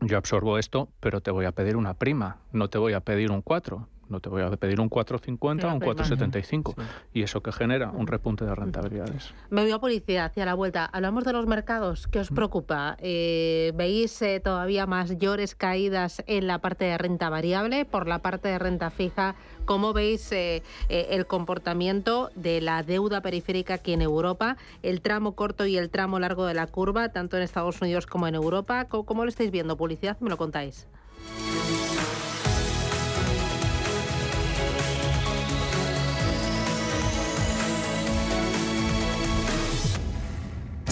yo 0.00 0.16
absorbo 0.16 0.58
esto, 0.58 0.88
pero 1.00 1.20
te 1.20 1.30
voy 1.30 1.46
a 1.46 1.52
pedir 1.52 1.76
una 1.76 1.94
prima, 1.94 2.38
no 2.52 2.68
te 2.68 2.78
voy 2.78 2.92
a 2.92 3.00
pedir 3.00 3.30
un 3.30 3.42
4, 3.42 3.88
no 4.08 4.20
te 4.20 4.28
voy 4.28 4.42
a 4.42 4.50
pedir 4.50 4.80
un 4.80 4.90
4,50 4.90 5.64
o 5.64 5.74
un 5.74 5.80
4,75. 5.80 6.74
Y 7.12 7.22
eso 7.22 7.42
que 7.42 7.52
genera 7.52 7.90
un 7.90 8.06
repunte 8.06 8.44
de 8.44 8.54
rentabilidades. 8.54 9.34
Me 9.50 9.62
voy 9.62 9.70
a 9.70 9.78
policía 9.78 10.24
hacia 10.26 10.44
la 10.44 10.54
vuelta. 10.54 10.86
Hablamos 10.86 11.24
de 11.24 11.32
los 11.32 11.46
mercados. 11.46 12.06
¿Qué 12.08 12.18
os 12.20 12.30
preocupa? 12.30 12.96
Eh, 13.00 13.72
¿Veis 13.74 14.20
eh, 14.22 14.40
todavía 14.40 14.86
mayores 14.86 15.54
caídas 15.54 16.22
en 16.26 16.46
la 16.46 16.58
parte 16.58 16.84
de 16.84 16.98
renta 16.98 17.30
variable? 17.30 17.84
Por 17.84 18.06
la 18.08 18.20
parte 18.20 18.48
de 18.48 18.58
renta 18.58 18.90
fija, 18.90 19.34
¿cómo 19.64 19.92
veis 19.92 20.30
eh, 20.32 20.62
el 20.88 21.26
comportamiento 21.26 22.30
de 22.34 22.60
la 22.60 22.82
deuda 22.82 23.20
periférica 23.20 23.74
aquí 23.74 23.92
en 23.92 24.02
Europa? 24.02 24.56
El 24.82 25.00
tramo 25.00 25.32
corto 25.32 25.66
y 25.66 25.76
el 25.76 25.90
tramo 25.90 26.18
largo 26.18 26.46
de 26.46 26.54
la 26.54 26.66
curva, 26.66 27.10
tanto 27.10 27.36
en 27.36 27.42
Estados 27.42 27.80
Unidos 27.80 28.06
como 28.06 28.26
en 28.26 28.34
Europa. 28.34 28.86
¿Cómo, 28.86 29.04
cómo 29.04 29.24
lo 29.24 29.28
estáis 29.28 29.50
viendo? 29.50 29.76
Publicidad, 29.76 30.18
me 30.20 30.30
lo 30.30 30.36
contáis. 30.36 30.86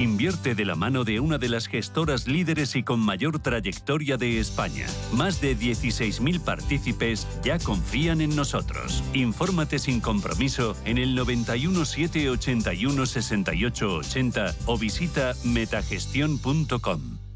Invierte 0.00 0.54
de 0.54 0.64
la 0.64 0.76
mano 0.76 1.04
de 1.04 1.20
una 1.20 1.36
de 1.36 1.50
las 1.50 1.66
gestoras 1.66 2.26
líderes 2.26 2.74
y 2.74 2.82
con 2.82 3.00
mayor 3.00 3.38
trayectoria 3.38 4.16
de 4.16 4.38
España. 4.38 4.86
Más 5.12 5.42
de 5.42 5.54
16.000 5.54 6.40
partícipes 6.40 7.26
ya 7.44 7.58
confían 7.58 8.22
en 8.22 8.34
nosotros. 8.34 9.04
Infórmate 9.12 9.78
sin 9.78 10.00
compromiso 10.00 10.74
en 10.86 10.96
el 10.96 11.14
91 11.14 11.84
781 11.84 13.06
68 13.06 13.94
80 13.96 14.54
o 14.64 14.78
visita 14.78 15.34
metagestión.com. 15.44 17.29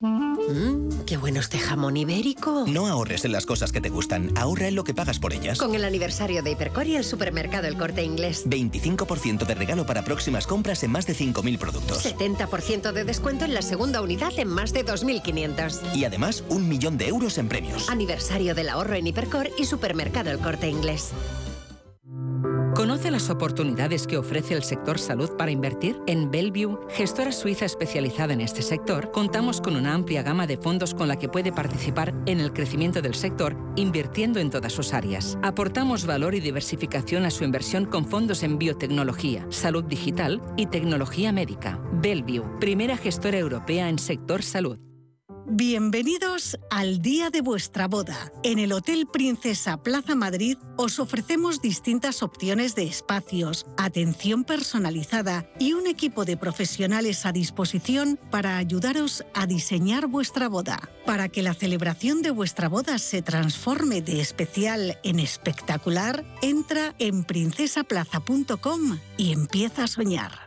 Mmm, 0.00 1.04
qué 1.06 1.16
bueno 1.16 1.40
este 1.40 1.58
jamón 1.58 1.96
ibérico. 1.96 2.66
No 2.66 2.86
ahorres 2.86 3.24
en 3.24 3.32
las 3.32 3.46
cosas 3.46 3.72
que 3.72 3.80
te 3.80 3.88
gustan, 3.88 4.36
ahorra 4.36 4.68
en 4.68 4.74
lo 4.74 4.84
que 4.84 4.92
pagas 4.92 5.18
por 5.18 5.32
ellas. 5.32 5.58
Con 5.58 5.74
el 5.74 5.86
aniversario 5.86 6.42
de 6.42 6.50
Hipercor 6.50 6.86
y 6.86 6.96
el 6.96 7.04
supermercado 7.04 7.66
El 7.66 7.78
Corte 7.78 8.02
Inglés. 8.02 8.46
25% 8.46 9.46
de 9.46 9.54
regalo 9.54 9.86
para 9.86 10.04
próximas 10.04 10.46
compras 10.46 10.82
en 10.82 10.90
más 10.90 11.06
de 11.06 11.14
5.000 11.14 11.58
productos. 11.58 12.04
70% 12.04 12.92
de 12.92 13.04
descuento 13.04 13.46
en 13.46 13.54
la 13.54 13.62
segunda 13.62 14.02
unidad 14.02 14.38
en 14.38 14.48
más 14.48 14.74
de 14.74 14.84
2.500. 14.84 15.94
Y 15.94 16.04
además, 16.04 16.44
un 16.50 16.68
millón 16.68 16.98
de 16.98 17.08
euros 17.08 17.38
en 17.38 17.48
premios. 17.48 17.88
Aniversario 17.88 18.54
del 18.54 18.68
ahorro 18.68 18.96
en 18.96 19.06
Hipercor 19.06 19.48
y 19.56 19.64
supermercado 19.64 20.30
El 20.30 20.40
Corte 20.40 20.68
Inglés. 20.68 21.12
¿Conoce 22.76 23.10
las 23.10 23.30
oportunidades 23.30 24.06
que 24.06 24.18
ofrece 24.18 24.52
el 24.52 24.62
sector 24.62 24.98
salud 24.98 25.30
para 25.38 25.50
invertir? 25.50 25.98
En 26.06 26.30
Bellevue, 26.30 26.78
gestora 26.90 27.32
suiza 27.32 27.64
especializada 27.64 28.34
en 28.34 28.42
este 28.42 28.60
sector, 28.60 29.10
contamos 29.12 29.62
con 29.62 29.76
una 29.76 29.94
amplia 29.94 30.22
gama 30.22 30.46
de 30.46 30.58
fondos 30.58 30.92
con 30.92 31.08
la 31.08 31.16
que 31.16 31.30
puede 31.30 31.52
participar 31.52 32.14
en 32.26 32.38
el 32.38 32.52
crecimiento 32.52 33.00
del 33.00 33.14
sector, 33.14 33.56
invirtiendo 33.76 34.40
en 34.40 34.50
todas 34.50 34.74
sus 34.74 34.92
áreas. 34.92 35.38
Aportamos 35.42 36.04
valor 36.04 36.34
y 36.34 36.40
diversificación 36.40 37.24
a 37.24 37.30
su 37.30 37.44
inversión 37.44 37.86
con 37.86 38.04
fondos 38.04 38.42
en 38.42 38.58
biotecnología, 38.58 39.46
salud 39.48 39.84
digital 39.84 40.42
y 40.58 40.66
tecnología 40.66 41.32
médica. 41.32 41.80
Bellevue, 41.92 42.44
primera 42.60 42.98
gestora 42.98 43.38
europea 43.38 43.88
en 43.88 43.98
sector 43.98 44.42
salud. 44.42 44.85
Bienvenidos 45.48 46.58
al 46.70 47.00
día 47.00 47.30
de 47.30 47.40
vuestra 47.40 47.86
boda. 47.86 48.32
En 48.42 48.58
el 48.58 48.72
Hotel 48.72 49.06
Princesa 49.06 49.76
Plaza 49.76 50.16
Madrid 50.16 50.58
os 50.76 50.98
ofrecemos 50.98 51.62
distintas 51.62 52.24
opciones 52.24 52.74
de 52.74 52.82
espacios, 52.82 53.64
atención 53.76 54.42
personalizada 54.42 55.48
y 55.60 55.74
un 55.74 55.86
equipo 55.86 56.24
de 56.24 56.36
profesionales 56.36 57.26
a 57.26 57.32
disposición 57.32 58.18
para 58.32 58.56
ayudaros 58.56 59.24
a 59.34 59.46
diseñar 59.46 60.08
vuestra 60.08 60.48
boda. 60.48 60.80
Para 61.06 61.28
que 61.28 61.44
la 61.44 61.54
celebración 61.54 62.22
de 62.22 62.32
vuestra 62.32 62.68
boda 62.68 62.98
se 62.98 63.22
transforme 63.22 64.02
de 64.02 64.20
especial 64.20 64.98
en 65.04 65.20
espectacular, 65.20 66.24
entra 66.42 66.96
en 66.98 67.22
princesaplaza.com 67.22 68.98
y 69.16 69.32
empieza 69.32 69.84
a 69.84 69.86
soñar. 69.86 70.45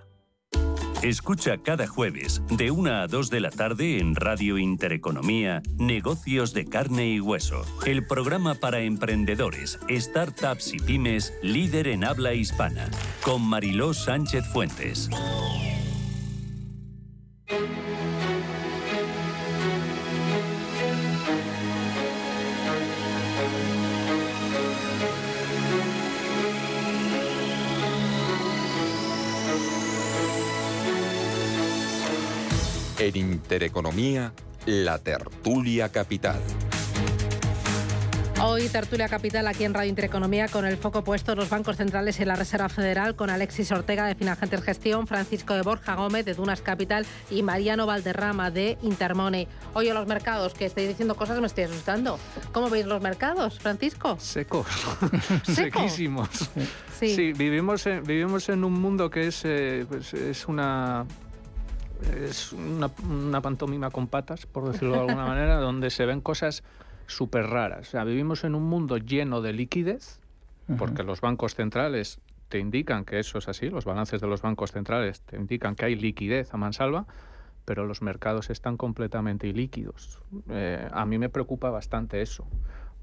Escucha 1.01 1.57
cada 1.59 1.87
jueves 1.87 2.41
de 2.49 2.71
1 2.71 2.93
a 2.93 3.07
2 3.07 3.29
de 3.29 3.39
la 3.39 3.51
tarde 3.51 3.99
en 3.99 4.15
Radio 4.15 4.57
Intereconomía 4.57 5.61
Negocios 5.77 6.53
de 6.53 6.65
carne 6.65 7.07
y 7.07 7.21
hueso, 7.21 7.63
el 7.85 8.05
programa 8.05 8.55
para 8.55 8.81
emprendedores, 8.81 9.79
startups 9.89 10.73
y 10.73 10.79
pymes 10.79 11.33
líder 11.41 11.87
en 11.87 12.03
habla 12.03 12.33
hispana, 12.33 12.89
con 13.23 13.41
Mariló 13.41 13.93
Sánchez 13.93 14.45
Fuentes. 14.51 15.09
En 32.99 33.15
Intereconomía, 33.15 34.33
la 34.65 34.99
tertulia 34.99 35.87
capital. 35.87 36.37
Hoy 38.43 38.67
tertulia 38.67 39.07
capital 39.07 39.47
aquí 39.47 39.63
en 39.63 39.73
Radio 39.73 39.89
Intereconomía 39.89 40.49
con 40.49 40.65
el 40.65 40.75
foco 40.75 41.01
puesto 41.05 41.31
en 41.31 41.37
los 41.37 41.49
bancos 41.49 41.77
centrales 41.77 42.19
y 42.19 42.25
la 42.25 42.35
Reserva 42.35 42.67
Federal 42.67 43.15
con 43.15 43.29
Alexis 43.29 43.71
Ortega 43.71 44.05
de 44.05 44.15
Finagentes 44.15 44.61
Gestión, 44.61 45.07
Francisco 45.07 45.53
de 45.53 45.61
Borja 45.61 45.95
Gómez 45.95 46.25
de 46.25 46.33
Dunas 46.33 46.59
Capital 46.59 47.05
y 47.31 47.41
Mariano 47.41 47.85
Valderrama 47.85 48.51
de 48.51 48.77
Intermone. 48.81 49.47
Oye, 49.75 49.93
los 49.93 50.05
mercados, 50.05 50.53
que 50.53 50.65
estoy 50.65 50.85
diciendo 50.85 51.15
cosas 51.15 51.39
me 51.39 51.47
estoy 51.47 51.65
asustando. 51.65 52.19
¿Cómo 52.51 52.69
veis 52.69 52.85
los 52.85 53.01
mercados, 53.01 53.59
Francisco? 53.59 54.17
Secos, 54.19 54.67
sequísimos. 55.43 56.49
Sí. 56.99 57.31
vivimos, 57.31 57.85
en, 57.87 58.03
vivimos 58.03 58.49
en 58.49 58.65
un 58.65 58.73
mundo 58.73 59.09
que 59.09 59.27
es, 59.27 59.41
eh, 59.45 59.85
pues, 59.87 60.13
es 60.13 60.49
una 60.49 61.05
es 62.25 62.53
una, 62.53 62.89
pantomima 63.41 63.89
con 63.91 64.07
patas, 64.07 64.45
por 64.45 64.71
decirlo 64.71 64.93
de 64.95 64.99
alguna 65.01 65.25
manera, 65.27 65.57
donde 65.57 65.89
se 65.89 66.05
ven 66.05 66.21
cosas 66.21 66.63
súper 67.07 67.47
raras. 67.47 67.87
O 67.87 67.91
sea, 67.91 68.03
vivimos 68.03 68.43
en 68.43 68.55
un 68.55 68.63
mundo 68.63 68.97
lleno 68.97 69.41
de 69.41 69.53
liquidez, 69.53 70.19
porque 70.77 71.01
los 71.01 71.19
bancos 71.21 71.55
centrales 71.55 72.19
te 72.47 72.59
indican 72.59 73.03
que 73.03 73.19
eso 73.19 73.39
es 73.39 73.47
así, 73.47 73.69
los 73.69 73.85
balances 73.85 74.21
de 74.21 74.27
los 74.27 74.41
bancos 74.41 74.71
centrales 74.71 75.21
te 75.21 75.35
indican 75.35 75.75
que 75.75 75.85
hay 75.85 75.95
liquidez 75.95 76.53
a 76.53 76.57
mansalva, 76.57 77.07
pero 77.65 77.85
los 77.85 78.01
mercados 78.01 78.49
están 78.49 78.77
completamente 78.77 79.47
ilíquidos. 79.47 80.21
Eh, 80.49 80.87
a 80.91 81.05
mí 81.05 81.17
me 81.17 81.29
preocupa 81.29 81.69
bastante 81.69 82.21
eso 82.21 82.47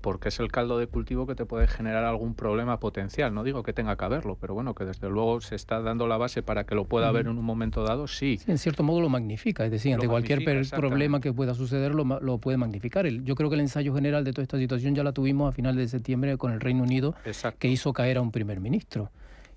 porque 0.01 0.29
es 0.29 0.41
el 0.41 0.51
caldo 0.51 0.79
de 0.79 0.87
cultivo 0.87 1.27
que 1.27 1.35
te 1.35 1.45
puede 1.45 1.67
generar 1.67 2.05
algún 2.05 2.35
problema 2.35 2.79
potencial. 2.79 3.35
No 3.35 3.45
digo 3.45 3.63
que 3.63 3.73
tenga 3.73 3.97
que 3.97 4.05
haberlo, 4.05 4.37
pero 4.41 4.55
bueno, 4.55 4.75
que 4.75 4.85
desde 4.85 5.09
luego 5.09 5.41
se 5.41 5.55
está 5.55 5.81
dando 5.81 6.07
la 6.07 6.17
base 6.17 6.43
para 6.43 6.65
que 6.65 6.75
lo 6.75 6.85
pueda 6.85 7.09
haber 7.09 7.27
en 7.27 7.39
un 7.39 7.45
momento 7.45 7.83
dado, 7.83 8.07
sí. 8.07 8.41
en 8.47 8.59
cierto 8.59 8.83
modo 8.83 9.01
lo 9.01 9.09
magnifica, 9.09 9.65
es 9.65 9.71
decir, 9.71 9.95
ante 9.95 10.09
cualquier 10.09 10.45
problema 10.71 11.21
que 11.21 11.33
pueda 11.33 11.55
suceder 11.55 11.95
lo, 11.95 12.05
lo, 12.05 12.39
puede 12.39 12.57
magnificar. 12.57 13.07
Yo 13.07 13.35
creo 13.35 13.49
que 13.49 13.55
el 13.55 13.61
ensayo 13.63 13.95
general 13.95 14.25
de 14.25 14.33
toda 14.33 14.43
esta 14.43 14.59
situación 14.59 14.95
ya 14.95 15.03
la 15.03 15.13
tuvimos 15.13 15.49
a 15.49 15.53
final 15.53 15.77
de 15.77 15.89
septiembre 15.89 16.37
con 16.37 16.53
el 16.53 16.61
Reino 16.61 16.83
Unido, 16.83 17.15
que 17.59 17.69
hizo 17.69 17.93
caer 17.93 18.19
a 18.19 18.21
un 18.21 18.31
primer 18.31 18.61
ministro 18.61 19.11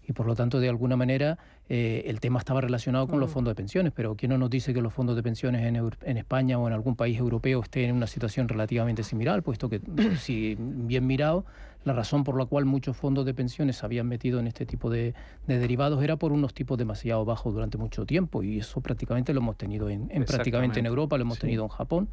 y 0.10 0.14
por 0.14 0.26
lo 0.26 0.36
tanto 0.36 0.60
de 0.60 0.68
alguna 0.68 0.98
manera 0.98 1.38
eh, 1.70 2.04
el 2.08 2.20
tema 2.20 2.40
estaba 2.40 2.62
relacionado 2.62 3.08
con 3.08 3.20
los 3.20 3.30
mm. 3.30 3.34
fondos 3.34 3.52
de 3.52 3.56
pensiones, 3.56 3.94
pero 3.96 4.16
¿quién 4.16 4.32
no 4.32 4.40
nos 4.40 4.50
dice 4.50 4.74
que 4.74 4.82
los 4.82 4.92
fondos 4.92 5.16
de 5.16 5.22
pensiones 5.22 5.64
en, 5.64 5.76
en, 5.76 6.18
España 6.18 6.58
o 6.58 6.68
en 6.68 6.74
algún 6.74 6.96
país 6.96 7.20
europeo 7.20 7.62
estén 7.62 7.92
en 7.92 7.96
una 7.96 8.08
situación 8.08 8.50
relativamente 8.50 9.04
similar? 9.04 9.44
Puesto 9.44 9.70
que, 9.70 9.80
si 10.20 10.56
bien 10.60 11.06
mirado, 11.06 11.46
la 11.84 11.94
razón 11.94 12.24
por 12.24 12.40
la 12.40 12.48
cual 12.48 12.66
muchos 12.66 12.98
fondos 12.98 13.24
de 13.24 13.36
pensiones 13.36 13.78
se 13.78 13.86
habían 13.86 14.08
metido 14.08 14.40
en 14.40 14.48
este 14.48 14.66
tipo 14.66 14.90
de, 14.90 15.14
derivados 15.46 16.04
era 16.04 16.16
por 16.16 16.32
unos 16.32 16.56
tipos 16.56 16.76
demasiado 16.76 17.24
bajos 17.24 17.54
durante 17.54 17.78
mucho 17.78 18.08
tiempo 18.08 18.42
y 18.42 18.58
eso 18.58 18.82
prácticamente 18.82 19.32
lo 19.36 19.42
hemos 19.42 19.58
tenido 19.58 19.90
en, 19.90 20.08
prácticamente 20.26 20.80
en 20.80 20.88
Europa, 20.88 21.18
lo 21.18 21.22
hemos 21.22 21.38
tenido 21.38 21.64
en 21.64 21.70
Japón. 21.70 22.10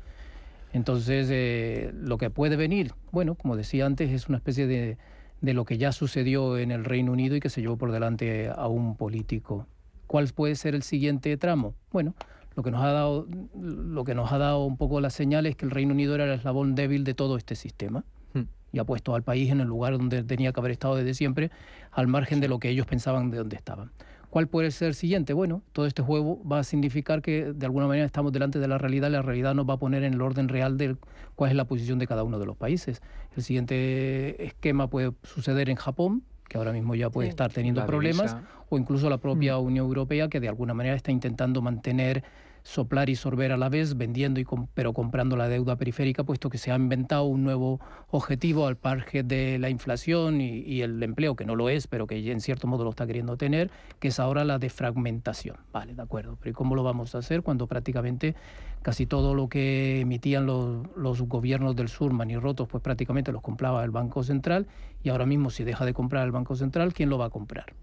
Entonces, 0.75 1.29
eh, 1.31 1.95
lo 1.95 2.19
que 2.19 2.29
puede 2.29 2.57
venir, 2.57 2.93
bueno, 3.11 3.37
como 3.37 3.57
decía 3.57 3.87
antes, 3.87 4.11
es 4.11 4.29
una 4.29 4.37
especie 4.37 4.67
de 4.67 4.99
de 5.41 5.55
lo 5.55 5.65
que 5.65 5.79
ya 5.79 5.93
sucedió 5.93 6.59
en 6.59 6.71
el 6.71 6.85
Reino 6.85 7.13
Unido 7.13 7.37
y 7.37 7.41
que 7.41 7.51
se 7.51 7.61
llevó 7.61 7.77
por 7.77 7.93
delante 7.93 8.51
a 8.55 8.67
un 8.69 8.97
político. 8.97 9.67
¿Cuál 10.07 10.29
puede 10.29 10.55
ser 10.55 10.75
el 10.75 10.83
siguiente 10.83 11.37
tramo? 11.37 11.75
Bueno, 11.91 12.15
lo 12.55 12.63
que 12.63 12.71
nos 12.71 12.83
ha 12.83 12.93
dado, 12.93 13.27
lo 13.55 14.05
que 14.05 14.15
nos 14.15 14.33
ha 14.33 14.39
dado 14.39 14.65
un 14.65 14.77
poco 14.77 15.01
la 15.01 15.11
señal 15.11 15.47
es 15.47 15.57
que 15.57 15.67
el 15.67 15.71
Reino 15.71 15.93
Unido 15.93 16.15
era 16.15 16.25
el 16.25 16.33
eslabón 16.33 16.75
débil 16.75 17.05
de 17.05 17.15
todo 17.15 17.37
este 17.37 17.55
sistema 17.55 18.05
hmm. 18.33 18.43
y 18.73 18.79
ha 18.79 18.85
puesto 18.85 19.15
al 19.15 19.23
país 19.23 19.51
en 19.51 19.61
el 19.61 19.69
lugar 19.69 19.93
donde 19.99 20.23
tenía 20.23 20.53
que 20.53 20.61
haber 20.61 20.73
estado 20.73 20.97
desde 20.97 21.15
siempre, 21.15 21.51
al 21.91 22.07
margen 22.07 22.41
de 22.41 22.49
lo 22.49 22.59
que 22.59 22.71
ellos 22.71 22.87
pensaban 22.87 23.31
de 23.31 23.39
dónde 23.39 23.57
estaban. 23.57 23.91
¿Cuál 24.37 24.49
puede 24.49 24.71
ser 24.71 24.89
el 24.89 24.95
siguiente? 24.95 25.33
Bueno, 25.33 25.63
todo 25.73 25.87
este 25.87 26.03
juego 26.03 26.47
va 26.47 26.59
a 26.59 26.63
significar 26.63 27.23
que 27.23 27.55
de 27.55 27.65
alguna 27.65 27.87
manera 27.87 28.05
estamos 28.05 28.35
delante 28.35 28.59
de 28.59 28.69
la 28.69 28.77
realidad, 28.77 29.11
la 29.11 29.23
realidad 29.23 29.55
nos 29.55 29.67
va 29.67 29.73
a 29.73 29.79
poner 29.79 30.05
en 30.05 30.13
el 30.13 30.21
orden 30.21 30.51
real 30.51 30.77
de 30.77 30.99
cuál 31.35 31.53
es 31.53 31.57
la 31.57 31.65
posición 31.65 31.99
de 31.99 32.07
cada 32.07 32.23
uno 32.23 32.39
de 32.39 32.45
los 32.45 32.55
países. 32.55 33.01
El 33.35 33.43
siguiente 33.43 34.45
esquema 34.45 34.91
puede 34.91 35.13
suceder 35.23 35.71
en 35.71 35.77
Japón, 35.77 36.23
que 36.51 36.59
ahora 36.59 36.73
mismo 36.73 36.95
ya 36.95 37.09
puede 37.09 37.31
estar 37.31 37.51
teniendo 37.51 37.87
problemas, 37.87 38.37
o 38.69 38.77
incluso 38.77 39.09
la 39.09 39.17
propia 39.17 39.57
mm. 39.57 39.65
Unión 39.65 39.87
Europea, 39.87 40.29
que 40.29 40.39
de 40.39 40.51
alguna 40.51 40.75
manera 40.75 40.97
está 40.97 41.13
intentando 41.13 41.63
mantener 41.63 42.23
soplar 42.67 43.09
y 43.09 43.15
sorber 43.15 43.53
a 43.53 43.57
la 43.57 43.69
vez, 43.69 43.97
vendiendo 43.97 44.41
y 44.41 44.47
pero 44.75 44.93
comprando 44.93 45.37
la 45.37 45.49
deuda 45.49 45.77
periférica, 45.77 46.25
puesto 46.25 46.51
que 46.51 46.59
se 46.59 46.73
ha 46.73 46.77
inventado 46.77 47.23
un 47.23 47.45
nuevo 47.45 47.81
objetivo 48.11 48.67
al 48.67 48.77
parque 48.77 49.23
de 49.23 49.61
la 49.61 49.71
inflación 49.71 50.41
y, 50.41 50.83
el 50.83 51.01
empleo, 51.01 51.37
que 51.37 51.45
no 51.45 51.55
lo 51.55 51.69
es, 51.69 51.87
pero 51.87 52.09
que 52.09 52.31
en 52.31 52.41
cierto 52.41 52.67
modo 52.67 52.83
lo 52.83 52.91
está 52.91 53.07
queriendo 53.07 53.37
tener, 53.37 53.71
que 54.01 54.09
es 54.09 54.19
ahora 54.19 54.45
la 54.45 54.59
defragmentación. 54.59 55.59
Vale, 55.73 55.95
de 55.95 56.03
acuerdo. 56.03 56.37
Pero 56.41 56.51
¿y 56.51 56.55
cómo 56.55 56.75
lo 56.75 56.83
vamos 56.83 57.15
a 57.15 57.19
hacer 57.19 57.43
cuando 57.43 57.69
prácticamente 57.69 58.35
casi 58.83 59.07
todo 59.07 59.35
lo 59.35 59.49
que 59.49 60.01
emitían 60.01 60.45
los, 60.47 60.89
los 60.97 61.23
gobiernos 61.23 61.77
del 61.77 61.89
sur, 61.89 62.13
manirrotos, 62.13 62.67
pues 62.67 62.83
prácticamente 62.83 63.31
los 63.31 63.43
compraba 63.43 63.85
el 63.85 63.93
Banco 63.93 64.25
Central 64.25 64.67
y 65.05 65.11
ahora 65.11 65.25
mismo 65.25 65.51
si 65.51 65.63
deja 65.63 65.85
de 65.85 65.95
comprar 65.95 66.25
el 66.27 66.33
Banco 66.33 66.57
Central, 66.57 66.93
¿quién 66.93 67.11
lo 67.11 67.19
va 67.19 67.27
a 67.27 67.31
comprar? 67.31 67.75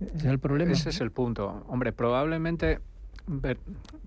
Ese 0.00 0.16
es 0.16 0.24
el 0.24 0.38
problema. 0.38 0.72
Ese 0.72 0.90
es 0.90 1.00
el 1.02 1.10
punto. 1.10 1.64
Hombre, 1.68 1.92
probablemente 1.92 2.78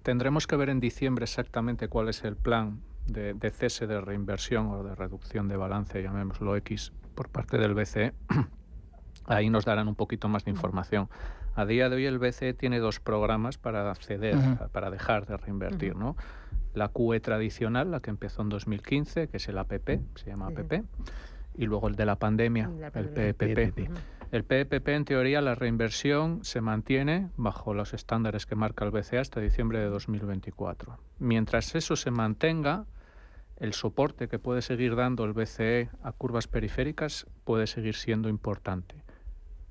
tendremos 0.03 0.47
que 0.47 0.55
ver 0.55 0.69
en 0.69 0.79
diciembre 0.79 1.23
exactamente 1.23 1.87
cuál 1.87 2.09
es 2.09 2.23
el 2.23 2.35
plan 2.35 2.81
de, 3.07 3.51
cese 3.51 3.87
de 3.87 4.01
reinversión 4.01 4.67
o 4.67 4.83
de 4.83 4.95
reducción 4.95 5.47
de 5.47 5.57
balance, 5.57 6.01
llamémoslo 6.01 6.55
X, 6.57 6.93
por 7.15 7.29
parte 7.29 7.57
del 7.57 7.73
BCE. 7.73 8.13
Ahí 9.25 9.49
nos 9.49 9.65
darán 9.65 9.87
un 9.87 9.95
poquito 9.95 10.27
más 10.27 10.45
de 10.45 10.51
información. 10.51 11.09
A 11.55 11.65
día 11.65 11.89
de 11.89 11.97
hoy 11.97 12.05
el 12.05 12.17
BCE 12.17 12.53
tiene 12.53 12.79
dos 12.79 12.99
programas 12.99 13.57
para 13.57 13.93
ceder, 13.95 14.37
para 14.71 14.89
dejar 14.89 15.25
de 15.25 15.37
reinvertir, 15.37 15.95
¿no? 15.95 16.15
La 16.73 16.87
QE 16.87 17.19
tradicional, 17.19 17.91
la 17.91 17.99
que 17.99 18.09
empezó 18.09 18.41
en 18.41 18.49
2015, 18.49 19.27
que 19.27 19.37
es 19.37 19.47
el 19.49 19.57
APP, 19.57 19.99
se 20.15 20.25
llama 20.27 20.47
APP, 20.47 20.85
y 21.55 21.65
luego 21.65 21.89
el 21.89 21.95
de 21.95 22.05
la 22.05 22.15
pandemia, 22.15 22.71
el 22.93 23.09
PPP. 23.09 23.89
El 24.31 24.45
PPP, 24.45 24.87
en 24.87 25.03
teoría, 25.03 25.41
la 25.41 25.55
reinversión 25.55 26.45
se 26.45 26.61
mantiene 26.61 27.29
bajo 27.35 27.73
los 27.73 27.93
estándares 27.93 28.45
que 28.45 28.55
marca 28.55 28.85
el 28.85 28.91
BCE 28.91 29.17
hasta 29.17 29.41
diciembre 29.41 29.79
de 29.79 29.87
2024. 29.87 30.97
Mientras 31.19 31.75
eso 31.75 31.97
se 31.97 32.11
mantenga, 32.11 32.85
el 33.57 33.73
soporte 33.73 34.29
que 34.29 34.39
puede 34.39 34.61
seguir 34.61 34.95
dando 34.95 35.25
el 35.25 35.33
BCE 35.33 35.89
a 36.01 36.13
curvas 36.13 36.47
periféricas 36.47 37.27
puede 37.43 37.67
seguir 37.67 37.95
siendo 37.95 38.29
importante. 38.29 39.03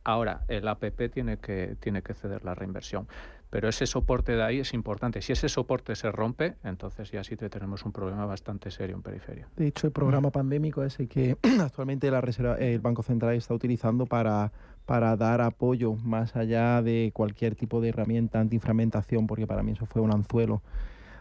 Ahora, 0.05 0.45
el 0.49 0.69
APP 0.69 1.11
tiene 1.11 1.39
que, 1.39 1.77
tiene 1.81 2.03
que 2.03 2.13
ceder 2.13 2.45
la 2.45 2.55
reinversión. 2.55 3.09
Pero 3.51 3.69
ese 3.69 3.87
soporte 3.87 4.37
de 4.37 4.43
ahí 4.45 4.61
es 4.61 4.73
importante. 4.75 5.21
Si 5.23 5.33
ese 5.33 5.49
soporte 5.49 5.97
se 5.97 6.11
rompe, 6.13 6.55
entonces 6.63 7.11
ya 7.11 7.25
sí 7.25 7.37
te 7.37 7.51
tenemos 7.51 7.85
un 7.85 7.91
problema 7.91 8.25
bastante 8.25 8.71
serio 8.71 8.95
en 8.95 9.03
periferia. 9.03 9.49
De 9.57 9.67
hecho, 9.67 9.89
el 9.89 9.93
programa 9.93 10.31
pandémico 10.31 10.85
es 10.85 11.01
el 11.01 11.09
que 11.09 11.37
actualmente 11.61 12.09
Reserva, 12.21 12.57
el 12.59 12.79
Banco 12.79 13.03
Central 13.03 13.35
está 13.35 13.53
utilizando 13.53 14.07
para, 14.07 14.53
para 14.87 15.17
dar 15.17 15.41
apoyo 15.41 15.95
más 15.95 16.37
allá 16.37 16.81
de 16.81 17.11
cualquier 17.13 17.57
tipo 17.57 17.81
de 17.81 17.89
herramienta 17.89 18.39
antifragmentación, 18.39 19.27
porque 19.27 19.49
para 19.49 19.65
mí 19.65 19.73
eso 19.73 19.85
fue 19.85 20.01
un 20.01 20.13
anzuelo. 20.13 20.63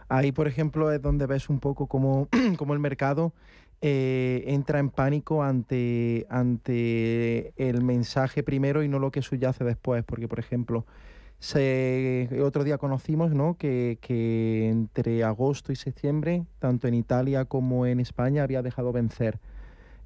Ahí, 0.08 0.30
por 0.30 0.46
ejemplo, 0.46 0.92
es 0.92 1.02
donde 1.02 1.26
ves 1.26 1.48
un 1.48 1.58
poco 1.58 1.88
cómo, 1.88 2.28
cómo 2.58 2.74
el 2.74 2.80
mercado 2.80 3.32
eh, 3.82 4.44
entra 4.46 4.78
en 4.78 4.90
pánico 4.90 5.42
ante, 5.42 6.26
ante 6.28 7.52
el 7.56 7.82
mensaje 7.82 8.42
primero 8.42 8.82
y 8.84 8.88
no 8.88 9.00
lo 9.00 9.10
que 9.10 9.22
subyace 9.22 9.64
después, 9.64 10.04
porque, 10.04 10.28
por 10.28 10.38
ejemplo, 10.38 10.84
se, 11.40 12.28
otro 12.44 12.64
día 12.64 12.76
conocimos 12.76 13.32
¿no? 13.32 13.56
que, 13.56 13.98
que, 14.02 14.68
entre 14.68 15.24
agosto 15.24 15.72
y 15.72 15.76
septiembre, 15.76 16.44
tanto 16.58 16.86
en 16.86 16.94
Italia 16.94 17.46
como 17.46 17.86
en 17.86 17.98
España, 17.98 18.42
había 18.42 18.62
dejado 18.62 18.92
vencer 18.92 19.38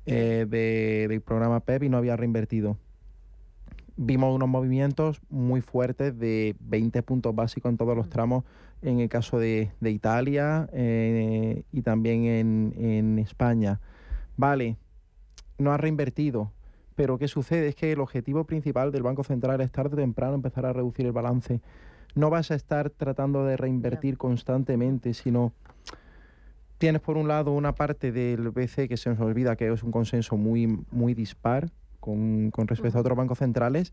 eh, 0.06 0.46
del 0.48 1.20
programa 1.20 1.60
PEP 1.60 1.84
y 1.84 1.88
no 1.88 1.96
había 1.98 2.16
reinvertido. 2.16 2.78
Vimos 3.96 4.34
unos 4.34 4.48
movimientos 4.48 5.20
muy 5.28 5.60
fuertes 5.60 6.16
de 6.18 6.54
20 6.60 7.02
puntos 7.02 7.34
básicos 7.34 7.70
en 7.70 7.78
todos 7.78 7.96
los 7.96 8.08
tramos, 8.08 8.44
en 8.82 9.00
el 9.00 9.08
caso 9.08 9.38
de, 9.38 9.72
de 9.80 9.90
Italia 9.90 10.68
eh, 10.72 11.64
y 11.72 11.82
también 11.82 12.26
en, 12.26 12.74
en 12.78 13.18
España. 13.18 13.80
Vale, 14.36 14.76
no 15.58 15.72
ha 15.72 15.78
reinvertido 15.78 16.52
pero 16.94 17.18
¿qué 17.18 17.28
sucede? 17.28 17.68
Es 17.68 17.74
que 17.74 17.92
el 17.92 18.00
objetivo 18.00 18.44
principal 18.44 18.92
del 18.92 19.02
Banco 19.02 19.24
Central 19.24 19.60
es 19.60 19.70
tarde 19.70 19.94
o 19.94 19.96
temprano 19.96 20.34
empezar 20.34 20.66
a 20.66 20.72
reducir 20.72 21.06
el 21.06 21.12
balance. 21.12 21.60
No 22.14 22.30
vas 22.30 22.50
a 22.50 22.54
estar 22.54 22.90
tratando 22.90 23.44
de 23.44 23.56
reinvertir 23.56 24.16
constantemente, 24.16 25.14
sino 25.14 25.52
tienes 26.78 27.00
por 27.00 27.16
un 27.16 27.28
lado 27.28 27.52
una 27.52 27.74
parte 27.74 28.12
del 28.12 28.50
BC 28.50 28.88
que 28.88 28.96
se 28.96 29.10
nos 29.10 29.20
olvida 29.20 29.56
que 29.56 29.72
es 29.72 29.82
un 29.82 29.90
consenso 29.90 30.36
muy, 30.36 30.66
muy 30.90 31.14
dispar 31.14 31.70
con, 31.98 32.52
respecto 32.52 32.98
a 32.98 33.00
otros 33.00 33.16
bancos 33.16 33.38
centrales. 33.38 33.92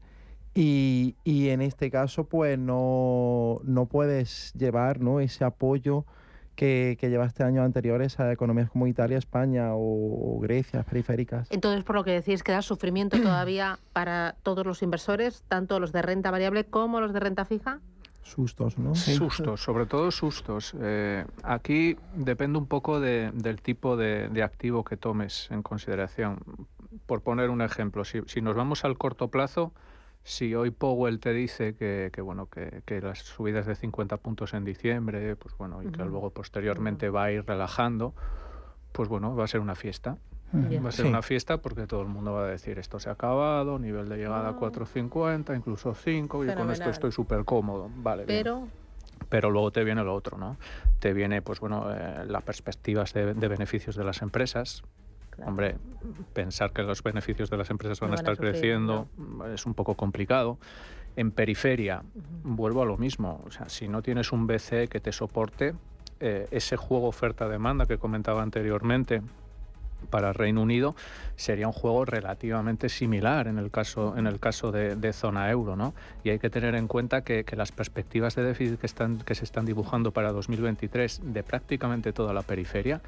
Y, 0.54 1.16
en 1.26 1.62
este 1.62 1.90
caso, 1.90 2.26
pues 2.26 2.60
no, 2.60 3.62
no 3.64 3.86
puedes 3.86 4.52
llevar 4.54 5.00
¿no? 5.00 5.22
ese 5.22 5.46
apoyo 5.46 6.06
que, 6.62 6.96
que 7.00 7.10
llevaste 7.10 7.44
años 7.44 7.66
anteriores 7.66 8.20
a 8.20 8.32
economías 8.32 8.70
como 8.70 8.86
Italia, 8.86 9.18
España 9.18 9.70
o, 9.72 10.40
Grecia, 10.40 10.84
periféricas. 10.84 11.48
Entonces, 11.50 11.84
por 11.84 11.96
lo 11.96 12.04
que 12.04 12.12
decís, 12.12 12.44
queda 12.44 12.62
sufrimiento 12.62 13.18
todavía 13.24 13.80
para 13.94 14.36
todos 14.44 14.64
los 14.64 14.84
inversores, 14.84 15.44
tanto 15.48 15.80
los 15.80 15.92
de 15.92 16.04
renta 16.04 16.30
variable 16.30 16.66
como 16.66 17.02
los 17.02 17.14
de 17.14 17.20
renta 17.20 17.46
fija. 17.46 17.80
Sustos, 18.22 18.78
¿no? 18.78 18.94
Sustos, 18.94 19.64
sobre 19.64 19.88
todo 19.88 20.12
sustos. 20.12 20.76
Eh, 20.80 21.26
aquí 21.42 21.98
depende 22.14 22.60
un 22.60 22.68
poco 22.68 23.00
de, 23.00 23.32
del 23.34 23.60
tipo 23.64 23.98
de, 23.98 24.30
de, 24.30 24.44
activo 24.44 24.84
que 24.84 24.98
tomes 24.98 25.50
en 25.50 25.64
consideración. 25.64 26.38
Por 27.08 27.22
poner 27.22 27.50
un 27.50 27.64
ejemplo, 27.64 28.06
si, 28.06 28.22
si 28.28 28.40
nos 28.40 28.56
vamos 28.56 28.86
al 28.86 29.00
corto 29.00 29.30
plazo, 29.30 29.74
si 30.24 30.54
hoy 30.56 30.72
Powell 30.72 31.20
te 31.20 31.34
dice 31.34 31.74
que, 31.76 32.12
bueno 32.22 32.48
que, 32.48 33.02
las 33.02 33.20
subidas 33.20 33.66
de 33.66 33.76
50 33.76 34.18
puntos 34.18 34.54
en 34.54 34.64
diciembre, 34.64 35.36
pues 35.36 35.56
bueno, 35.58 35.82
y 35.84 35.92
que 35.92 36.04
luego 36.06 36.30
posteriormente 36.30 37.10
va 37.10 37.26
a 37.26 37.32
ir 37.32 37.46
relajando, 37.46 38.14
pues 38.92 39.10
bueno, 39.10 39.36
va 39.36 39.46
a 39.46 39.48
ser 39.48 39.62
una 39.62 39.76
fiesta. 39.76 40.18
Va 40.54 40.90
a 40.90 40.92
ser 40.92 41.06
una 41.06 41.22
fiesta 41.22 41.62
porque 41.62 41.88
todo 41.88 42.02
el 42.02 42.10
mundo 42.10 42.34
va 42.34 42.44
a 42.44 42.48
decir 42.48 42.78
esto 42.78 43.00
se 43.00 43.08
ha 43.08 43.14
acabado, 43.14 43.80
nivel 43.80 44.10
de 44.10 44.18
llegada 44.18 44.50
a 44.50 44.56
4.50, 44.58 45.56
incluso 45.56 45.96
5, 45.96 46.46
y 46.46 46.54
con 46.54 46.72
esto 46.72 46.90
estoy 46.90 47.12
súper 47.12 47.46
cómodo. 47.46 47.90
Vale, 47.96 48.24
Pero... 48.26 48.68
Pero 49.30 49.50
luego 49.50 49.72
te 49.72 49.84
viene 49.84 50.04
lo 50.04 50.14
otro, 50.14 50.38
¿no? 50.38 50.58
Te 51.00 51.14
viene, 51.14 51.42
pues 51.42 51.60
bueno, 51.60 51.86
eh, 51.94 52.26
las 52.28 52.44
perspectivas 52.44 53.14
de, 53.14 53.34
beneficios 53.34 53.96
de 53.96 54.04
las 54.04 54.22
empresas, 54.22 54.84
Hombre, 55.46 55.78
pensar 56.34 56.72
que 56.72 56.84
los 56.84 57.04
beneficios 57.04 57.50
de 57.50 57.58
las 57.58 57.70
empresas 57.70 58.00
van, 58.00 58.12
a 58.12 58.16
estar 58.16 58.38
creciendo 58.38 59.08
es 59.54 59.66
un 59.66 59.74
poco 59.74 59.96
complicado. 59.96 60.58
En 61.16 61.32
periferia, 61.32 62.04
vuelvo 62.44 62.84
a 62.84 62.86
lo 62.86 62.98
mismo. 62.98 63.42
O 63.46 63.52
sea, 63.52 63.68
si 63.70 63.88
no 63.88 64.02
tienes 64.02 64.32
un 64.32 64.48
BC 64.48 64.88
que 64.90 65.00
te 65.00 65.12
soporte, 65.12 65.74
eh, 66.20 66.48
ese 66.52 66.78
juego 66.78 67.08
oferta-demanda 67.08 67.86
que 67.86 67.98
comentaba 67.98 68.42
anteriormente 68.42 69.22
para 70.10 70.34
Reino 70.34 70.62
Unido 70.62 70.96
sería 71.36 71.68
un 71.68 71.74
juego 71.74 72.06
relativamente 72.06 72.90
similar 72.90 73.48
en 73.48 73.60
el 73.60 73.70
caso, 73.70 74.18
en 74.18 74.26
el 74.26 74.40
caso 74.40 74.72
de, 74.72 75.14
zona 75.14 75.50
euro. 75.52 75.76
¿no? 75.76 75.94
Y 76.24 76.30
hay 76.30 76.40
que 76.40 76.50
tener 76.50 76.76
en 76.76 76.88
cuenta 76.88 77.24
que, 77.24 77.44
que, 77.44 77.56
las 77.56 77.72
perspectivas 77.72 78.36
de 78.36 78.44
déficit 78.44 78.80
que, 78.80 78.86
están, 78.88 79.20
que 79.20 79.36
se 79.36 79.44
están 79.44 79.66
dibujando 79.66 80.12
para 80.12 80.32
2023 80.32 81.22
de 81.24 81.44
prácticamente 81.44 82.14
toda 82.14 82.34
la 82.34 82.42
periferia 82.42 83.02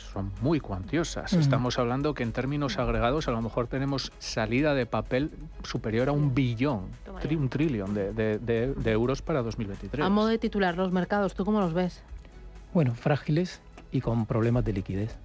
son 0.00 0.32
muy 0.40 0.60
cuantiosas. 0.60 1.32
Estamos 1.32 1.78
hablando 1.78 2.14
que 2.14 2.22
en 2.22 2.32
términos 2.32 2.78
agregados 2.78 3.28
a 3.28 3.30
lo 3.30 3.40
mejor 3.42 3.66
tenemos 3.66 4.12
salida 4.18 4.74
de 4.74 4.86
papel 4.86 5.30
superior 5.62 6.08
a 6.08 6.12
un 6.12 6.34
billón, 6.34 6.86
un 7.30 7.48
trillón 7.48 7.94
de, 7.94 8.74
euros 8.86 9.22
para 9.22 9.42
2023. 9.42 10.04
A 10.04 10.08
modo 10.08 10.28
de 10.28 10.38
titular, 10.38 10.76
los 10.76 10.92
mercados, 10.92 11.34
¿tú 11.34 11.44
cómo 11.44 11.60
los 11.60 11.72
ves? 11.72 12.02
Bueno, 12.72 12.94
frágiles 12.94 13.60
y 13.92 14.00
con 14.00 14.26
problemas 14.26 14.64
de 14.64 14.72
liquidez. 14.72 15.16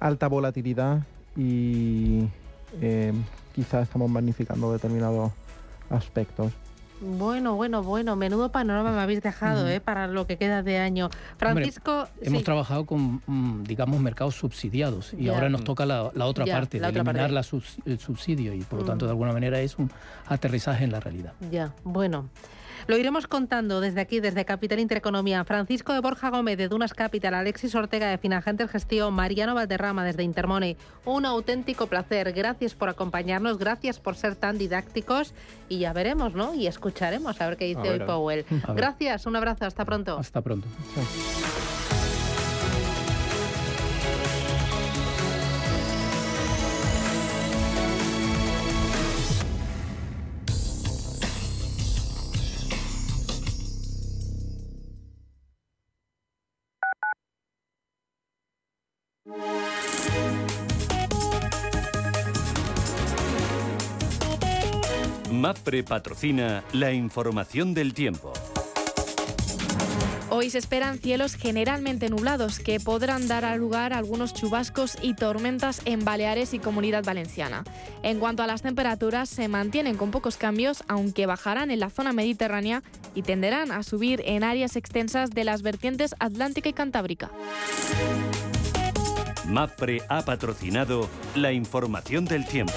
Alta 0.00 0.26
volatilidad 0.26 1.06
y 1.36 2.24
eh, 2.80 3.12
quizás 3.54 3.84
estamos 3.84 4.10
magnificando 4.10 4.72
determinados 4.72 5.32
aspectos. 5.90 6.52
Bueno, 7.02 7.56
bueno, 7.56 7.82
bueno, 7.82 8.14
menudo 8.14 8.52
panorama 8.52 8.92
me 8.92 9.00
habéis 9.00 9.22
dejado 9.22 9.68
¿eh? 9.68 9.80
para 9.80 10.06
lo 10.06 10.26
que 10.26 10.36
queda 10.36 10.62
de 10.62 10.78
año. 10.78 11.10
Francisco. 11.36 12.06
hemos 12.20 12.44
trabajado 12.44 12.86
con, 12.86 13.20
mm, 13.26 13.64
digamos, 13.64 14.00
mercados 14.00 14.36
subsidiados 14.36 15.12
y 15.14 15.28
ahora 15.28 15.48
nos 15.48 15.64
toca 15.64 15.84
la, 15.84 16.04
otra 16.24 16.46
parte, 16.46 16.78
de 16.78 16.86
eliminar 16.86 17.30
el 17.84 17.98
subsidio 17.98 18.54
y 18.54 18.60
por 18.60 18.80
lo 18.80 18.84
tanto, 18.84 19.04
de 19.06 19.10
alguna 19.10 19.32
manera, 19.32 19.60
es 19.60 19.78
un 19.78 19.90
aterrizaje 20.28 20.84
en 20.84 20.92
la 20.92 21.00
realidad. 21.00 21.32
Ya, 21.50 21.74
bueno. 21.82 22.28
Lo 22.86 22.96
iremos 22.96 23.26
contando 23.26 23.80
desde 23.80 24.00
aquí, 24.00 24.20
desde 24.20 24.44
Capital 24.44 24.78
Intereconomía. 24.78 25.44
Francisco 25.44 25.92
de 25.92 26.00
Borja 26.00 26.30
Gómez 26.30 26.58
de 26.58 26.68
Dunas 26.68 26.94
Capital, 26.94 27.34
Alexis 27.34 27.74
Ortega 27.74 28.08
de 28.08 28.18
Finagentes 28.18 28.70
Gestión, 28.70 29.14
Mariano 29.14 29.54
Valderrama 29.54 30.04
desde 30.04 30.22
Intermone. 30.22 30.76
Un 31.04 31.26
auténtico 31.26 31.86
placer. 31.86 32.32
Gracias 32.32 32.74
por 32.74 32.88
acompañarnos, 32.88 33.58
gracias 33.58 34.00
por 34.00 34.16
ser 34.16 34.36
tan 34.36 34.58
didácticos 34.58 35.34
y 35.68 35.78
ya 35.80 35.92
veremos, 35.92 36.34
¿no? 36.34 36.54
Y 36.54 36.66
escucharemos 36.66 37.40
a 37.40 37.48
ver 37.48 37.56
qué 37.56 37.66
dice 37.66 37.88
hoy 37.88 38.00
Powell. 38.00 38.44
Gracias, 38.74 39.26
un 39.26 39.36
abrazo, 39.36 39.66
hasta 39.66 39.84
pronto. 39.84 40.18
Hasta 40.18 40.40
pronto. 40.40 40.68
MAPRE 65.42 65.82
patrocina 65.82 66.62
la 66.72 66.92
información 66.92 67.74
del 67.74 67.94
tiempo. 67.94 68.32
Hoy 70.30 70.50
se 70.50 70.58
esperan 70.58 71.00
cielos 71.00 71.34
generalmente 71.34 72.08
nublados 72.08 72.60
que 72.60 72.78
podrán 72.78 73.26
dar 73.26 73.44
a 73.44 73.56
lugar 73.56 73.92
a 73.92 73.98
algunos 73.98 74.34
chubascos 74.34 74.96
y 75.02 75.14
tormentas 75.14 75.82
en 75.84 76.04
Baleares 76.04 76.54
y 76.54 76.60
Comunidad 76.60 77.02
Valenciana. 77.02 77.64
En 78.04 78.20
cuanto 78.20 78.44
a 78.44 78.46
las 78.46 78.62
temperaturas, 78.62 79.28
se 79.28 79.48
mantienen 79.48 79.96
con 79.96 80.12
pocos 80.12 80.36
cambios, 80.36 80.84
aunque 80.86 81.26
bajarán 81.26 81.72
en 81.72 81.80
la 81.80 81.90
zona 81.90 82.12
mediterránea 82.12 82.84
y 83.16 83.22
tenderán 83.22 83.72
a 83.72 83.82
subir 83.82 84.22
en 84.24 84.44
áreas 84.44 84.76
extensas 84.76 85.30
de 85.30 85.42
las 85.42 85.62
vertientes 85.62 86.14
atlántica 86.20 86.68
y 86.68 86.72
cantábrica. 86.72 87.32
MAPRE 89.48 90.02
ha 90.08 90.24
patrocinado 90.24 91.08
la 91.34 91.50
información 91.50 92.26
del 92.26 92.46
tiempo. 92.46 92.74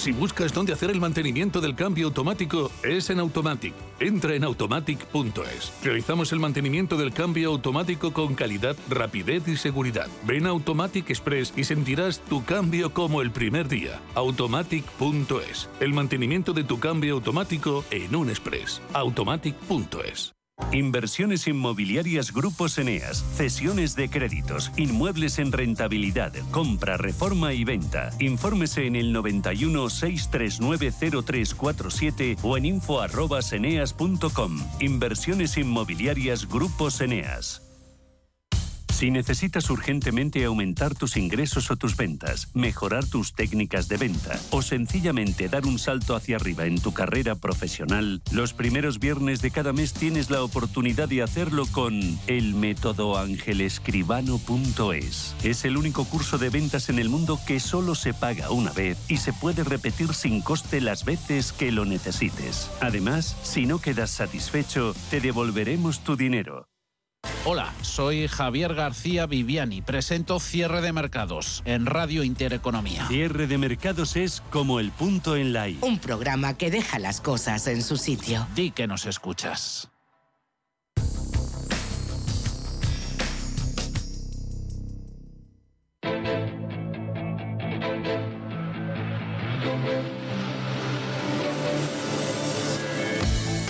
Si 0.00 0.12
buscas 0.12 0.54
dónde 0.54 0.72
hacer 0.72 0.90
el 0.90 0.98
mantenimiento 0.98 1.60
del 1.60 1.74
cambio 1.74 2.06
automático, 2.06 2.70
es 2.82 3.10
en 3.10 3.20
Automatic. 3.20 3.74
Entra 3.98 4.34
en 4.34 4.44
automatic.es. 4.44 5.72
Realizamos 5.84 6.32
el 6.32 6.40
mantenimiento 6.40 6.96
del 6.96 7.12
cambio 7.12 7.50
automático 7.50 8.10
con 8.10 8.34
calidad, 8.34 8.76
rapidez 8.88 9.46
y 9.46 9.58
seguridad. 9.58 10.08
Ven 10.22 10.46
a 10.46 10.50
Automatic 10.50 11.10
Express 11.10 11.52
y 11.54 11.64
sentirás 11.64 12.20
tu 12.20 12.42
cambio 12.46 12.94
como 12.94 13.20
el 13.20 13.30
primer 13.30 13.68
día. 13.68 14.00
Automatic.es. 14.14 15.68
El 15.80 15.92
mantenimiento 15.92 16.54
de 16.54 16.64
tu 16.64 16.80
cambio 16.80 17.12
automático 17.16 17.84
en 17.90 18.16
un 18.16 18.30
express. 18.30 18.80
Automatic.es. 18.94 20.32
Inversiones 20.72 21.46
inmobiliarias 21.46 22.32
Grupos 22.32 22.78
Eneas, 22.78 23.24
cesiones 23.34 23.96
de 23.96 24.08
créditos, 24.08 24.70
inmuebles 24.76 25.38
en 25.38 25.52
rentabilidad, 25.52 26.32
compra, 26.50 26.96
reforma 26.96 27.52
y 27.52 27.64
venta. 27.64 28.10
Infórmese 28.18 28.86
en 28.86 28.96
el 28.96 29.12
91 29.12 29.90
639 29.90 30.92
0347 31.24 32.36
o 32.42 32.56
en 32.56 32.66
info@eneas.com. 32.66 34.58
Inversiones 34.80 35.56
inmobiliarias 35.56 36.48
Grupos 36.48 37.00
Eneas. 37.00 37.69
Si 39.00 39.10
necesitas 39.10 39.68
urgentemente 39.70 40.44
aumentar 40.44 40.94
tus 40.94 41.16
ingresos 41.16 41.70
o 41.70 41.76
tus 41.76 41.96
ventas, 41.96 42.50
mejorar 42.52 43.06
tus 43.06 43.32
técnicas 43.32 43.88
de 43.88 43.96
venta 43.96 44.38
o 44.50 44.60
sencillamente 44.60 45.48
dar 45.48 45.64
un 45.64 45.78
salto 45.78 46.14
hacia 46.14 46.36
arriba 46.36 46.66
en 46.66 46.78
tu 46.78 46.92
carrera 46.92 47.34
profesional, 47.34 48.20
los 48.30 48.52
primeros 48.52 48.98
viernes 48.98 49.40
de 49.40 49.52
cada 49.52 49.72
mes 49.72 49.94
tienes 49.94 50.28
la 50.28 50.42
oportunidad 50.42 51.08
de 51.08 51.22
hacerlo 51.22 51.64
con 51.72 51.98
el 52.26 52.54
método 52.54 53.16
angelescribano.es. 53.16 55.34
Es 55.44 55.64
el 55.64 55.78
único 55.78 56.04
curso 56.04 56.36
de 56.36 56.50
ventas 56.50 56.90
en 56.90 56.98
el 56.98 57.08
mundo 57.08 57.40
que 57.46 57.58
solo 57.58 57.94
se 57.94 58.12
paga 58.12 58.50
una 58.50 58.72
vez 58.72 58.98
y 59.08 59.16
se 59.16 59.32
puede 59.32 59.64
repetir 59.64 60.12
sin 60.12 60.42
coste 60.42 60.82
las 60.82 61.06
veces 61.06 61.54
que 61.54 61.72
lo 61.72 61.86
necesites. 61.86 62.70
Además, 62.82 63.34
si 63.44 63.64
no 63.64 63.78
quedas 63.78 64.10
satisfecho, 64.10 64.94
te 65.08 65.22
devolveremos 65.22 66.04
tu 66.04 66.16
dinero. 66.16 66.69
Hola, 67.46 67.72
soy 67.80 68.28
Javier 68.28 68.74
García 68.74 69.24
Viviani. 69.24 69.80
Presento 69.80 70.38
Cierre 70.40 70.82
de 70.82 70.92
Mercados 70.92 71.62
en 71.64 71.86
Radio 71.86 72.22
Intereconomía. 72.22 73.08
Cierre 73.08 73.46
de 73.46 73.56
mercados 73.56 74.14
es 74.16 74.42
como 74.50 74.78
el 74.78 74.90
punto 74.90 75.36
en 75.36 75.54
la 75.54 75.68
I. 75.68 75.78
Un 75.80 75.98
programa 75.98 76.58
que 76.58 76.70
deja 76.70 76.98
las 76.98 77.22
cosas 77.22 77.66
en 77.66 77.82
su 77.82 77.96
sitio. 77.96 78.46
Di 78.54 78.72
que 78.72 78.86
nos 78.86 79.06
escuchas. 79.06 79.90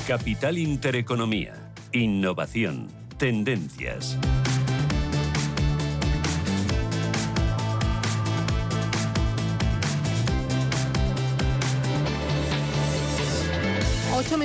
Capital 0.09 0.59
Intereconomía. 0.59 1.73
Innovación. 1.93 3.00
Tendencias. 3.21 4.17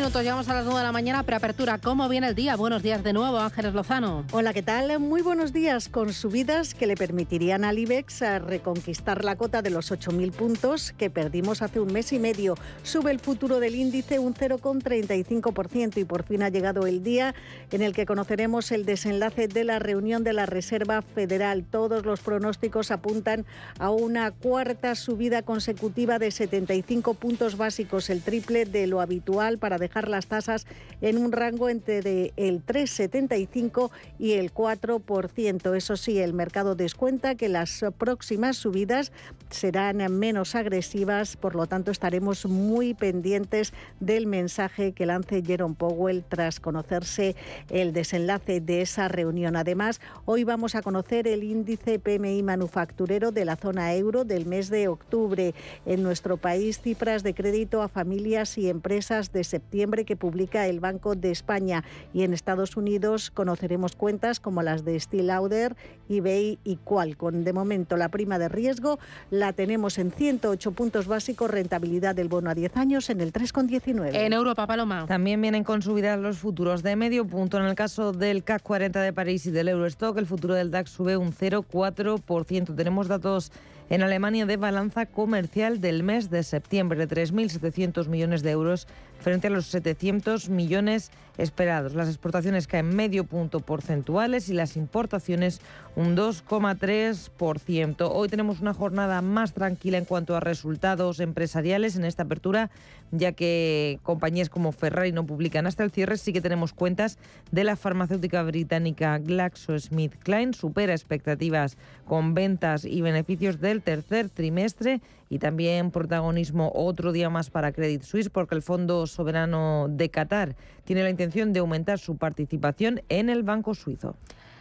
Minutos, 0.05 0.21
llegamos 0.21 0.47
a 0.49 0.53
las 0.53 0.65
nueve 0.65 0.81
de 0.81 0.85
la 0.85 0.91
mañana, 0.91 1.23
preapertura. 1.23 1.79
¿Cómo 1.79 2.07
viene 2.07 2.27
el 2.27 2.35
día? 2.35 2.55
Buenos 2.55 2.83
días 2.83 3.03
de 3.03 3.11
nuevo, 3.11 3.39
Ángeles 3.39 3.73
Lozano. 3.73 4.23
Hola, 4.33 4.53
¿qué 4.53 4.61
tal? 4.61 4.99
Muy 4.99 5.23
buenos 5.23 5.51
días, 5.51 5.89
con 5.89 6.13
subidas 6.13 6.75
que 6.75 6.85
le 6.85 6.95
permitirían 6.95 7.63
al 7.63 7.79
IBEX 7.79 8.19
reconquistar 8.43 9.25
la 9.25 9.35
cota 9.35 9.63
de 9.63 9.71
los 9.71 9.91
8.000 9.91 10.31
puntos 10.31 10.93
que 10.95 11.09
perdimos 11.09 11.63
hace 11.63 11.79
un 11.79 11.91
mes 11.91 12.13
y 12.13 12.19
medio. 12.19 12.55
Sube 12.83 13.09
el 13.09 13.19
futuro 13.19 13.59
del 13.59 13.73
índice 13.73 14.19
un 14.19 14.35
0,35% 14.35 15.97
y 15.97 16.03
por 16.03 16.21
fin 16.21 16.43
ha 16.43 16.49
llegado 16.49 16.85
el 16.85 17.01
día 17.01 17.33
en 17.71 17.81
el 17.81 17.93
que 17.93 18.05
conoceremos 18.05 18.71
el 18.71 18.85
desenlace 18.85 19.47
de 19.47 19.63
la 19.63 19.79
reunión 19.79 20.23
de 20.23 20.33
la 20.33 20.45
Reserva 20.45 21.01
Federal. 21.01 21.63
Todos 21.63 22.05
los 22.05 22.19
pronósticos 22.19 22.91
apuntan 22.91 23.43
a 23.79 23.89
una 23.89 24.29
cuarta 24.29 24.93
subida 24.93 25.41
consecutiva 25.41 26.19
de 26.19 26.29
75 26.29 27.15
puntos 27.15 27.57
básicos, 27.57 28.11
el 28.11 28.21
triple 28.21 28.65
de 28.65 28.85
lo 28.85 29.01
habitual 29.01 29.57
para 29.57 29.79
dejar 29.79 29.94
las 30.03 30.27
tasas 30.27 30.67
en 31.01 31.17
un 31.17 31.31
rango 31.31 31.69
entre 31.69 32.33
el 32.35 32.65
3,75 32.65 33.91
y 34.19 34.33
el 34.33 34.53
4%. 34.53 35.75
Eso 35.75 35.97
sí, 35.97 36.19
el 36.19 36.33
mercado 36.33 36.75
descuenta 36.75 37.35
que 37.35 37.47
las 37.47 37.85
próximas 37.97 38.57
subidas 38.57 39.11
serán 39.49 39.97
menos 40.17 40.55
agresivas, 40.55 41.37
por 41.37 41.55
lo 41.55 41.65
tanto 41.67 41.91
estaremos 41.91 42.45
muy 42.45 42.93
pendientes 42.93 43.73
del 43.99 44.27
mensaje 44.27 44.91
que 44.91 45.05
lance 45.05 45.41
Jerome 45.41 45.75
Powell 45.75 46.25
tras 46.27 46.59
conocerse 46.59 47.35
el 47.69 47.93
desenlace 47.93 48.59
de 48.59 48.81
esa 48.81 49.07
reunión. 49.07 49.55
Además, 49.55 50.01
hoy 50.25 50.43
vamos 50.43 50.75
a 50.75 50.81
conocer 50.81 51.27
el 51.27 51.43
índice 51.43 51.99
PMI 51.99 52.43
manufacturero 52.43 53.31
de 53.31 53.45
la 53.45 53.55
zona 53.55 53.93
euro 53.93 54.25
del 54.25 54.45
mes 54.45 54.69
de 54.69 54.89
octubre. 54.89 55.53
En 55.85 56.03
nuestro 56.03 56.37
país, 56.37 56.81
cifras 56.81 57.23
de 57.23 57.33
crédito 57.33 57.81
a 57.81 57.87
familias 57.87 58.57
y 58.57 58.69
empresas 58.69 59.31
de 59.31 59.43
septiembre 59.43 59.84
que 60.05 60.15
publica 60.15 60.67
el 60.67 60.79
Banco 60.79 61.15
de 61.15 61.31
España 61.31 61.83
y 62.13 62.23
en 62.23 62.33
Estados 62.33 62.75
Unidos 62.75 63.29
conoceremos 63.31 63.95
cuentas 63.95 64.39
como 64.39 64.63
las 64.63 64.83
de 64.83 64.99
Steel 64.99 65.27
Lauder, 65.27 65.75
eBay 66.09 66.57
y 66.63 66.77
Qualcomm. 66.77 67.43
De 67.43 67.53
momento 67.53 67.97
la 67.97 68.09
prima 68.09 68.39
de 68.39 68.49
riesgo 68.49 68.99
la 69.29 69.53
tenemos 69.53 69.97
en 69.99 70.11
108 70.11 70.71
puntos 70.71 71.07
básicos, 71.07 71.51
rentabilidad 71.51 72.15
del 72.15 72.27
bono 72.27 72.49
a 72.49 72.55
10 72.55 72.77
años 72.77 73.09
en 73.09 73.21
el 73.21 73.31
3,19. 73.31 74.09
En 74.13 74.33
Europa, 74.33 74.65
Paloma. 74.65 75.05
También 75.07 75.39
vienen 75.39 75.63
con 75.63 75.81
subidas 75.81 76.19
los 76.19 76.39
futuros 76.39 76.81
de 76.81 76.95
medio 76.95 77.25
punto. 77.25 77.57
En 77.57 77.65
el 77.65 77.75
caso 77.75 78.11
del 78.11 78.43
CAC 78.43 78.63
40 78.63 79.01
de 79.01 79.13
París 79.13 79.45
y 79.45 79.51
del 79.51 79.69
Eurostock, 79.69 80.17
el 80.17 80.25
futuro 80.25 80.55
del 80.55 80.71
DAX 80.71 80.89
sube 80.89 81.15
un 81.15 81.31
0,4%. 81.31 82.75
Tenemos 82.75 83.07
datos 83.07 83.51
en 83.89 84.01
Alemania 84.01 84.45
de 84.45 84.57
balanza 84.57 85.05
comercial 85.05 85.79
del 85.79 86.03
mes 86.03 86.29
de 86.29 86.43
septiembre, 86.43 87.05
de 87.05 87.07
3.700 87.07 88.07
millones 88.07 88.41
de 88.41 88.51
euros 88.51 88.87
frente 89.19 89.47
a 89.47 89.49
los 89.49 89.67
700 89.67 90.49
millones 90.49 91.11
esperados. 91.37 91.93
Las 91.95 92.07
exportaciones 92.07 92.67
caen 92.67 92.95
medio 92.95 93.25
punto 93.25 93.59
porcentuales 93.59 94.49
y 94.49 94.53
las 94.53 94.77
importaciones 94.77 95.61
un 95.95 96.15
2,3%. 96.15 98.09
Hoy 98.11 98.27
tenemos 98.29 98.59
una 98.59 98.73
jornada 98.73 99.21
más 99.21 99.53
tranquila 99.53 99.97
en 99.97 100.05
cuanto 100.05 100.35
a 100.35 100.39
resultados 100.39 101.19
empresariales 101.19 101.95
en 101.95 102.05
esta 102.05 102.23
apertura, 102.23 102.69
ya 103.11 103.31
que 103.31 103.99
compañías 104.03 104.49
como 104.49 104.71
Ferrari 104.71 105.11
no 105.11 105.25
publican 105.25 105.67
hasta 105.67 105.83
el 105.83 105.91
cierre. 105.91 106.17
Sí 106.17 106.33
que 106.33 106.41
tenemos 106.41 106.73
cuentas 106.73 107.17
de 107.51 107.63
la 107.63 107.75
farmacéutica 107.75 108.43
británica 108.43 109.17
GlaxoSmithKline, 109.19 110.53
supera 110.53 110.93
expectativas 110.93 111.77
con 112.05 112.33
ventas 112.33 112.85
y 112.85 113.01
beneficios 113.01 113.59
del 113.59 113.81
tercer 113.81 114.29
trimestre 114.29 115.01
y 115.29 115.39
también 115.39 115.91
protagonismo 115.91 116.71
otro 116.73 117.11
día 117.11 117.29
más 117.29 117.49
para 117.49 117.71
Credit 117.71 118.03
Suisse 118.03 118.29
porque 118.29 118.55
el 118.55 118.61
Fondo 118.61 119.07
Soberano 119.07 119.87
de 119.89 120.09
Qatar 120.09 120.55
tiene 120.83 121.03
la 121.03 121.09
intención 121.09 121.53
de 121.53 121.59
aumentar 121.59 121.99
su 121.99 122.17
participación 122.17 123.01
en 123.09 123.29
el 123.29 123.43
Banco 123.43 123.73
Suizo. 123.73 124.15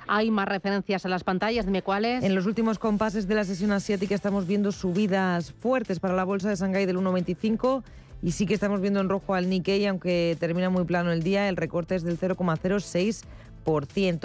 Hay 0.06 0.30
más 0.30 0.46
referencias 0.46 1.04
en 1.04 1.10
las 1.10 1.24
pantallas, 1.24 1.64
dime 1.64 1.82
cuáles. 1.82 2.22
En 2.24 2.34
los 2.34 2.46
últimos 2.46 2.78
compases 2.78 3.26
de 3.26 3.34
la 3.34 3.44
sesión 3.44 3.72
asiática 3.72 4.14
estamos 4.14 4.46
viendo 4.46 4.70
subidas 4.72 5.52
fuertes 5.52 5.98
para 6.00 6.14
la 6.14 6.24
bolsa 6.24 6.50
de 6.50 6.56
Shanghái 6.56 6.86
del 6.86 6.98
1,25 6.98 7.82
y 8.22 8.32
sí 8.32 8.46
que 8.46 8.54
estamos 8.54 8.80
viendo 8.80 9.00
en 9.00 9.08
rojo 9.08 9.34
al 9.34 9.48
Nikkei, 9.48 9.86
aunque 9.86 10.36
termina 10.40 10.70
muy 10.70 10.84
plano 10.84 11.12
el 11.12 11.22
día, 11.22 11.48
el 11.48 11.56
recorte 11.56 11.94
es 11.94 12.02
del 12.04 12.18
0,06%. 12.18 13.24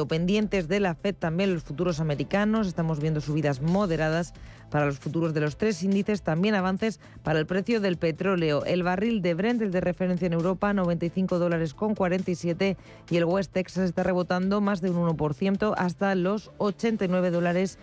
Pendientes 0.07 0.67
de 0.67 0.79
la 0.79 0.95
Fed 0.95 1.15
también 1.15 1.53
los 1.53 1.63
futuros 1.63 1.99
americanos, 1.99 2.67
estamos 2.67 2.99
viendo 2.99 3.21
subidas 3.21 3.61
moderadas 3.61 4.33
para 4.69 4.85
los 4.85 4.99
futuros 4.99 5.33
de 5.33 5.41
los 5.41 5.57
tres 5.57 5.81
índices, 5.81 6.21
también 6.21 6.55
avances 6.55 6.99
para 7.23 7.39
el 7.39 7.45
precio 7.45 7.81
del 7.81 7.97
petróleo. 7.97 8.65
El 8.65 8.83
barril 8.83 9.21
de 9.21 9.33
Brent, 9.33 9.61
el 9.61 9.71
de 9.71 9.81
referencia 9.81 10.27
en 10.27 10.33
Europa, 10.33 10.73
95 10.73 11.39
dólares 11.39 11.73
con 11.73 11.95
47 11.95 12.77
y 13.09 13.17
el 13.17 13.25
West 13.25 13.53
Texas 13.53 13.85
está 13.85 14.03
rebotando 14.03 14.61
más 14.61 14.81
de 14.81 14.91
un 14.91 14.97
1% 14.97 15.73
hasta 15.77 16.13
los 16.15 16.51
89 16.57 17.31
dólares 17.31 17.77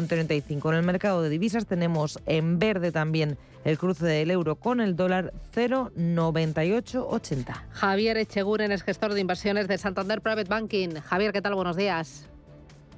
35. 0.00 0.70
En 0.70 0.78
el 0.78 0.84
mercado 0.84 1.22
de 1.22 1.28
divisas 1.28 1.66
tenemos 1.66 2.18
en 2.26 2.58
verde 2.58 2.90
también 2.92 3.36
el 3.64 3.76
cruce 3.78 4.06
del 4.06 4.30
euro 4.30 4.56
con 4.56 4.80
el 4.80 4.96
dólar 4.96 5.32
0,9880. 5.54 7.52
Javier 7.70 8.16
Echeguren 8.16 8.72
es 8.72 8.82
gestor 8.82 9.12
de 9.12 9.20
inversiones 9.20 9.68
de 9.68 9.76
Santander 9.78 10.22
Private 10.22 10.48
Banking. 10.48 10.94
Javier, 10.94 11.32
¿qué 11.32 11.42
tal? 11.42 11.54
Buenos 11.54 11.76
días. 11.76 12.28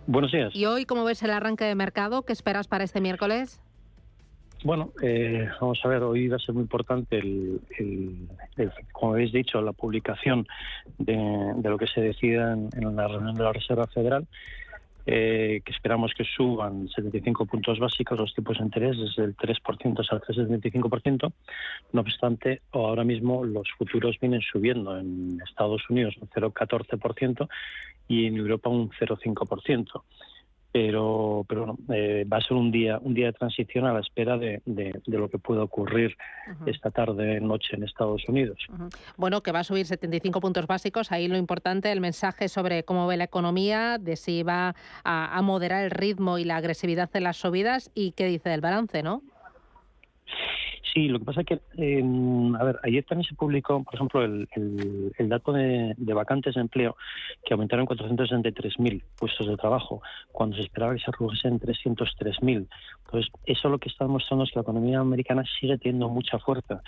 Buenos 0.06 0.30
días. 0.32 0.54
¿Y 0.54 0.66
hoy 0.66 0.84
cómo 0.84 1.04
ves 1.04 1.22
el 1.22 1.32
arranque 1.32 1.64
de 1.64 1.74
mercado? 1.74 2.22
¿Qué 2.22 2.32
esperas 2.32 2.68
para 2.68 2.84
este 2.84 3.00
miércoles? 3.00 3.60
Bueno, 4.64 4.92
eh, 5.02 5.46
vamos 5.60 5.78
a 5.84 5.88
ver, 5.88 6.02
hoy 6.02 6.28
va 6.28 6.36
a 6.36 6.38
ser 6.38 6.54
muy 6.54 6.62
importante, 6.62 7.18
el, 7.18 7.60
como 8.92 9.12
habéis 9.12 9.30
dicho, 9.30 9.60
la 9.60 9.74
publicación 9.74 10.46
de, 10.96 11.54
lo 11.62 11.76
que 11.76 11.86
se 11.86 12.00
decida 12.00 12.54
en, 12.54 12.96
la 12.96 13.06
reunión 13.06 13.34
de 13.34 13.42
la 13.42 13.52
Reserva 13.52 13.86
Federal. 13.88 14.26
Eh, 15.06 15.60
que 15.62 15.72
esperamos 15.72 16.12
que 16.16 16.24
suban 16.24 16.88
75 16.88 17.44
puntos 17.44 17.78
básicos 17.78 18.18
los 18.18 18.34
tipos 18.34 18.56
de 18.56 18.64
interés 18.64 18.96
desde 18.96 19.24
el 19.24 19.36
3% 19.36 20.00
hasta 20.00 20.32
el 20.32 20.48
75%. 20.48 21.32
No 21.92 22.00
obstante, 22.00 22.62
ahora 22.72 23.04
mismo 23.04 23.44
los 23.44 23.70
futuros 23.76 24.18
vienen 24.18 24.40
subiendo 24.40 24.98
en 24.98 25.40
Estados 25.46 25.82
Unidos 25.90 26.16
un 26.20 26.28
0,14% 26.28 27.48
y 28.08 28.26
en 28.26 28.36
Europa 28.38 28.70
un 28.70 28.90
0,5% 28.90 30.02
pero 30.74 31.46
pero 31.48 31.78
eh, 31.94 32.26
va 32.30 32.38
a 32.38 32.40
ser 32.40 32.56
un 32.56 32.72
día 32.72 32.98
un 33.00 33.14
día 33.14 33.26
de 33.26 33.32
transición 33.32 33.86
a 33.86 33.92
la 33.92 34.00
espera 34.00 34.36
de, 34.36 34.60
de, 34.66 34.92
lo 35.06 35.30
que 35.30 35.38
pueda 35.38 35.62
ocurrir 35.62 36.16
esta 36.66 36.90
tarde 36.90 37.40
noche 37.40 37.76
en 37.76 37.84
Estados 37.84 38.28
Unidos. 38.28 38.58
Bueno, 39.16 39.40
que 39.40 39.52
va 39.52 39.60
a 39.60 39.64
subir 39.64 39.86
75 39.86 40.40
puntos 40.40 40.66
básicos. 40.66 41.12
Ahí 41.12 41.28
lo 41.28 41.36
importante, 41.36 41.92
el 41.92 42.00
mensaje 42.00 42.48
sobre 42.48 42.82
cómo 42.82 43.06
ve 43.06 43.16
la 43.16 43.22
economía, 43.22 43.98
de 43.98 44.16
si 44.16 44.42
va 44.42 44.74
a, 45.04 45.38
a 45.38 45.42
moderar 45.42 45.84
el 45.84 45.92
ritmo 45.92 46.38
y 46.38 46.44
la 46.44 46.56
agresividad 46.56 47.08
de 47.08 47.20
las 47.20 47.36
subidas 47.36 47.92
y 47.94 48.10
qué 48.10 48.26
dice 48.26 48.48
del 48.48 48.60
balance, 48.60 49.04
¿no? 49.04 49.22
Sí, 50.92 51.08
lo 51.08 51.18
que 51.18 51.24
pasa 51.24 51.40
es 51.40 51.46
que, 51.46 51.60
em, 51.76 52.54
a 52.56 52.62
ver, 52.62 52.78
ayer 52.82 53.04
también 53.04 53.28
se 53.28 53.34
publicó, 53.34 53.82
por 53.82 53.94
ejemplo, 53.94 54.22
el, 54.22 54.48
el, 55.18 55.28
dato 55.28 55.52
de, 55.52 55.94
vacantes 55.96 56.54
de 56.54 56.60
empleo, 56.60 56.96
que 57.44 57.54
aumentaron 57.54 57.86
463.000 57.86 59.02
puestos 59.18 59.46
de 59.46 59.56
trabajo, 59.56 60.02
cuando 60.30 60.56
se 60.56 60.62
esperaba 60.62 60.94
que 60.94 61.00
se 61.00 61.10
redujesen 61.10 61.54
en 61.54 61.60
303.000. 61.60 62.68
Entonces, 63.06 63.32
eso 63.46 63.68
lo 63.68 63.78
que 63.78 63.88
está 63.88 64.04
demostrando 64.04 64.44
es 64.44 64.50
que 64.50 64.58
la 64.58 64.62
economía 64.62 65.00
americana 65.00 65.44
sigue 65.58 65.78
teniendo 65.78 66.08
mucha 66.08 66.38
fuerza 66.38 66.82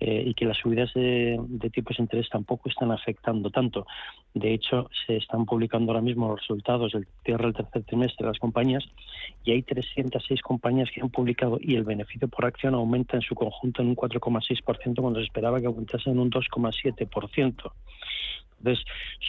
eh, 0.00 0.24
y 0.26 0.34
que 0.34 0.46
las 0.46 0.56
subidas 0.56 0.92
de, 0.94 1.38
tipos 1.74 1.98
de 1.98 2.04
interés 2.04 2.28
tampoco 2.30 2.70
están 2.70 2.90
afectando 2.90 3.50
tanto. 3.50 3.86
De 4.32 4.54
hecho, 4.54 4.88
se 5.06 5.18
están 5.18 5.44
publicando 5.44 5.92
ahora 5.92 6.00
mismo 6.00 6.28
los 6.28 6.40
resultados 6.40 6.92
del 6.92 7.06
cierre 7.22 7.44
del 7.44 7.54
tercer 7.54 7.82
trimestre 7.84 8.24
de 8.24 8.32
las 8.32 8.38
compañías 8.38 8.82
y 9.44 9.52
hay 9.52 9.62
306 9.62 10.40
compañías 10.40 10.88
que 10.90 11.02
han 11.02 11.10
publicado 11.10 11.58
y 11.60 11.76
el 11.76 11.84
beneficio 11.84 12.28
por 12.28 12.46
acción 12.46 12.74
aumenta 12.74 13.16
en 13.16 13.22
su 13.22 13.29
conjunto 13.34 13.82
en 13.82 13.88
un 13.88 13.96
4,6% 13.96 15.00
cuando 15.00 15.20
se 15.20 15.26
esperaba 15.26 15.60
que 15.60 15.66
aumentase 15.66 16.10
en 16.10 16.18
un 16.18 16.30
2,7%. 16.30 17.72
Entonces, 18.60 18.84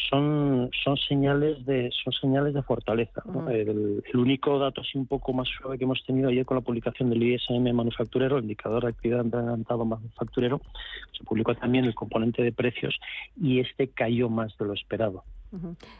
son, 0.09 0.69
son 0.83 0.97
señales 0.97 1.65
de 1.65 1.89
son 2.03 2.13
señales 2.13 2.53
de 2.53 2.61
fortaleza. 2.63 3.23
El, 3.49 4.03
único 4.13 4.59
dato 4.59 4.81
así 4.81 4.97
un 4.97 5.07
poco 5.07 5.33
más 5.33 5.47
suave 5.47 5.77
que 5.77 5.85
hemos 5.85 6.03
tenido 6.05 6.29
ayer 6.29 6.45
con 6.45 6.55
la 6.55 6.61
publicación 6.61 7.09
del 7.09 7.23
ISM 7.23 7.73
manufacturero, 7.73 8.37
el 8.37 8.43
indicador 8.43 8.83
de 8.83 8.89
actividad 8.89 9.21
adelantado 9.21 9.85
manufacturero, 9.85 10.61
se 11.17 11.23
publicó 11.23 11.55
también 11.55 11.85
el 11.85 11.95
componente 11.95 12.43
de 12.43 12.51
precios 12.51 12.99
y 13.41 13.59
este 13.59 13.87
cayó 13.87 14.29
más 14.29 14.55
de 14.57 14.65
lo 14.65 14.73
esperado. 14.73 15.23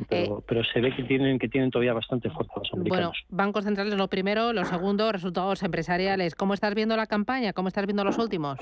pero, 0.09 0.39
eh, 0.39 0.43
pero, 0.47 0.63
se 0.65 0.81
ve 0.81 0.93
que 0.95 1.03
tienen 1.03 1.39
que 1.39 1.47
tienen 1.47 1.71
todavía 1.71 1.93
bastante 1.93 2.29
fuerza 2.29 2.53
los 2.57 2.73
americanos. 2.73 3.17
Bueno, 3.29 3.43
bancos 3.43 3.63
centrales 3.63 3.95
lo 3.95 4.07
primero, 4.07 4.53
lo 4.53 4.65
segundo, 4.65 5.11
resultados 5.11 5.63
empresariales. 5.63 6.35
¿Cómo 6.35 6.53
estás 6.53 6.75
viendo 6.75 6.95
la 6.97 7.07
campaña? 7.07 7.53
¿Cómo 7.53 7.69
estás 7.69 7.85
viendo 7.85 8.03
los 8.03 8.17
últimos? 8.17 8.57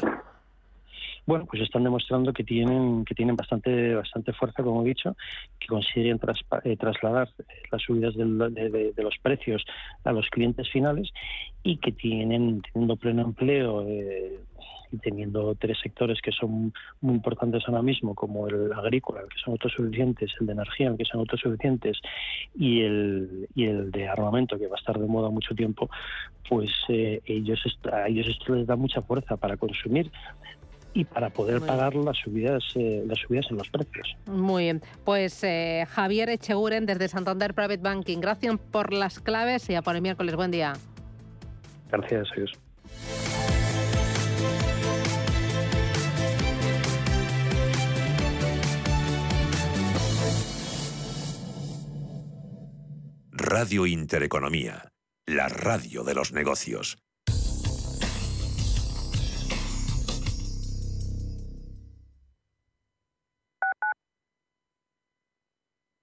Bueno, 1.29 1.45
pues 1.45 1.61
están 1.61 1.83
demostrando 1.83 2.33
que 2.33 2.43
tienen 2.43 3.05
que 3.05 3.13
tienen 3.13 3.35
bastante 3.35 3.93
bastante 3.93 4.33
fuerza, 4.33 4.63
como 4.63 4.81
he 4.81 4.85
dicho, 4.85 5.15
que 5.59 5.67
consiguen 5.67 6.19
eh, 6.63 6.75
trasladar 6.75 7.29
las 7.71 7.81
subidas 7.83 8.15
de, 8.15 8.93
los 8.97 9.15
precios 9.21 9.63
a 10.03 10.11
los 10.11 10.27
clientes 10.31 10.67
finales 10.71 11.07
y 11.61 11.77
que 11.77 11.91
tienen 11.91 12.63
teniendo 12.63 12.95
pleno 12.95 13.21
empleo 13.21 13.85
eh, 13.87 14.39
y 14.91 14.97
teniendo 14.97 15.53
tres 15.53 15.77
sectores 15.83 16.19
que 16.19 16.31
son 16.31 16.73
muy 16.99 17.13
importantes 17.13 17.61
ahora 17.67 17.83
mismo, 17.83 18.15
como 18.15 18.47
el 18.47 18.73
agrícola, 18.73 19.21
que 19.21 19.39
son 19.43 19.51
autosuficientes, 19.51 20.31
el 20.41 20.47
de 20.47 20.53
energía, 20.53 20.95
que 20.97 21.05
son 21.05 21.19
autosuficientes, 21.19 21.99
y 22.55 22.81
el, 22.81 23.47
y 23.53 23.65
el 23.65 23.91
de 23.91 24.07
armamento, 24.07 24.57
que 24.57 24.65
va 24.65 24.77
a 24.77 24.79
estar 24.79 24.97
de 24.97 25.05
moda 25.05 25.29
mucho 25.29 25.53
tiempo, 25.53 25.91
pues 26.49 26.71
eh, 26.87 27.21
ellos 27.25 27.59
a 27.91 28.07
ellos 28.07 28.27
esto 28.27 28.55
les 28.55 28.65
da 28.65 28.75
mucha 28.75 29.03
fuerza 29.03 29.37
para 29.37 29.57
consumir 29.57 30.09
y 30.93 31.05
para 31.05 31.29
poder 31.29 31.61
pagar 31.61 31.95
las 31.95 32.17
subidas 32.17 32.63
eh, 32.75 33.03
las 33.05 33.19
subidas 33.19 33.45
en 33.49 33.57
los 33.57 33.69
precios. 33.69 34.15
Muy 34.25 34.63
bien, 34.63 34.81
pues 35.05 35.43
eh, 35.43 35.85
Javier 35.89 36.29
Echeguren 36.29 36.85
desde 36.85 37.07
Santander 37.07 37.53
Private 37.53 37.77
Banking, 37.77 38.19
gracias 38.19 38.55
por 38.71 38.93
las 38.93 39.19
claves 39.19 39.69
y 39.69 39.75
a 39.75 39.81
por 39.81 39.95
el 39.95 40.01
miércoles. 40.01 40.35
Buen 40.35 40.51
día. 40.51 40.73
Gracias, 41.91 42.27
adiós. 42.33 42.51
Radio 53.31 53.85
Intereconomía, 53.87 54.91
la 55.25 55.47
radio 55.47 56.03
de 56.03 56.13
los 56.13 56.33
negocios. 56.33 56.97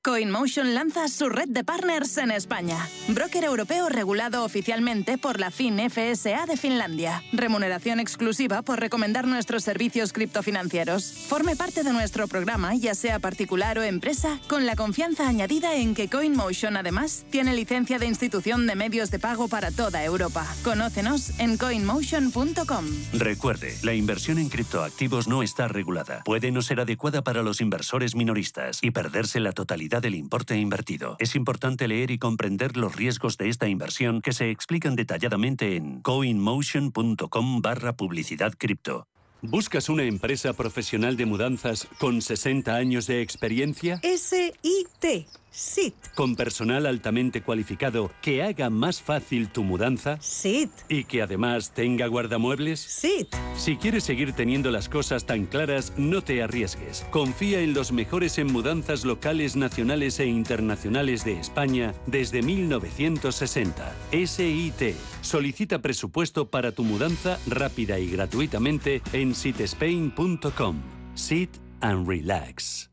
CoinMotion 0.07 0.73
lanza 0.73 1.09
su 1.09 1.29
red 1.29 1.49
de 1.49 1.65
partners 1.65 2.17
en 2.19 2.31
España. 2.31 2.79
Broker 3.09 3.43
europeo 3.43 3.89
regulado 3.89 4.45
oficialmente 4.45 5.19
por 5.19 5.41
la 5.41 5.51
FinFSA 5.51 6.47
de 6.47 6.57
Finlandia. 6.57 7.25
Remuneración 7.33 7.99
exclusiva 7.99 8.63
por 8.63 8.79
recomendar 8.79 9.27
nuestros 9.27 9.65
servicios 9.65 10.13
criptofinancieros. 10.13 11.05
Forme 11.27 11.57
parte 11.57 11.83
de 11.83 11.93
nuestro 11.93 12.29
programa, 12.29 12.77
ya 12.77 12.95
sea 12.95 13.19
particular 13.19 13.81
o 13.81 13.83
empresa, 13.83 14.39
con 14.47 14.65
la 14.65 14.77
confianza 14.77 15.27
añadida 15.27 15.75
en 15.75 15.93
que 15.97 16.09
CoinMotion 16.09 16.77
además 16.77 17.27
tiene 17.31 17.53
licencia 17.53 17.99
de 17.99 18.07
institución 18.07 18.69
de 18.69 18.77
medios 18.77 19.11
de 19.11 19.19
pago 19.19 19.49
para 19.49 19.73
toda 19.73 20.05
Europa. 20.05 20.47
Conócenos 20.63 21.37
en 21.41 21.57
coinmotion.com. 21.57 22.85
Recuerde, 23.13 23.77
la 23.83 23.95
inversión 23.95 24.39
en 24.39 24.51
criptoactivos 24.51 25.27
no 25.27 25.43
está 25.43 25.67
regulada. 25.67 26.23
Puede 26.25 26.53
no 26.53 26.63
ser 26.63 26.79
adecuada 26.79 27.23
para 27.23 27.43
los 27.43 27.61
inversores 27.61 28.15
minoristas 28.15 28.79
y 28.83 28.93
perderse 28.93 29.41
la 29.41 29.51
totalidad 29.51 29.96
del 30.01 30.15
importe 30.15 30.57
invertido. 30.57 31.17
Es 31.19 31.35
importante 31.35 31.89
leer 31.89 32.11
y 32.11 32.19
comprender 32.19 32.77
los 32.77 32.97
riesgos 32.97 33.37
de 33.37 33.49
esta 33.49 33.69
inversión 33.69 34.21
que 34.21 34.33
se 34.33 34.51
explican 34.51 34.97
detalladamente 34.97 35.77
en 35.77 36.01
coinmotion.com 36.03 37.63
barra 37.63 37.97
publicidad 37.97 38.53
cripto. 38.57 39.07
¿Buscas 39.43 39.89
una 39.89 40.03
empresa 40.03 40.55
profesional 40.55 41.17
de 41.17 41.27
mudanzas 41.27 41.87
con 41.99 42.23
60 42.23 42.75
años 42.75 43.07
de 43.07 43.21
experiencia? 43.21 44.01
SIT 44.03 45.27
SIT. 45.57 45.95
Con 46.15 46.37
personal 46.37 46.85
altamente 46.85 47.41
cualificado 47.41 48.11
que 48.21 48.43
haga 48.43 48.69
más 48.69 49.01
fácil 49.01 49.49
tu 49.49 49.65
mudanza. 49.65 50.19
SIT. 50.21 50.71
Y 50.91 51.05
que 51.05 51.23
además 51.23 51.73
tenga 51.73 52.07
guardamuebles. 52.09 52.79
SIT. 52.79 53.35
Si 53.57 53.77
quieres 53.77 54.05
seguir 54.05 54.35
teniendo 54.35 54.71
las 54.71 54.91
cosas 54.91 55.25
tan 55.25 55.47
claras, 55.47 55.95
no 55.97 56.23
te 56.23 56.43
arriesgues. 56.43 57.07
Confía 57.11 57.61
en 57.61 57.73
los 57.73 57.91
mejores 57.91 58.37
en 58.37 58.53
mudanzas 58.53 59.07
locales, 59.07 59.57
nacionales 59.57 60.21
e 60.21 60.27
internacionales 60.27 61.25
de 61.25 61.41
España 61.41 61.95
desde 62.07 62.43
1960. 62.43 63.95
SIT. 64.13 64.95
Solicita 65.23 65.81
presupuesto 65.81 66.51
para 66.51 66.73
tu 66.73 66.85
mudanza 66.85 67.39
rápida 67.47 67.99
y 67.99 68.11
gratuitamente 68.11 69.01
en 69.15 69.35
sitespain.com. 69.35 70.83
Sit 71.15 71.51
and 71.81 72.07
relax. 72.07 72.91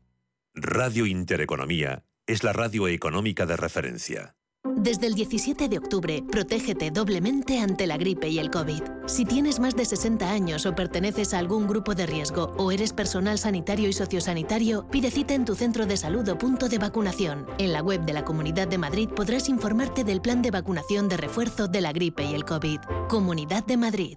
Radio 0.54 1.04
Intereconomía 1.04 2.04
es 2.26 2.42
la 2.42 2.52
radio 2.52 2.88
económica 2.88 3.46
de 3.46 3.56
referencia. 3.56 4.34
Desde 4.76 5.06
el 5.06 5.14
17 5.14 5.68
de 5.68 5.76
octubre, 5.78 6.22
protégete 6.30 6.90
doblemente 6.90 7.60
ante 7.60 7.86
la 7.86 7.98
gripe 7.98 8.28
y 8.28 8.38
el 8.38 8.50
COVID. 8.50 8.82
Si 9.06 9.26
tienes 9.26 9.60
más 9.60 9.76
de 9.76 9.84
60 9.84 10.30
años 10.30 10.64
o 10.64 10.74
perteneces 10.74 11.34
a 11.34 11.38
algún 11.38 11.68
grupo 11.68 11.94
de 11.94 12.06
riesgo 12.06 12.52
o 12.56 12.72
eres 12.72 12.94
personal 12.94 13.38
sanitario 13.38 13.88
y 13.88 13.92
sociosanitario, 13.92 14.88
pide 14.88 15.10
cita 15.10 15.34
en 15.34 15.44
tu 15.44 15.54
centro 15.54 15.84
de 15.84 15.98
salud 15.98 16.26
o 16.28 16.38
punto 16.38 16.68
de 16.68 16.78
vacunación. 16.78 17.46
En 17.58 17.72
la 17.72 17.82
web 17.82 18.00
de 18.06 18.14
la 18.14 18.24
Comunidad 18.24 18.66
de 18.66 18.78
Madrid 18.78 19.08
podrás 19.14 19.50
informarte 19.50 20.02
del 20.02 20.22
plan 20.22 20.40
de 20.40 20.50
vacunación 20.50 21.08
de 21.08 21.18
refuerzo 21.18 21.68
de 21.68 21.82
la 21.82 21.92
gripe 21.92 22.24
y 22.24 22.34
el 22.34 22.44
COVID. 22.44 22.80
Comunidad 23.08 23.64
de 23.66 23.76
Madrid. 23.76 24.16